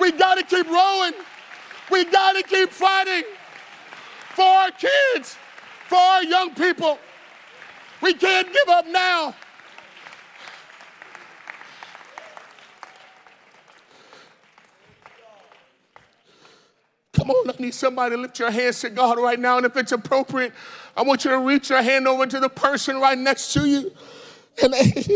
We 0.00 0.10
got 0.12 0.34
to 0.36 0.44
keep 0.44 0.68
rowing. 0.68 1.12
We 1.90 2.04
got 2.04 2.32
to 2.32 2.42
keep 2.42 2.70
fighting 2.70 3.22
for 4.34 4.44
our 4.44 4.70
kids, 4.72 5.36
for 5.86 5.98
our 5.98 6.24
young 6.24 6.52
people. 6.54 6.98
We 8.02 8.14
can't 8.14 8.48
give 8.48 8.68
up 8.68 8.86
now. 8.88 9.34
Come 17.28 17.36
on, 17.36 17.50
I 17.50 17.62
need 17.62 17.74
somebody 17.74 18.16
to 18.16 18.22
lift 18.22 18.38
your 18.38 18.50
hands 18.50 18.80
to 18.80 18.88
God 18.88 19.18
right 19.18 19.38
now. 19.38 19.58
And 19.58 19.66
if 19.66 19.76
it's 19.76 19.92
appropriate, 19.92 20.54
I 20.96 21.02
want 21.02 21.26
you 21.26 21.30
to 21.30 21.38
reach 21.38 21.68
your 21.68 21.82
hand 21.82 22.08
over 22.08 22.24
to 22.24 22.40
the 22.40 22.48
person 22.48 23.02
right 23.02 23.18
next 23.18 23.52
to 23.52 23.68
you 23.68 23.92
and, 24.62 24.74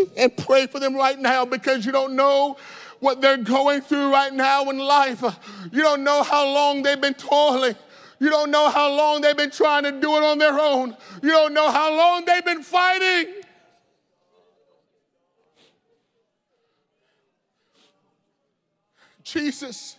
and 0.18 0.36
pray 0.36 0.66
for 0.66 0.78
them 0.78 0.94
right 0.94 1.18
now 1.18 1.46
because 1.46 1.86
you 1.86 1.90
don't 1.90 2.14
know 2.14 2.58
what 3.00 3.22
they're 3.22 3.38
going 3.38 3.80
through 3.80 4.12
right 4.12 4.30
now 4.30 4.68
in 4.68 4.76
life. 4.76 5.24
You 5.72 5.80
don't 5.80 6.04
know 6.04 6.22
how 6.22 6.44
long 6.44 6.82
they've 6.82 7.00
been 7.00 7.14
toiling. 7.14 7.76
You 8.18 8.28
don't 8.28 8.50
know 8.50 8.68
how 8.68 8.94
long 8.94 9.22
they've 9.22 9.34
been 9.34 9.50
trying 9.50 9.84
to 9.84 9.92
do 9.92 10.14
it 10.18 10.22
on 10.22 10.36
their 10.36 10.58
own. 10.58 10.94
You 11.22 11.30
don't 11.30 11.54
know 11.54 11.70
how 11.70 11.96
long 11.96 12.26
they've 12.26 12.44
been 12.44 12.62
fighting. 12.62 13.32
Jesus. 19.24 19.96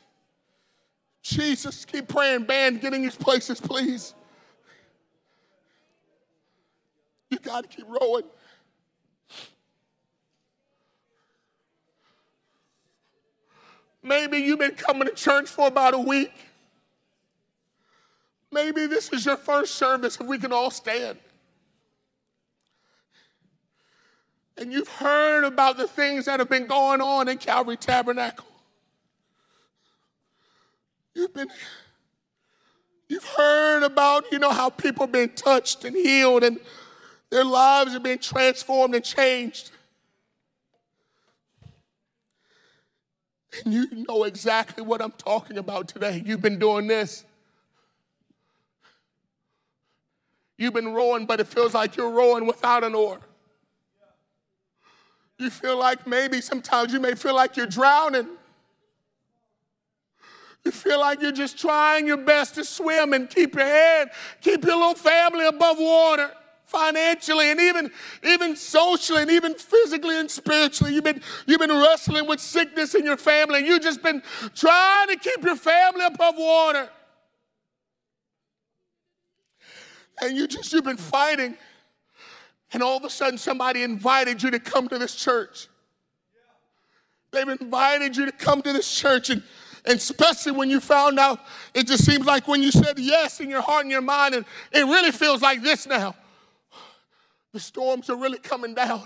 Jesus, 1.34 1.84
keep 1.86 2.07
praying. 2.07 2.43
Band, 2.43 2.79
get 2.79 2.93
in 2.93 3.01
these 3.01 3.15
places, 3.15 3.59
please. 3.59 4.13
You 7.29 7.39
got 7.39 7.69
to 7.69 7.75
keep 7.75 7.88
rowing. 7.88 8.25
Maybe 14.03 14.38
you've 14.38 14.59
been 14.59 14.75
coming 14.75 15.07
to 15.07 15.13
church 15.13 15.49
for 15.49 15.67
about 15.67 15.95
a 15.95 15.99
week. 15.99 16.34
Maybe 18.51 18.86
this 18.86 19.11
is 19.11 19.25
your 19.25 19.38
first 19.38 19.75
service 19.75 20.17
and 20.17 20.29
we 20.29 20.38
can 20.38 20.51
all 20.51 20.69
stand. 20.69 21.17
And 24.57 24.71
you've 24.71 24.89
heard 24.89 25.45
about 25.45 25.77
the 25.77 25.88
things 25.88 26.25
that 26.25 26.39
have 26.39 26.49
been 26.49 26.67
going 26.67 27.01
on 27.01 27.27
in 27.27 27.39
Calvary 27.39 27.77
Tabernacle. 27.77 28.53
You've 31.16 31.34
been, 31.34 31.49
you've 33.07 33.26
heard 33.26 33.84
about, 33.84 34.32
you 34.32 34.39
know, 34.39 34.51
how 34.51 34.70
people 34.70 35.05
have 35.05 35.11
been 35.11 35.30
touched 35.30 35.86
and 35.86 35.95
healed 35.95 36.43
and 36.43 36.59
Their 37.34 37.43
lives 37.43 37.93
have 37.93 38.03
been 38.03 38.20
transformed 38.20 38.93
and 38.93 39.03
changed. 39.03 39.72
And 43.66 43.74
you 43.74 43.88
know 44.07 44.24
exactly 44.26 44.84
what 44.84 45.01
I'm 45.01 45.14
talking 45.14 45.57
about 45.57 45.88
today. 45.88 46.22
You've 46.24 46.41
been 46.41 46.59
doing 46.59 46.86
this. 46.86 47.26
You've 50.59 50.76
been 50.76 50.93
rowing, 50.93 51.26
but 51.26 51.39
it 51.39 51.47
feels 51.47 51.74
like 51.74 51.97
you're 51.97 52.11
rowing 52.11 52.45
without 52.45 52.84
an 52.84 52.93
oar. 52.93 53.20
You 55.39 55.49
feel 55.49 55.80
like 55.80 56.05
maybe 56.05 56.39
sometimes 56.39 56.93
you 56.93 56.99
may 56.99 57.16
feel 57.16 57.34
like 57.34 57.57
you're 57.57 57.66
drowning. 57.66 58.28
You 60.66 60.72
feel 60.72 60.99
like 60.99 61.22
you're 61.22 61.32
just 61.32 61.57
trying 61.57 62.07
your 62.07 62.18
best 62.18 62.55
to 62.55 62.64
swim 62.64 63.14
and 63.14 63.30
keep 63.30 63.55
your 63.55 63.66
head, 63.66 64.09
keep 64.41 64.64
your 64.64 64.76
little 64.76 64.95
family 64.95 65.45
above 65.45 65.78
water 65.78 66.32
financially 66.74 67.51
and 67.51 67.59
even, 67.59 67.91
even 68.24 68.55
socially 68.55 69.22
and 69.22 69.32
even 69.32 69.53
physically 69.53 70.18
and 70.18 70.30
spiritually. 70.30 70.93
You've 70.93 71.03
been, 71.03 71.22
you've 71.45 71.59
been 71.59 71.70
wrestling 71.70 72.28
with 72.28 72.39
sickness 72.39 72.95
in 72.95 73.05
your 73.05 73.18
family 73.18 73.59
and 73.59 73.68
you've 73.68 73.84
just 73.84 74.01
been 74.01 74.24
trying 74.55 75.09
to 75.09 75.18
keep 75.18 75.43
your 75.43 75.55
family 75.55 76.05
above 76.05 76.36
water. 76.38 76.89
And 80.22 80.36
you 80.36 80.47
just, 80.47 80.74
you've 80.74 80.84
been 80.84 80.97
fighting. 80.97 81.55
And 82.72 82.82
all 82.82 82.97
of 82.97 83.03
a 83.03 83.09
sudden, 83.09 83.38
somebody 83.38 83.84
invited 83.84 84.41
you 84.41 84.49
to 84.51 84.59
come 84.59 84.88
to 84.89 84.97
this 84.97 85.16
church. 85.16 85.68
They've 87.32 87.47
invited 87.47 88.18
you 88.18 88.26
to 88.26 88.32
come 88.32 88.61
to 88.64 88.74
this 88.74 88.93
church. 88.95 89.30
And 89.30 89.43
and 89.86 89.97
especially 89.97 90.53
when 90.53 90.69
you 90.69 90.79
found 90.79 91.19
out, 91.19 91.39
it 91.73 91.88
just 91.88 92.05
seems 92.05 92.25
like 92.25 92.47
when 92.47 92.63
you 92.63 92.71
said 92.71 92.97
yes 92.97 93.39
in 93.39 93.49
your 93.49 93.61
heart 93.61 93.84
and 93.84 93.91
your 93.91 94.01
mind, 94.01 94.36
and 94.36 94.45
it 94.71 94.84
really 94.84 95.11
feels 95.11 95.41
like 95.41 95.61
this 95.61 95.86
now. 95.86 96.15
The 97.51 97.59
storms 97.59 98.09
are 98.09 98.15
really 98.15 98.39
coming 98.39 98.73
down. 98.73 99.03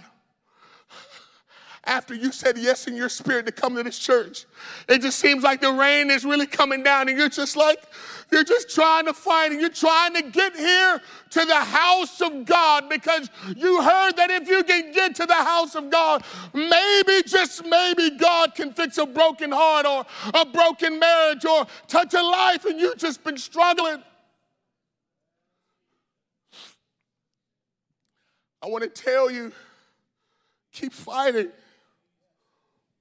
After 1.88 2.14
you 2.14 2.34
said 2.34 2.58
yes 2.58 2.86
in 2.86 2.98
your 2.98 3.08
spirit 3.08 3.46
to 3.46 3.52
come 3.54 3.76
to 3.78 3.84
this 3.84 3.98
church, 3.98 4.46
it 4.90 5.02
just 5.02 5.20
seems 5.20 5.42
like 5.42 5.62
the 5.62 5.72
rain 5.72 6.12
is 6.12 6.26
really 6.26 6.46
coming 6.46 6.84
down, 6.84 7.08
and 7.08 7.18
you're 7.18 7.30
just 7.30 7.56
like, 7.56 7.82
you're 8.30 8.44
just 8.44 8.70
trying 8.70 9.06
to 9.06 9.14
fight 9.14 9.52
and 9.52 9.62
you're 9.62 9.70
trying 9.70 10.14
to 10.16 10.22
get 10.22 10.54
here 10.54 11.02
to 11.30 11.46
the 11.46 11.56
house 11.56 12.20
of 12.20 12.46
God 12.46 12.90
because 12.90 13.30
you 13.56 13.82
heard 13.82 14.18
that 14.18 14.30
if 14.30 14.50
you 14.50 14.66
can 14.66 14.92
get 14.92 15.16
to 15.16 15.26
the 15.26 15.34
house 15.34 15.76
of 15.76 15.90
God, 15.90 16.26
maybe, 16.54 17.24
just 17.26 17.66
maybe, 17.66 18.10
God 18.18 18.54
can 18.54 18.74
fix 18.74 18.98
a 18.98 19.06
broken 19.06 19.54
heart 19.54 19.86
or 19.86 20.06
a 20.34 20.46
broken 20.46 21.00
marriage 21.00 21.46
or 21.46 21.66
touch 21.88 22.14
a 22.14 22.22
life 22.22 22.66
and 22.66 22.80
you've 22.82 22.98
just 22.98 23.24
been 23.24 23.38
struggling. 23.38 24.04
I 28.62 28.68
want 28.68 28.84
to 28.84 28.90
tell 28.90 29.32
you 29.32 29.54
keep 30.74 30.92
fighting. 30.92 31.48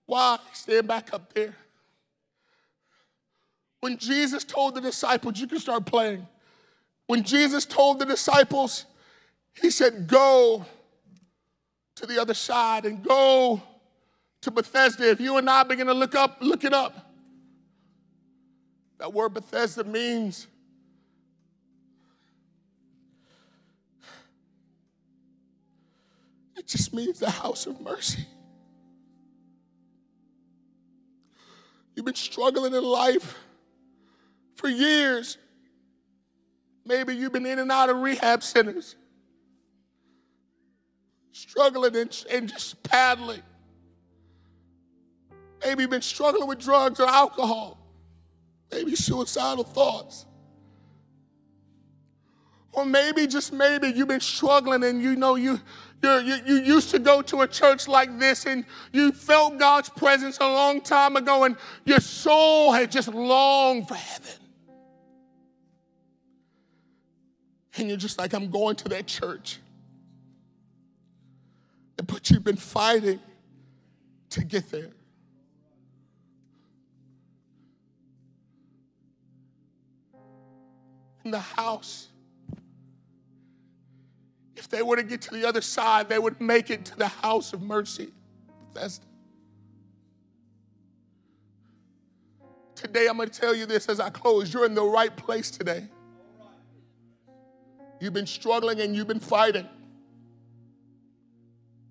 Why? 0.07 0.39
Stand 0.53 0.89
back 0.89 1.13
up 1.13 1.33
there. 1.35 1.55
When 3.81 3.99
Jesus 3.99 4.45
told 4.45 4.75
the 4.75 4.81
disciples, 4.81 5.39
you 5.39 5.47
can 5.47 5.59
start 5.59 5.85
playing. 5.85 6.27
When 7.07 7.23
Jesus 7.23 7.65
told 7.65 7.99
the 7.99 8.07
disciples, 8.07 8.87
he 9.61 9.71
said, 9.71 10.07
Go 10.07 10.65
to 11.97 12.07
the 12.07 12.21
other 12.21 12.35
side 12.35 12.85
and 12.85 13.03
go 13.03 13.63
to 14.43 14.51
Bethesda. 14.51 15.11
If 15.11 15.21
you 15.21 15.37
and 15.37 15.49
I 15.49 15.63
begin 15.63 15.87
to 15.87 15.95
look 15.95 16.15
up, 16.15 16.39
look 16.41 16.65
it 16.65 16.73
up. 16.73 17.15
That 18.99 19.13
word 19.13 19.35
Bethesda 19.35 19.85
means 19.85 20.47
it 26.57 26.67
just 26.67 26.95
means 26.95 27.19
the 27.19 27.31
house 27.31 27.67
of 27.67 27.81
mercy. 27.81 28.27
You've 31.97 32.05
been 32.05 32.15
struggling 32.15 32.75
in 32.75 32.85
life 32.85 33.37
for 34.55 34.69
years. 34.69 35.39
Maybe 36.85 37.17
you've 37.17 37.33
been 37.33 37.47
in 37.47 37.59
and 37.59 37.73
out 37.73 37.89
of 37.89 37.97
rehab 37.97 38.43
centers, 38.43 38.95
struggling 41.33 41.97
and, 41.97 42.25
and 42.31 42.49
just 42.49 42.83
paddling. 42.83 43.43
Maybe 45.65 45.83
you've 45.83 45.91
been 45.91 46.03
struggling 46.03 46.47
with 46.47 46.61
drugs 46.61 47.01
or 47.01 47.09
alcohol, 47.09 47.79
maybe 48.71 48.95
suicidal 48.95 49.65
thoughts. 49.65 50.27
Or 52.73 52.85
maybe, 52.85 53.27
just 53.27 53.55
maybe, 53.55 53.89
you've 53.89 54.07
been 54.07 54.21
struggling 54.21 54.85
and 54.85 55.01
you 55.01 55.17
know 55.17 55.35
you, 55.35 55.59
you 56.03 56.39
you 56.47 56.55
used 56.57 56.91
to 56.91 56.99
go 56.99 57.23
to 57.23 57.43
a 57.43 57.49
church 57.49 57.89
like 57.89 58.19
this 58.19 58.47
and 58.47 58.65
you 58.93 59.13
felt 59.13 59.59
God's 59.59 59.89
presence 59.89 60.39
a 60.41 60.47
long 60.47 60.81
time 60.81 61.17
ago 61.17 61.45
and 61.45 61.57
your 61.85 62.01
soul 62.01 62.73
had 62.73 62.93
just 62.93 63.09
longed 63.09 63.89
for 63.89 63.95
heaven. 63.95 64.47
and 67.79 67.89
you're 67.89 67.97
just 67.97 68.19
like, 68.19 68.33
I'm 68.33 68.51
going 68.51 68.77
to 68.77 68.89
that 68.91 69.07
church. 69.07 69.59
But 72.07 72.31
you've 72.31 72.45
been 72.45 72.57
fighting 72.57 73.21
to 74.31 74.45
get 74.45 74.71
there. 74.71 74.91
In 81.25 81.31
the 81.31 81.41
house, 81.41 82.09
if 84.67 84.71
they 84.71 84.83
were 84.83 84.97
to 84.97 85.05
get 85.05 85.23
to 85.23 85.31
the 85.31 85.47
other 85.47 85.61
side, 85.61 86.09
they 86.09 86.19
would 86.19 86.41
make 86.41 86.71
it 86.71 86.85
to 86.87 86.97
the 86.97 87.07
house 87.07 87.53
of 87.53 87.63
mercy. 87.63 88.09
Bethesda. 88.75 89.07
Today, 92.75 93.07
I'm 93.07 93.17
going 93.17 93.31
to 93.31 93.41
tell 93.41 93.55
you 93.55 93.65
this 93.65 93.89
as 93.89 94.01
I 94.01 94.11
close. 94.11 94.53
You're 94.53 94.67
in 94.67 94.75
the 94.75 94.83
right 94.83 95.17
place 95.17 95.53
today. 95.53 95.85
You've 98.01 98.13
been 98.13 98.27
struggling 98.27 98.81
and 98.81 98.97
you've 98.97 99.07
been 99.07 99.21
fighting, 99.21 99.69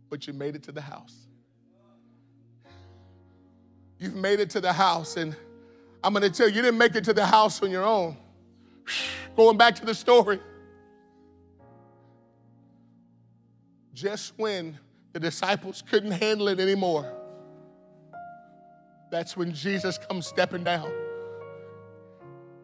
but 0.09 0.27
you 0.27 0.33
made 0.33 0.57
it 0.57 0.63
to 0.63 0.73
the 0.73 0.81
house. 0.81 1.15
You've 3.99 4.15
made 4.15 4.41
it 4.41 4.49
to 4.49 4.59
the 4.59 4.73
house, 4.73 5.15
and 5.15 5.33
I'm 6.03 6.11
going 6.11 6.29
to 6.29 6.29
tell 6.29 6.49
you, 6.49 6.55
you 6.55 6.61
didn't 6.61 6.77
make 6.77 6.93
it 6.95 7.05
to 7.05 7.13
the 7.13 7.25
house 7.25 7.63
on 7.63 7.71
your 7.71 7.85
own. 7.85 8.17
Going 9.37 9.55
back 9.55 9.75
to 9.75 9.85
the 9.85 9.95
story, 9.95 10.41
just 13.95 14.33
when 14.37 14.77
the 15.13 15.19
disciples 15.19 15.81
couldn't 15.89 16.11
handle 16.11 16.49
it 16.49 16.59
anymore, 16.59 17.11
that's 19.09 19.37
when 19.37 19.53
Jesus 19.53 19.97
comes 19.97 20.27
stepping 20.27 20.63
down 20.63 20.91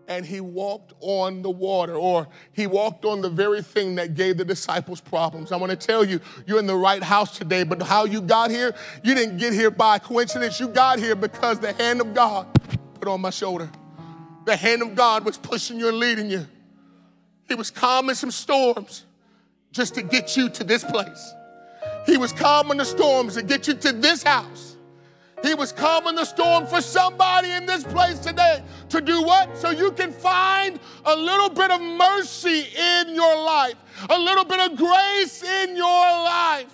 and 0.08 0.26
he 0.26 0.42
walked 0.42 0.92
on 1.00 1.42
the 1.42 1.50
water, 1.50 1.96
or 1.96 2.28
he 2.52 2.68
walked 2.68 3.06
on 3.06 3.22
the 3.22 3.30
very 3.30 3.62
thing 3.62 3.96
that 3.96 4.14
gave 4.14 4.36
the 4.36 4.44
disciples 4.44 5.00
problems. 5.00 5.54
I 5.54 5.56
want 5.56 5.70
to 5.70 5.78
tell 5.78 6.04
you, 6.04 6.20
you're 6.46 6.60
in 6.60 6.68
the 6.68 6.76
right 6.76 7.02
house 7.02 7.38
today, 7.38 7.64
but 7.64 7.82
how 7.82 8.04
you 8.04 8.20
got 8.20 8.52
here, 8.52 8.76
you 9.04 9.16
didn't 9.16 9.38
get 9.38 9.54
here 9.54 9.72
by 9.72 10.00
coincidence. 10.00 10.60
You 10.60 10.68
got 10.68 11.00
here 11.00 11.16
because 11.16 11.60
the 11.60 11.72
hand 11.72 12.02
of 12.02 12.14
God 12.14 12.46
put 12.96 13.08
on 13.08 13.22
my 13.22 13.30
shoulder. 13.30 13.72
The 14.46 14.58
hand 14.58 14.82
of 14.82 14.96
God 14.96 15.24
was 15.24 15.38
pushing 15.38 15.80
you 15.80 15.88
and 15.88 15.98
leading 15.98 16.30
you. 16.30 16.46
He 17.48 17.56
was 17.56 17.72
calming 17.72 18.16
some 18.16 18.32
storms 18.32 19.06
just 19.72 19.95
to 19.95 20.01
get 20.01 20.36
you 20.36 20.49
to 20.49 20.63
this 20.63 20.84
place. 20.84 21.34
He 22.05 22.17
was 22.17 22.32
calming 22.32 22.78
the 22.78 22.86
storms 22.86 23.36
to 23.36 23.43
get 23.43 23.67
you 23.67 23.74
to 23.74 23.91
this 23.93 24.24
house. 24.24 24.78
He 25.43 25.55
was 25.55 25.72
calming 25.72 26.15
the 26.15 26.26
storm 26.26 26.67
for 26.67 26.82
somebody 26.82 27.49
in 27.49 27.65
this 27.65 27.84
place 27.84 28.19
today 28.19 28.63
to 28.89 29.01
do 29.01 29.24
what? 29.24 29.57
So 29.57 29.72
you 29.72 29.91
can 29.91 30.11
find 30.11 30.80
a 31.03 31.15
little 31.15 31.49
bit 31.49 31.72
of 31.72 31.82
mercy 31.82 32.65
in 32.78 33.15
your 33.15 33.43
life, 33.43 33.76
a 34.09 34.19
little 34.19 34.45
bit 34.45 34.59
of 34.59 34.78
grace 34.78 35.43
in 35.43 35.76
your 35.76 35.86
life. 35.86 36.72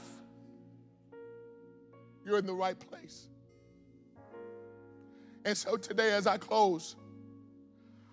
You're 2.25 2.39
in 2.39 2.45
the 2.45 2.53
right 2.53 2.77
place. 2.77 3.27
And 5.45 5.57
so 5.57 5.77
today, 5.77 6.11
as 6.11 6.27
I 6.27 6.37
close, 6.37 6.97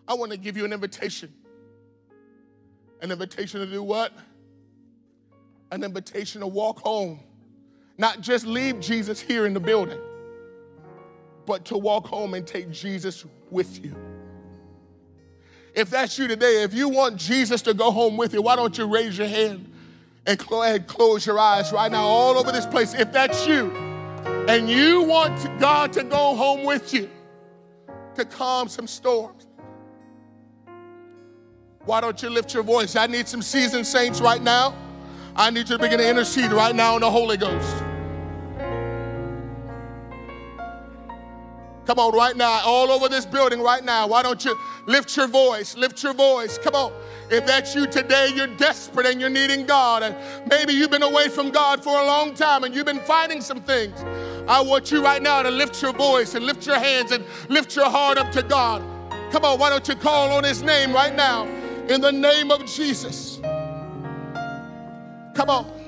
I 0.06 0.14
want 0.14 0.30
to 0.30 0.38
give 0.38 0.56
you 0.56 0.64
an 0.64 0.72
invitation. 0.72 1.32
An 3.02 3.10
invitation 3.10 3.58
to 3.58 3.66
do 3.66 3.82
what? 3.82 4.12
An 5.74 5.82
invitation 5.82 6.40
to 6.40 6.46
walk 6.46 6.78
home. 6.78 7.20
Not 7.98 8.20
just 8.20 8.46
leave 8.46 8.80
Jesus 8.80 9.20
here 9.20 9.46
in 9.46 9.54
the 9.54 9.60
building 9.60 9.98
but 11.46 11.64
to 11.66 11.78
walk 11.78 12.06
home 12.06 12.34
and 12.34 12.46
take 12.46 12.70
Jesus 12.70 13.24
with 13.50 13.84
you. 13.84 13.94
If 15.74 15.90
that's 15.90 16.18
you 16.18 16.28
today, 16.28 16.62
if 16.62 16.72
you 16.72 16.88
want 16.88 17.16
Jesus 17.16 17.62
to 17.62 17.74
go 17.74 17.90
home 17.90 18.16
with 18.16 18.32
you, 18.32 18.42
why 18.42 18.56
don't 18.56 18.76
you 18.78 18.86
raise 18.86 19.18
your 19.18 19.26
hand 19.26 19.70
and 20.26 20.38
close 20.86 21.26
your 21.26 21.38
eyes 21.38 21.72
right 21.72 21.90
now 21.90 22.04
all 22.04 22.38
over 22.38 22.52
this 22.52 22.66
place? 22.66 22.94
If 22.94 23.12
that's 23.12 23.46
you 23.46 23.70
and 24.48 24.70
you 24.70 25.02
want 25.02 25.58
God 25.58 25.92
to 25.94 26.04
go 26.04 26.36
home 26.36 26.64
with 26.64 26.94
you 26.94 27.10
to 28.14 28.24
calm 28.24 28.68
some 28.68 28.86
storms, 28.86 29.46
why 31.84 32.00
don't 32.00 32.22
you 32.22 32.30
lift 32.30 32.54
your 32.54 32.62
voice? 32.62 32.96
I 32.96 33.06
need 33.06 33.28
some 33.28 33.42
seasoned 33.42 33.86
saints 33.86 34.20
right 34.20 34.40
now. 34.40 34.74
I 35.36 35.50
need 35.50 35.68
you 35.68 35.76
to 35.76 35.78
begin 35.78 35.98
to 35.98 36.08
intercede 36.08 36.52
right 36.52 36.74
now 36.74 36.94
in 36.94 37.00
the 37.00 37.10
Holy 37.10 37.36
Ghost. 37.36 37.84
Come 41.86 41.98
on, 41.98 42.14
right 42.14 42.36
now, 42.36 42.62
all 42.64 42.90
over 42.90 43.08
this 43.08 43.26
building 43.26 43.60
right 43.60 43.84
now. 43.84 44.06
Why 44.06 44.22
don't 44.22 44.42
you 44.44 44.58
lift 44.86 45.16
your 45.16 45.26
voice? 45.26 45.76
Lift 45.76 46.02
your 46.02 46.14
voice. 46.14 46.56
Come 46.56 46.74
on. 46.74 46.92
If 47.30 47.46
that's 47.46 47.74
you 47.74 47.86
today, 47.86 48.30
you're 48.34 48.46
desperate 48.56 49.06
and 49.06 49.20
you're 49.20 49.28
needing 49.28 49.66
God. 49.66 50.02
And 50.02 50.16
maybe 50.48 50.72
you've 50.72 50.90
been 50.90 51.02
away 51.02 51.28
from 51.28 51.50
God 51.50 51.84
for 51.84 52.00
a 52.00 52.06
long 52.06 52.32
time 52.34 52.64
and 52.64 52.74
you've 52.74 52.86
been 52.86 53.00
fighting 53.00 53.42
some 53.42 53.60
things. 53.60 54.02
I 54.48 54.62
want 54.62 54.90
you 54.90 55.02
right 55.02 55.22
now 55.22 55.42
to 55.42 55.50
lift 55.50 55.82
your 55.82 55.92
voice 55.92 56.34
and 56.34 56.46
lift 56.46 56.66
your 56.66 56.78
hands 56.78 57.12
and 57.12 57.24
lift 57.48 57.76
your 57.76 57.90
heart 57.90 58.16
up 58.18 58.32
to 58.32 58.42
God. 58.42 58.82
Come 59.30 59.44
on, 59.44 59.58
why 59.58 59.68
don't 59.68 59.86
you 59.86 59.96
call 59.96 60.30
on 60.30 60.44
His 60.44 60.62
name 60.62 60.92
right 60.92 61.14
now 61.14 61.44
in 61.88 62.00
the 62.00 62.12
name 62.12 62.50
of 62.50 62.64
Jesus? 62.64 63.40
Come 65.34 65.50
on. 65.50 65.83